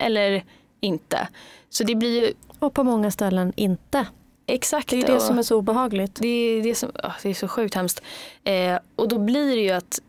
[0.00, 0.44] Eller
[0.80, 1.28] inte?
[1.68, 4.06] Så det blir ju Och på många ställen inte.
[4.46, 4.88] exakt.
[4.88, 6.14] Det är det som är så obehagligt.
[6.14, 8.02] det är, det, som, ah, det är så sjukt hemskt.
[8.44, 10.00] Eh, och då blir det ju att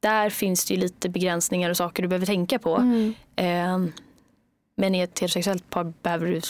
[0.00, 2.76] där finns det ju lite begränsningar och saker du behöver tänka på.
[2.76, 3.14] Mm.
[3.36, 3.92] Eh,
[4.76, 6.40] men i ett heterosexuellt par behöver du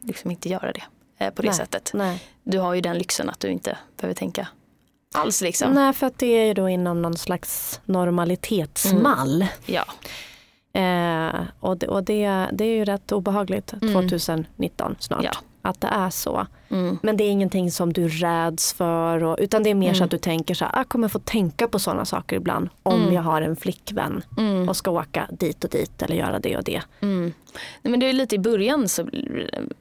[0.00, 0.82] liksom inte göra det
[1.18, 1.56] eh, på det Nej.
[1.56, 1.90] sättet.
[1.94, 2.22] Nej.
[2.42, 4.48] Du har ju den lyxen att du inte behöver tänka
[5.14, 5.40] alls.
[5.40, 5.72] Liksom.
[5.72, 9.46] Nej, för att det är ju då inom någon slags normalitetsmall.
[9.66, 9.84] Ja.
[10.74, 13.94] Eh, och det, och det, det är ju rätt obehagligt Mm.
[13.94, 15.24] 2019 snart.
[15.24, 15.30] Ja.
[15.62, 16.46] Att det är så.
[16.70, 16.98] Mm.
[17.02, 19.24] Men det är ingenting som du räds för.
[19.24, 20.04] Och, utan det är mer så Mm.
[20.04, 22.68] att du tänker så här, "Ah, jag kommer få tänka på sådana saker ibland.
[22.82, 23.14] Om Mm.
[23.14, 24.68] jag har en flickvän Mm.
[24.68, 26.80] och ska åka dit och dit eller göra det och det.
[27.00, 27.32] Mm.
[27.82, 29.08] Nej, men det är lite i början så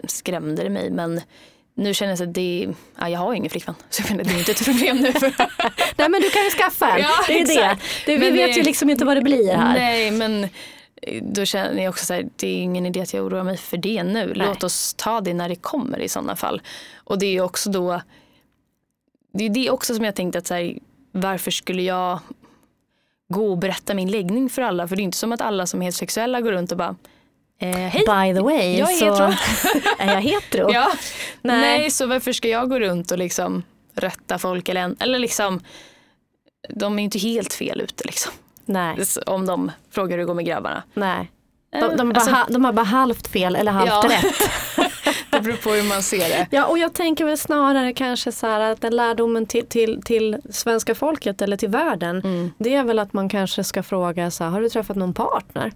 [0.08, 1.22] skrämde det mig men
[1.76, 2.68] nu känner jag så att det
[3.00, 5.12] ja, jag har ju ingen flickvän så jag menar, det är inte ett problem nu.
[5.98, 7.02] Nej men du kan ju skaffa en.
[7.02, 7.78] Ja, det är det.
[8.06, 8.18] det.
[8.18, 9.74] Vi Men vet det- ju liksom inte vad det blir här.
[9.74, 10.50] Nej men
[11.22, 13.78] då känner jag också så här, det är ingen idé att jag oroar mig för
[13.78, 14.34] det nu.
[14.36, 14.48] Nej.
[14.48, 16.62] Låt oss ta det när det kommer i sådana fall.
[16.96, 18.02] Och det är också då,
[19.34, 20.78] det är det också som jag tänkte att så här,
[21.12, 22.20] varför skulle jag
[23.34, 24.88] gå och berätta min läggning för alla?
[24.88, 26.96] För det är inte som att alla som är heterosexuella går runt och bara,
[27.60, 29.34] eh, hej, By the way jag är så hetero.
[30.00, 30.72] är jag hetero.
[30.74, 30.92] Ja.
[31.42, 31.60] Nej.
[31.80, 31.92] Nej.
[31.92, 33.64] så varför ska jag gå runt och liksom
[33.96, 35.62] rätta folk eller, en- eller liksom
[36.70, 38.34] de är ju inte helt fel ute liksom.
[38.66, 38.98] Nej.
[39.26, 40.84] Om de frågar hur det går med grabbarna.
[40.94, 41.32] Nej.
[41.72, 44.04] De, Eh, de, bara, alltså, de har bara halvt fel eller halvt Ja.
[44.10, 44.36] rätt.
[45.32, 46.48] det beror på hur man ser det.
[46.52, 50.38] Ja och jag tänker väl snarare kanske så här att den lärdomen till, till, till
[50.50, 52.52] svenska folket eller till världen Mm.
[52.58, 55.72] det är väl att man kanske ska fråga så här, har du träffat någon partner?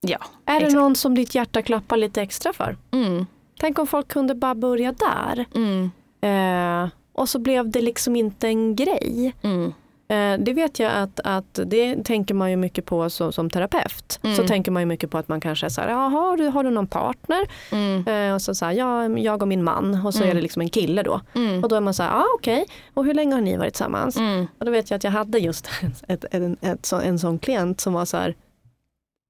[0.00, 0.74] Ja, Är det exakt.
[0.74, 2.76] någon som ditt hjärta klappar lite extra för?
[2.92, 3.26] Mm.
[3.60, 5.44] Tänk om folk kunde bara börja där.
[5.54, 5.90] Mm.
[6.20, 9.34] Eh, och så blev det liksom inte en grej.
[9.42, 9.72] Mm.
[10.08, 14.20] Eh, det vet jag att, att det tänker man ju mycket på som, som terapeut.
[14.22, 14.36] Mm.
[14.36, 16.64] Så tänker man ju mycket på att man kanske är så här, har du, har
[16.64, 17.38] du någon partner?
[17.72, 18.06] Mm.
[18.08, 20.30] Eh, och så så här, ja, jag och min man och så Mm.
[20.30, 21.20] är det liksom en kille då.
[21.34, 21.62] Mm.
[21.62, 24.16] Och då är man så här, ah, okej, och hur länge har ni varit tillsammans?
[24.16, 24.46] Mm.
[24.58, 25.68] Och då vet jag att jag hade just
[26.08, 28.34] ett, ett, ett, så- en sån klient som var så här,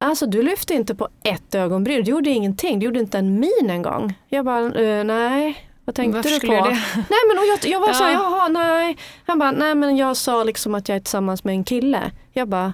[0.05, 3.71] alltså du lyfte inte på ett ögonbryn, du gjorde ingenting, du gjorde inte en min
[3.71, 4.15] en gång.
[4.29, 5.57] Jag bara, eh, nej,
[5.87, 6.53] vad tänkte Varför du på?
[6.55, 6.71] jag det?
[6.95, 8.21] Nej men och jag, jag var så här, Ja.
[8.23, 8.97] jaha nej.
[9.27, 12.11] Han bara, nej men jag sa liksom att jag är tillsammans med en kille.
[12.33, 12.73] Jag bara,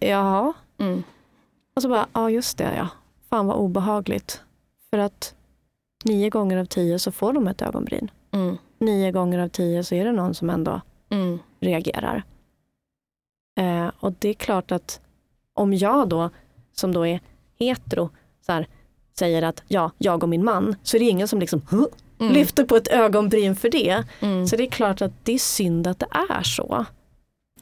[0.00, 0.52] jaha.
[0.80, 1.02] Mm.
[1.76, 2.88] Och så bara, ja just det ja.
[3.30, 4.42] Fan vad obehagligt.
[4.90, 5.34] För att
[6.04, 8.10] nio gånger av tio så får de ett ögonbryn.
[8.30, 8.56] Mm.
[8.78, 11.38] Nio gånger av tio så är det någon som ändå Mm.
[11.60, 12.22] reagerar.
[13.58, 15.00] Eh, och det är klart att
[15.54, 16.30] om jag då,
[16.72, 17.20] som då är
[17.58, 18.10] hetero,
[18.46, 18.66] så här,
[19.18, 21.62] säger att ja, jag och min man, så är det ingen som liksom?
[22.22, 22.34] Mm.
[22.34, 24.04] lyfter på ett ögonbryn för det.
[24.20, 24.46] Mm.
[24.46, 26.86] Så det är klart att det är synd att det är så.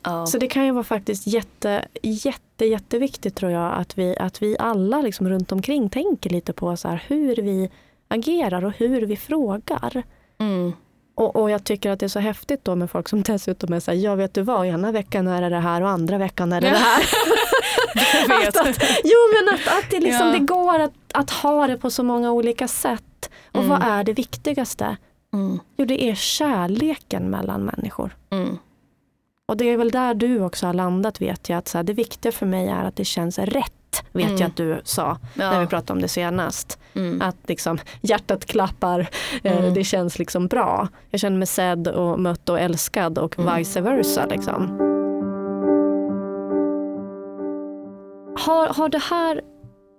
[0.03, 0.27] Ja.
[0.27, 4.57] Så det kan ju vara faktiskt jätte, jätte, jätteviktigt tror jag att vi, att vi
[4.59, 7.71] alla liksom runt omkring tänker lite på så här, hur vi
[8.09, 10.03] agerar och hur vi frågar.
[10.39, 10.73] Mm.
[11.21, 13.81] Och, och jag tycker att det är så häftigt då med folk som dessutom är
[13.81, 16.53] så här, ja vet du vad, ena veckan är det det här och andra veckan
[16.53, 17.03] är det det här.
[18.49, 20.33] Att, att, jo men att, att det, liksom, Ja.
[20.33, 23.31] det går att, att ha det på så många olika sätt.
[23.53, 23.69] Och Mm.
[23.69, 24.97] vad är det viktigaste?
[25.33, 25.59] Mm.
[25.77, 28.17] Jo, det är kärleken mellan människor.
[28.31, 28.59] Mm.
[29.49, 31.59] Och det är väl där du också har landat vet jag.
[31.59, 33.73] Att så här, det viktiga för mig är att det känns rätt.
[34.13, 34.37] Vet Mm.
[34.41, 35.51] jag att du sa Ja.
[35.51, 36.79] när vi pratade om det senast.
[36.95, 37.23] Mm.
[37.23, 39.09] Att liksom hjärtat klappar,
[39.43, 39.75] eh, Mm.
[39.75, 40.89] det känns liksom bra.
[41.11, 43.57] Jag känner mig sedd och mött och älskad och Mm.
[43.57, 44.27] vice versa.
[44.27, 44.77] Liksom.
[48.37, 49.41] Har, har det här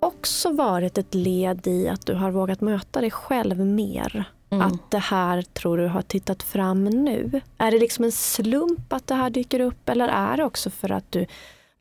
[0.01, 4.23] också varit ett led i att du har vågat möta dig själv mer?
[4.49, 4.67] Mm.
[4.67, 7.41] Att det här tror du har tittat fram nu?
[7.57, 10.91] Är det liksom en slump att det här dyker upp eller är det också för
[10.91, 11.25] att du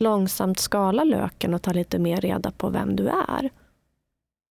[0.00, 3.50] långsamt skalar löken och tar lite mer reda på vem du är?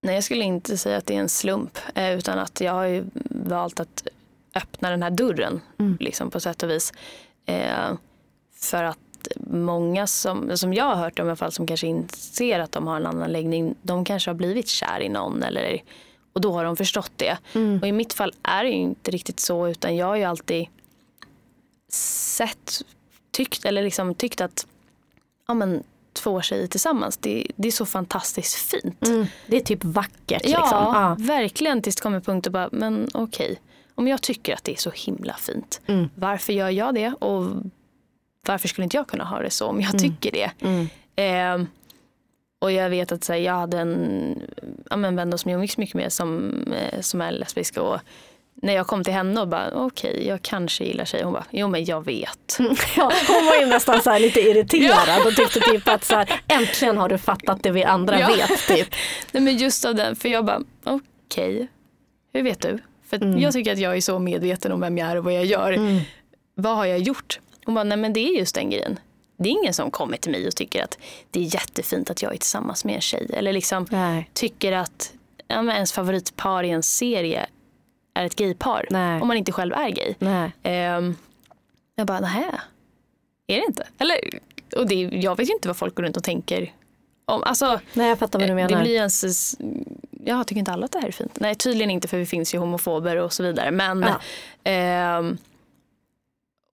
[0.01, 2.85] Nej, jag skulle inte säga att det är en slump, eh, utan att jag har
[2.85, 4.07] ju valt att
[4.55, 5.97] öppna den här dörren Mm.
[5.99, 6.93] liksom, på sätt och vis.
[7.45, 7.93] Eh,
[8.55, 8.97] för att
[9.47, 12.87] många som, som jag har hört om i alla fall som kanske inser att de
[12.87, 15.81] har en annan läggning, de kanske har blivit kär i någon eller,
[16.33, 17.37] och då har de förstått det.
[17.53, 17.79] Mm.
[17.81, 20.67] Och i mitt fall är det ju inte riktigt så utan jag har ju alltid
[21.91, 22.81] sett,
[23.31, 24.67] tyckt, eller liksom tyckt att
[25.49, 29.07] ja, men, två tjejer tillsammans, det, det är så fantastiskt fint.
[29.07, 29.25] Mm.
[29.47, 30.41] Det är typ vackert.
[30.45, 30.77] Ja, liksom.
[30.77, 31.15] ja.
[31.19, 33.59] verkligen tills det kommer punkt och bara, men okej,
[33.95, 36.09] om jag tycker att det är så himla fint, Mm.
[36.15, 37.45] varför gör jag det och
[38.47, 39.99] varför skulle inte jag kunna ha det så om jag Mm.
[39.99, 40.51] tycker det?
[41.15, 41.67] Ehm,
[42.59, 44.41] och jag vet att så här, jag hade en
[44.89, 47.99] ja, men vän som jag umgicks mycket med som, eh, som är lesbisk och
[48.61, 51.23] när jag kom till henne och bara okej, jag kanske gillar tjejer.
[51.23, 52.57] Hon bara, jo men jag vet.
[52.97, 56.97] Ja, hon var ju nästan så lite irriterad och tyckte typ att så här, äntligen
[56.97, 58.27] har du fattat det vi andra Ja.
[58.27, 58.67] vet.
[58.67, 58.87] Typ.
[59.31, 61.67] Nej men just av den, för jag bara okej,
[62.33, 62.79] hur vet du?
[63.09, 63.39] För Mm.
[63.39, 65.71] jag tycker att jag är så medveten om vem jag är och vad jag gör.
[65.71, 65.99] Mm.
[66.55, 67.39] Vad har jag gjort?
[67.65, 68.99] Hon bara, nej men det är just den grejen.
[69.37, 70.97] Det är ingen som kommer till mig och tycker att
[71.31, 73.27] det är jättefint att jag är tillsammans med en tjej.
[73.33, 75.13] Eller liksom Nej, tycker att
[75.47, 77.45] ja, ens favoritpar i en serie
[78.13, 78.87] är ett gaypar.
[78.89, 80.13] nej, Om man inte själv är gay.
[80.63, 81.15] Ehm,
[81.95, 82.45] jag bara, nej.
[83.47, 83.87] Är det inte?
[83.97, 84.17] Eller,
[84.75, 86.73] och det, jag vet ju inte vad folk går runt och tänker.
[87.25, 88.81] Om, alltså, Nej, jag fattar vad du det menar.
[88.81, 89.55] blir ens,
[90.23, 91.39] jag tycker inte alla att det här är fint.
[91.39, 93.71] Nej, tydligen inte för vi finns ju homofober och så vidare.
[93.71, 94.19] Men, Ja.
[94.63, 95.37] ehm,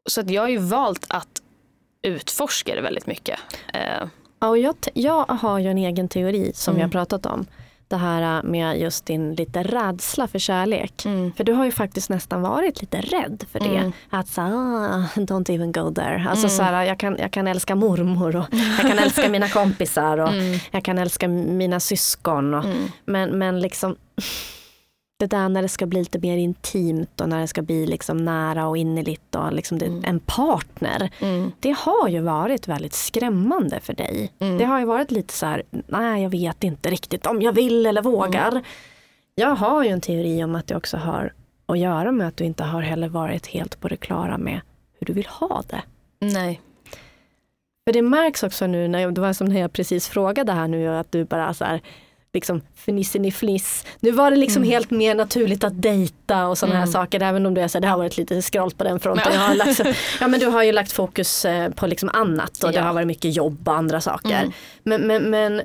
[0.09, 1.43] så att jag har ju valt att
[2.03, 3.39] utforska det väldigt mycket.
[3.75, 4.07] Eh,
[4.39, 6.83] Ja, och jag, jag har ju en egen teori som Mm.
[6.85, 7.47] har pratat om.
[7.89, 11.05] Det här med just din lite rädsla för kärlek.
[11.05, 11.33] mm.
[11.37, 13.77] För du har ju faktiskt nästan varit lite rädd för det.
[13.77, 13.93] Mm.
[14.11, 16.27] Att så ah, don't even go there.
[16.31, 16.57] Alltså Mm.
[16.57, 18.45] så här, jag, kan, jag kan älska mormor och
[18.79, 20.59] jag kan älska mina kompisar och Mm.
[20.71, 22.55] jag kan älska mina syskon.
[22.55, 22.89] Och, Mm.
[23.05, 23.97] men, men liksom
[25.19, 28.17] det där när det ska bli lite mer intimt och när det ska bli liksom
[28.25, 30.05] nära och innerligt och liksom Mm.
[30.05, 31.11] en partner.
[31.21, 31.53] Mm.
[31.61, 34.33] Det har ju varit väldigt skrämmande för dig.
[34.39, 34.59] Mm.
[34.59, 37.87] Det har ju varit lite så här, nej jag vet inte riktigt om jag vill
[37.87, 38.49] eller vågar.
[38.49, 38.63] Mm.
[39.35, 41.33] Jag har ju en teori om att det också har
[41.67, 44.61] att göra med att du inte har heller varit helt på det klara med
[44.99, 45.83] hur du vill ha det.
[46.19, 46.61] Nej.
[47.87, 50.69] För det märks också nu, när jag, det var som när jag precis frågade här
[50.69, 51.81] nu, att du bara så här,
[52.37, 53.85] liksom fnissen i fniss.
[54.01, 54.71] Nu var det liksom Mm.
[54.73, 56.93] helt mer naturligt att dejta och sådana här Mm.
[56.93, 59.33] saker, även om du är så här, det har varit lite skralt på den fronten.
[59.35, 59.53] Ja.
[59.55, 59.81] Lagt,
[60.21, 62.83] ja men du har ju lagt fokus eh, på liksom annat och det Ja.
[62.85, 64.31] har varit mycket jobb och andra saker.
[64.39, 64.53] Mm.
[64.83, 65.63] Men, men, men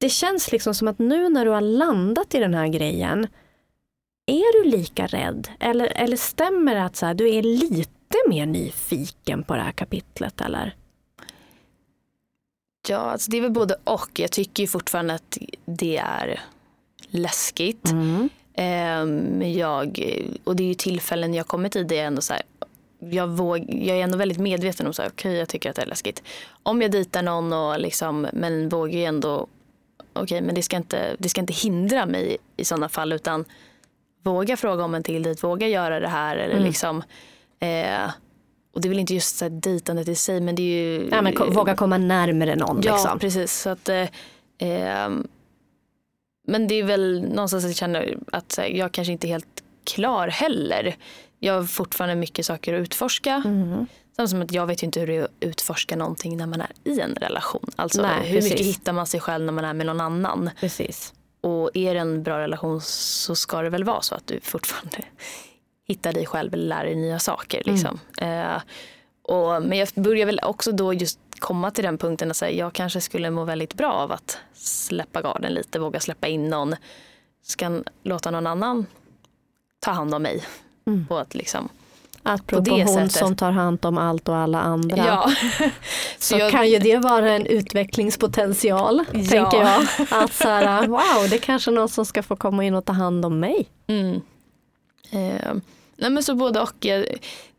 [0.00, 3.26] det känns liksom som att nu när du har landat i den här grejen,
[4.26, 5.48] är du lika rädd?
[5.60, 9.72] Eller, eller stämmer det att så här, du är lite mer nyfiken på det här
[9.72, 10.40] kapitlet?
[10.40, 10.74] Eller?
[12.88, 14.10] Ja, alltså det är väl både och.
[14.18, 16.40] Jag tycker ju fortfarande att det är
[17.08, 17.90] läskigt.
[17.90, 18.28] Mm.
[18.54, 20.00] Ehm, Men jag,
[20.44, 22.42] och det är ju tillfällen jag kommit i det är ändå så här,
[22.98, 25.82] jag, våg, jag är ändå väldigt medveten om så här, okej jag tycker att det
[25.82, 26.22] är läskigt.
[26.62, 29.46] Om jag dejtar någon och liksom, men vågar ju ändå,
[30.12, 33.44] okej men det ska, inte, det ska inte hindra mig i sådana fall utan
[34.22, 36.64] våga fråga om en till dejt, våga göra det här eller Mm.
[36.66, 37.02] liksom
[37.60, 38.10] eh,
[38.72, 41.08] och det är väl inte just så här dejtandet i sig men det är ju
[41.12, 42.80] Ja, men ko- våga komma närmare någon.
[42.84, 43.18] Ja, liksom.
[43.18, 43.60] precis.
[43.60, 44.08] Så att, eh,
[44.58, 45.26] ehm,
[46.48, 49.62] men det är väl någonstans att jag känner att här, jag kanske inte är helt
[49.84, 50.96] klar heller.
[51.38, 53.42] Jag har fortfarande mycket saker att utforska.
[53.44, 53.86] Mm.
[54.16, 56.60] Samtidigt som att jag vet ju inte hur det är att utforska någonting när man
[56.60, 57.70] är i en relation.
[57.76, 58.52] Alltså Nej, hur precis.
[58.52, 60.50] mycket hittar man sig själv när man är med någon annan.
[60.60, 61.12] Precis.
[61.40, 64.98] Och är det en bra relation så ska det väl vara så att du fortfarande
[65.90, 67.62] hittar dig själv eller lär dig nya saker.
[67.66, 67.98] Liksom.
[68.20, 68.56] Eh,
[69.22, 72.72] och, men jag börjar väl också då just komma till den punkten att säga jag
[72.72, 76.74] kanske skulle må väldigt bra av att släppa garden lite, våga släppa in någon.
[77.42, 78.86] Ska låta någon annan
[79.80, 80.44] ta hand om mig.
[80.86, 81.06] Mm.
[81.06, 81.68] På att liksom,
[82.22, 83.12] Apropå det hon sättet.
[83.12, 84.96] som tar hand om allt och alla andra.
[84.96, 85.30] ja.
[86.18, 89.18] Så jag- kan ju det vara en utvecklingspotential, Ja.
[89.30, 89.86] tänker jag.
[90.10, 92.92] Att så här, wow, det är kanske någon som ska få komma in och ta
[92.92, 93.68] hand om mig.
[93.86, 94.20] Mm.
[95.10, 95.54] Eh,
[96.00, 96.86] nej men så både och.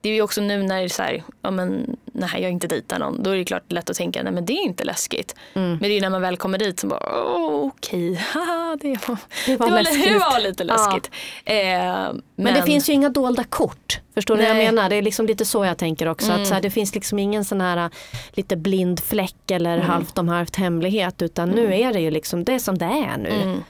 [0.02, 3.24] Det är ju också nu när, så här, ja, men, nej, jag inte dejtar någon,
[3.24, 5.36] då är det klart lätt att tänka nej men det är inte läskigt.
[5.54, 5.70] Mm.
[5.70, 9.18] Men det är ju när man väl kommer dit som bara okej, okay, det, var,
[9.46, 11.12] det, var det, var, det var lite läskigt.
[11.46, 11.54] Ja.
[11.54, 14.00] Eh, men, men, det finns ju inga dolda kort.
[14.14, 14.90] Förstår du vad jag menar?
[14.90, 16.28] Det är liksom lite så jag tänker också.
[16.28, 16.42] Mm.
[16.42, 17.90] Att så här, det finns liksom ingen sån här
[18.32, 19.86] lite blind fläck eller mm.
[19.88, 21.64] halvt om halvt hemlighet utan mm.
[21.64, 23.62] nu är det ju liksom det som det är nu.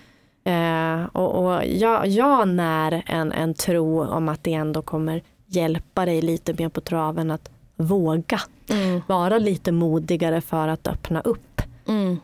[0.44, 6.06] Eh, och, och jag, jag när en, en tro om att det ändå kommer hjälpa
[6.06, 9.02] dig lite mer på traven att våga mm.
[9.08, 11.62] vara lite modigare för att öppna upp.
[11.88, 12.20] Mm.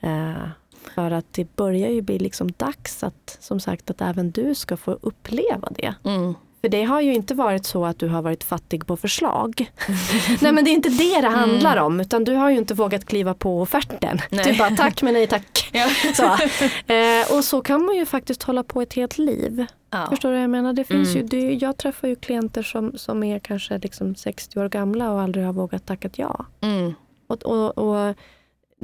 [0.00, 0.48] Eh,
[0.94, 4.76] för att det börjar ju bli liksom dags att som sagt att även du ska
[4.76, 5.94] få uppleva det.
[6.04, 6.34] Mm.
[6.62, 9.70] För det har ju inte varit så att du har varit fattig på förslag.
[10.40, 11.84] nej men det är inte det det handlar mm.
[11.84, 14.20] om utan du har ju inte vågat kliva på offerten.
[14.30, 14.44] Nej.
[14.44, 15.70] Du bara tack men nej tack.
[15.74, 15.88] Ja.
[16.14, 16.24] Så.
[16.92, 19.66] Eh, och så kan man ju faktiskt hålla på ett helt liv.
[19.90, 20.06] Ja.
[20.10, 20.72] Förstår du vad jag menar?
[20.72, 21.22] Det finns mm.
[21.22, 25.20] ju, det, jag träffar ju klienter som, som är kanske liksom 60 år gamla och
[25.20, 26.46] aldrig har vågat tacka ja.
[26.60, 26.94] Mm.
[27.26, 28.14] Och, och, och,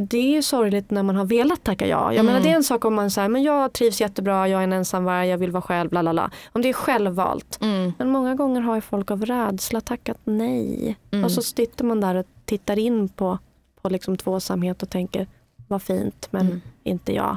[0.01, 2.12] det är ju sorgligt när man har velat tacka ja.
[2.12, 2.27] Jag mm.
[2.27, 4.73] menar det är en sak om man säger men jag trivs jättebra, jag är en
[4.73, 6.31] ensamvarg, jag vill vara själv, bla bla bla.
[6.53, 7.59] Om det är självvalt.
[7.61, 7.93] Mm.
[7.99, 10.97] Men många gånger har ju folk av rädsla tackat nej.
[11.11, 11.25] Mm.
[11.25, 13.39] Och så sitter man där och tittar in på,
[13.83, 15.27] på liksom tvåsamhet och tänker
[15.69, 16.61] vad fint men mm.
[16.83, 17.37] inte jag.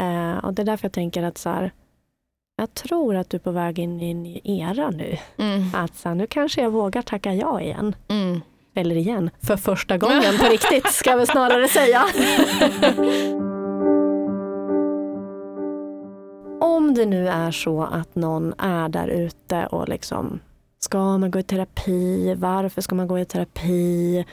[0.00, 1.72] Eh, och det är därför jag tänker att så här,
[2.56, 5.16] jag tror att du är på väg in i en ny era nu.
[5.36, 5.74] Mm.
[5.74, 7.94] Att så här, nu kanske jag vågar tacka ja igen.
[8.76, 12.04] Eller igen, för första gången på riktigt ska jag väl snarare säga.
[16.60, 20.40] Om det nu är så att någon är där ute och liksom
[20.78, 22.34] Ska man gå i terapi?
[22.34, 24.24] Varför ska man gå i terapi?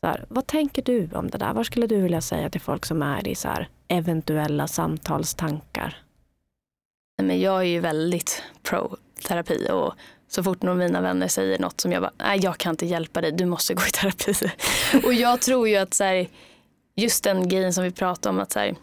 [0.00, 1.52] Så här, vad tänker du om det där?
[1.54, 5.96] Vad skulle du vilja säga till folk som är i så här, eventuella samtalstankar?
[7.22, 9.94] Men jag är ju väldigt pro terapi och
[10.28, 12.86] så fort någon av mina vänner säger något som jag bara, nej jag kan inte
[12.86, 14.34] hjälpa dig, du måste gå i terapi.
[15.06, 16.28] och jag tror ju att så här,
[16.94, 18.74] just den grejen som vi pratade om att så här,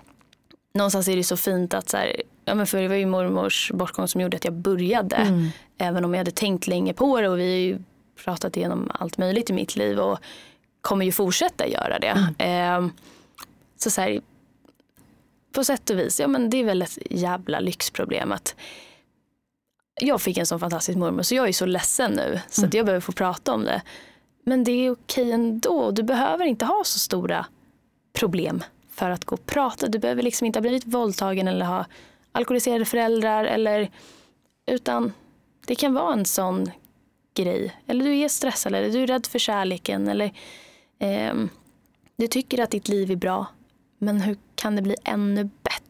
[0.74, 3.72] någonstans är det så fint att så här, ja men för det var ju mormors
[3.74, 5.16] bortgång som gjorde att jag började.
[5.16, 5.50] Mm.
[5.78, 7.84] Även om jag hade tänkt länge på det och vi har ju
[8.24, 10.20] pratat igenom allt möjligt i mitt liv och
[10.82, 12.34] kommer ju fortsätta göra det.
[12.40, 12.86] Mm.
[12.86, 12.92] Eh,
[13.78, 14.22] så så här,
[15.52, 18.56] på sätt och vis, ja men det är väl ett jävla lyxproblem att
[20.02, 22.78] jag fick en sån fantastisk mormor så jag är så ledsen nu så att mm.
[22.78, 23.82] jag behöver få prata om det.
[24.44, 25.92] Men det är okej ändå.
[25.92, 27.46] Du behöver inte ha så stora
[28.14, 29.88] problem för att gå och prata.
[29.88, 31.86] Du behöver liksom inte ha blivit våldtagen eller ha
[32.32, 33.92] alkoholiserade föräldrar eller
[34.66, 35.14] utan
[35.68, 36.72] det kan vara en sån
[37.34, 37.76] grej.
[37.88, 40.34] Eller du är stressad eller du är rädd för kärleken eller
[41.00, 41.34] eh,
[42.16, 43.46] du tycker att ditt liv är bra
[43.98, 45.81] men hur kan det bli ännu bättre?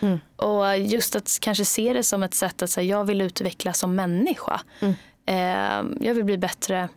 [0.00, 0.20] Mm.
[0.36, 3.94] Och just att kanske se det som ett sätt att säga jag vill utvecklas som
[3.94, 4.60] människa.
[4.80, 4.94] Mm.
[5.26, 6.88] Eh, jag vill bli bättre.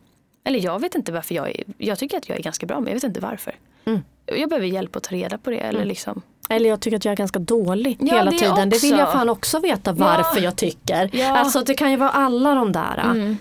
[0.44, 1.64] Eller jag vet inte varför jag är.
[1.78, 3.56] Jag tycker att jag är ganska bra men jag vet inte varför.
[3.86, 4.04] Mm.
[4.26, 5.58] Jag behöver hjälp att ta reda på det.
[5.58, 5.88] Eller, mm.
[5.88, 6.22] liksom.
[6.50, 8.52] eller jag tycker att jag är ganska dålig ja, hela det tiden.
[8.52, 8.66] Också.
[8.66, 10.44] Det vill jag fan också veta varför ja.
[10.44, 11.10] jag tycker.
[11.14, 11.38] Ja.
[11.38, 12.98] Alltså det kan ju vara alla de där.
[13.04, 13.38] Mm.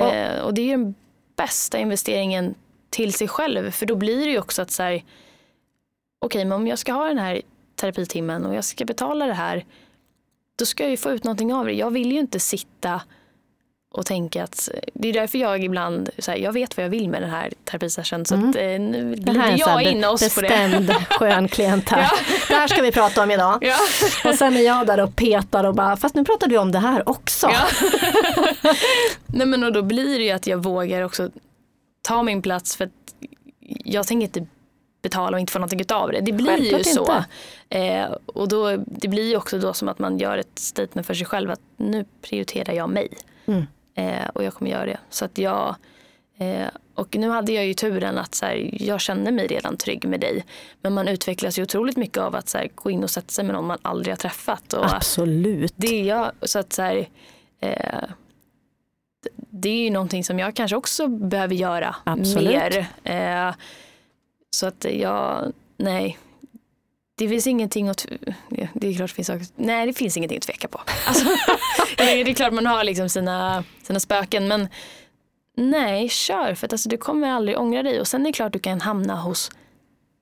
[0.00, 0.94] Och, eh, och det är ju den
[1.36, 2.54] bästa investeringen
[2.90, 3.70] till sig själv.
[3.70, 5.04] För då blir det ju också att så här,
[6.20, 7.42] okej, men om jag ska ha den här
[7.78, 9.64] terapitimmen och jag ska betala det här,
[10.56, 11.72] då ska jag ju få ut någonting av det.
[11.72, 13.00] Jag vill ju inte sitta
[13.90, 17.08] och tänka att det är därför jag ibland, så här, jag vet vad jag vill
[17.08, 18.50] med den här terapisessionen så mm.
[18.50, 20.48] att, eh, nu glider jag in oss på det.
[20.48, 22.00] Bestämd skön klient här.
[22.10, 22.18] ja.
[22.48, 23.58] Det här ska vi prata om idag.
[23.60, 23.76] Ja.
[24.30, 26.78] Och sen är jag där och petar och bara, fast nu pratar vi om det
[26.78, 27.50] här också.
[27.52, 27.66] Ja.
[29.26, 31.30] Nej men och då blir det ju att jag vågar också
[32.02, 32.92] ta min plats för att
[33.84, 34.46] jag tänker inte
[35.02, 36.20] betala och inte få någonting av det.
[36.20, 37.24] Det blir Självklart ju så.
[37.68, 41.14] Eh, och då, det blir ju också då som att man gör ett statement för
[41.14, 43.08] sig själv att nu prioriterar jag mig.
[43.46, 43.66] Mm.
[43.94, 44.98] Eh, och jag kommer göra det.
[45.10, 45.76] Så att jag,
[46.38, 50.04] eh, och nu hade jag ju turen att så här, jag känner mig redan trygg
[50.04, 50.44] med dig.
[50.82, 53.44] Men man utvecklas ju otroligt mycket av att så här, gå in och sätta sig
[53.44, 54.72] med någon man aldrig har träffat.
[54.72, 55.74] Och Absolut.
[55.76, 57.08] Det är jag, så att så här,
[57.60, 58.08] eh,
[59.50, 62.48] det är ju någonting som jag kanske också behöver göra Absolut.
[62.48, 62.86] mer.
[64.58, 66.18] Så att jag, nej.
[67.14, 68.06] Det finns ingenting att,
[68.74, 70.80] det är klart det finns saker, nej det finns ingenting att tveka på.
[71.06, 71.24] Alltså,
[71.96, 74.68] det är klart man har liksom sina, sina spöken men
[75.56, 78.52] nej, kör för att alltså, du kommer aldrig ångra dig och sen är det klart
[78.52, 79.50] du kan hamna hos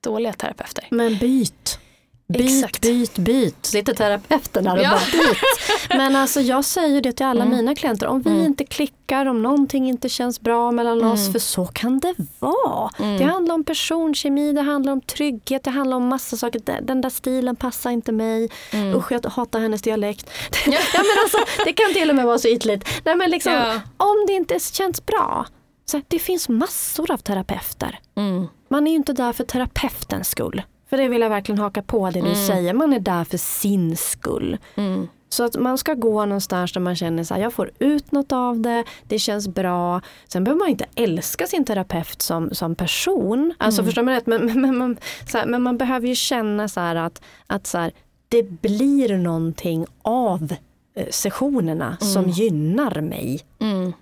[0.00, 0.86] dåliga terapeuter.
[0.90, 1.78] Men byt.
[2.28, 2.80] Byt, Exakt.
[2.82, 3.66] byt, byt.
[3.66, 4.90] Sitter terapeuten där och Ja.
[4.90, 5.38] bara byt.
[5.88, 7.56] Men alltså jag säger det till alla Mm.
[7.56, 8.06] mina klienter.
[8.06, 8.44] Om vi Mm.
[8.46, 11.20] inte klickar, om någonting inte känns bra mellan oss.
[11.20, 11.32] Mm.
[11.32, 12.90] För så kan det vara.
[12.98, 13.18] Mm.
[13.18, 16.60] Det handlar om personkemi, det handlar om trygghet, det handlar om massa saker.
[16.82, 18.48] Den- där stilen passar inte mig.
[18.72, 18.94] Mm.
[18.96, 20.30] Usch jag hatar hennes dialekt.
[20.66, 22.88] ja, men alltså, det kan till och med vara så ytligt.
[23.04, 23.80] Nej, men liksom, Ja.
[23.96, 25.46] Om det inte känns bra.
[25.84, 27.98] Så det finns massor av terapeuter.
[28.16, 28.46] Mm.
[28.68, 30.62] Man är ju inte där för terapeutens skull.
[30.90, 32.34] För det vill jag verkligen haka på det du Mm.
[32.46, 32.74] säger.
[32.74, 34.58] Man är där för sin skull.
[34.74, 35.08] Mm.
[35.28, 38.60] Så att man ska gå någonstans där man känner att jag får ut något av
[38.60, 40.00] det, det känns bra.
[40.28, 43.54] Sen behöver man inte älska sin terapeut som, som person.
[43.58, 43.86] Alltså Mm.
[43.88, 44.26] förstår man rätt?
[44.26, 44.96] Men, men, men,
[45.28, 47.92] så här, men man behöver ju känna så här att, att så här,
[48.28, 50.54] det blir någonting av
[50.96, 53.40] eh, sessionerna som gynnar mig.
[53.60, 53.92] Mm.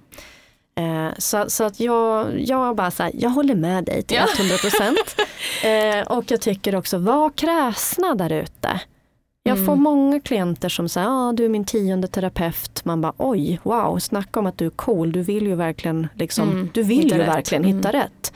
[0.80, 4.26] Eh, så, så att jag, jag bara så här, jag håller med dig till Ja.
[4.38, 5.16] 100 procent.
[5.64, 8.80] eh, och jag tycker också, var kräsna där ute.
[9.42, 9.66] Jag Mm.
[9.66, 12.84] får många klienter som säger, ah, du är min tionde terapeut.
[12.84, 15.12] Man bara, oj, wow, snacka om att du är cool.
[15.12, 17.28] Du vill ju verkligen, liksom, Mm, du vill hitta ju rätt.
[17.28, 17.76] verkligen Mm.
[17.76, 18.32] hitta rätt.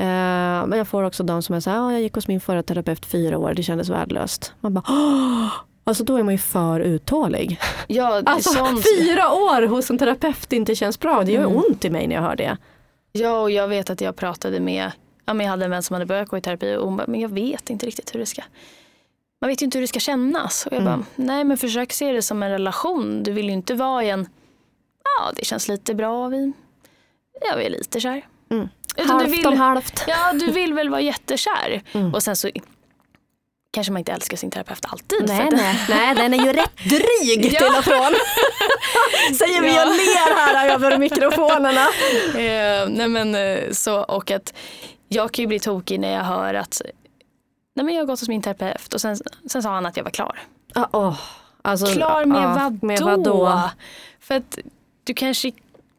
[0.00, 2.40] Eh, men jag får också de som är så här, ah, jag gick hos min
[2.40, 4.52] förra terapeut fyra år, det kändes värdelöst.
[4.60, 5.48] Man bara, Åh!
[5.86, 7.60] Alltså då är man ju för uttålig.
[7.86, 8.84] Ja, Alltså sånt.
[8.98, 11.22] fyra år hos en terapeut inte känns bra.
[11.24, 11.56] Det gör Mm.
[11.56, 12.56] ont i mig när jag hör det.
[13.12, 14.92] Ja, och jag vet att jag pratade med,
[15.24, 17.06] ja, men jag hade en vän som hade börjat gå i terapi och hon bara,
[17.06, 18.42] men jag vet inte riktigt hur det ska,
[19.40, 20.66] man vet ju inte hur det ska kännas.
[20.66, 20.92] Och jag Mm.
[20.98, 23.22] bara, nej men försök se det som en relation.
[23.22, 24.28] Du vill ju inte vara i en,
[25.04, 26.52] ja det känns lite bra, vi,
[27.40, 28.22] ja, vi är lite kär.
[28.50, 28.68] Mm.
[28.96, 30.04] Utan halvt du vill, om halvt.
[30.06, 31.82] Ja, du vill väl vara jättekär.
[31.92, 32.14] Mm.
[32.14, 32.48] Och sen så
[33.74, 35.24] kanske man inte älskar sin terapeut alltid.
[35.28, 37.58] Nej, nej, nej, den är ju rätt dryg Ja.
[37.58, 38.14] till och från.
[39.36, 39.82] Säger vi Ja.
[39.82, 41.86] och ler här över mikrofonerna.
[42.34, 44.54] Eh, nej men eh, så och att
[45.08, 46.82] jag kan ju bli tokig när jag hör att
[47.74, 50.04] nej men jag har gått hos min terapeut och sen, sen sa han att jag
[50.04, 50.40] var klar.
[50.74, 51.16] Ah, åh.
[51.62, 52.86] Alltså, Klar med ah, vadå?
[52.86, 53.60] Med vadå?
[54.20, 54.58] För att
[55.04, 55.52] du kanske,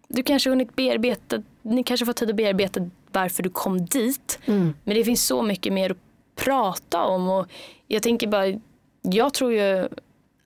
[0.08, 2.80] du kanske hunnit bearbeta, ni kanske får tid att bearbeta
[3.12, 4.40] varför du kom dit.
[4.46, 4.74] Mm.
[4.84, 5.98] Men det finns så mycket mer att
[6.36, 7.48] prata om och
[7.88, 8.46] jag tänker bara,
[9.02, 9.88] jag tror ju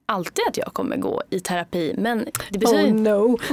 [0.06, 3.38] alltid att jag kommer gå i terapi men det betyder, Oh no.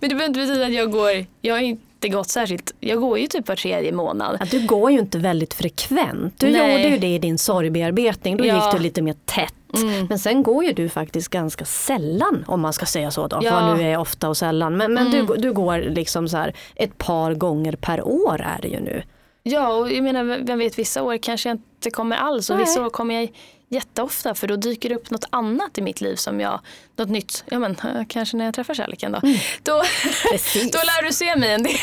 [0.00, 3.18] men det behöver inte betyda att jag går, jag har inte gått särskilt, jag går
[3.18, 4.36] ju typ var tredje månad.
[4.40, 6.34] Ja, du går ju inte väldigt frekvent.
[6.40, 6.72] Du Nej.
[6.72, 8.36] gjorde ju det i din sorgbearbetning.
[8.36, 8.54] Då Ja.
[8.64, 9.54] gick du lite mer tätt.
[9.76, 10.06] Mm.
[10.08, 13.40] Men sen går ju du faktiskt ganska sällan om man ska säga så då.
[13.42, 13.50] Ja.
[13.60, 14.76] Vad nu är ofta och sällan.
[14.76, 15.26] Men, men Mm.
[15.26, 19.02] du, du går liksom så här ett par gånger per år är det ju nu.
[19.42, 22.64] Ja, och jag menar, vem vet, vissa år kanske jag inte kommer alls och Nej.
[22.64, 23.32] vissa år kommer jag
[23.70, 26.60] jätteofta för då dyker det upp något annat i mitt liv som jag,
[26.96, 29.20] något nytt, ja men eh, kanske när jag träffar kärleken då.
[29.62, 29.82] Då,
[30.32, 30.70] Precis.
[30.72, 31.74] då lär du se mig en del.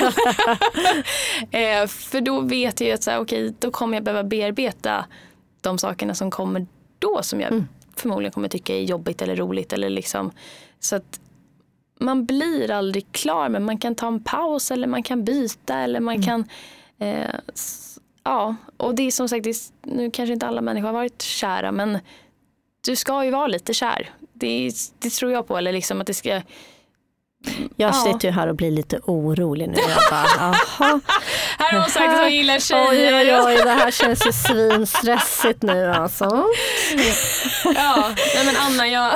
[1.51, 5.05] eh, för då vet jag ju att så här, okej, då kommer jag behöva bearbeta
[5.61, 6.65] de sakerna som kommer
[6.99, 7.67] då som jag Mm.
[7.95, 10.31] förmodligen kommer tycka är jobbigt eller roligt eller liksom
[10.79, 11.19] så att
[11.99, 15.99] man blir aldrig klar men man kan ta en paus eller man kan byta eller
[15.99, 16.25] man Mm.
[16.25, 16.49] kan
[16.99, 17.35] eh,
[18.23, 21.71] ja och det är som sagt är, nu kanske inte alla människor har varit kära
[21.71, 21.99] men
[22.85, 24.09] du ska ju vara lite kär.
[24.33, 26.41] Det, det tror jag på eller liksom att det ska
[27.75, 27.93] jag Ja.
[27.93, 29.77] sitter ju här och blir lite orolig nu.
[29.77, 30.55] Jag bara, aha.
[31.59, 34.31] här har hon sagt att hon gillar Oj, tjejer oj, oj, det här känns ju
[34.31, 36.25] svinstressigt nu alltså.
[37.75, 39.11] ja nej men Anna jag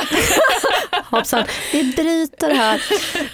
[1.10, 2.82] Hoppsan, vi bryter här.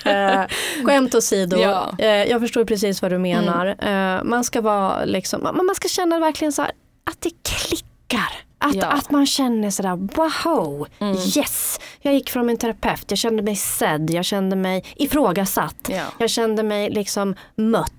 [0.05, 0.47] Eh,
[0.85, 1.93] skämt åsido, Ja.
[1.99, 3.65] eh, jag förstår precis vad du menar.
[3.79, 6.71] Eh, man ska vara liksom, man man ska känna verkligen så här,
[7.11, 8.44] att det klickar.
[8.65, 8.85] Att, Ja.
[8.87, 11.15] att man känner sådär, wow, Mm.
[11.15, 16.03] yes, jag gick från min terapeut, jag kände mig sedd, jag kände mig ifrågasatt, Ja.
[16.17, 17.91] jag kände mig liksom mött.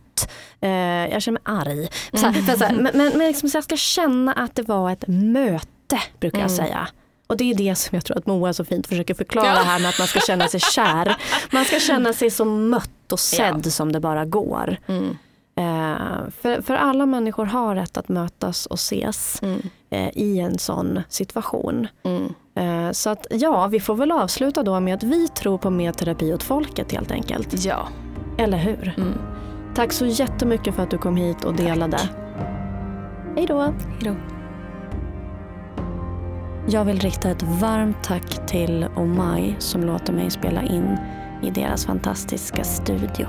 [0.60, 0.70] Eh,
[1.12, 1.88] jag känner mig arg.
[2.12, 2.44] Så här, Mm.
[2.44, 5.04] för så här, men men, men liksom, så jag ska känna att det var ett
[5.06, 6.56] möte, brukar jag Mm.
[6.66, 6.88] säga.
[7.26, 9.62] Och det är det som jag tror att Moa så fint försöker förklara Ja.
[9.62, 11.16] här med att man ska känna sig kär.
[11.52, 14.76] Man ska känna sig så mött och sedd som det bara går.
[14.86, 15.18] Mm.
[15.58, 19.60] Eh, för, för alla människor har rätt att mötas och ses Mm.
[19.90, 21.88] eh, i en sån situation.
[22.02, 22.34] Mm.
[22.54, 25.92] Eh, så att ja, vi får väl avsluta då med att vi tror på mer
[25.92, 27.64] terapi åt folket helt enkelt.
[27.64, 27.88] ja
[28.38, 28.94] Eller hur?
[28.96, 29.12] mm.
[29.74, 31.98] Tack så jättemycket för att du kom hit och delade.
[33.36, 33.60] Hej då!
[33.60, 34.16] Hejdå.
[36.68, 40.96] Jag vill rikta ett varmt tack till Omai som låter mig spela in
[41.42, 43.26] i deras fantastiska studio.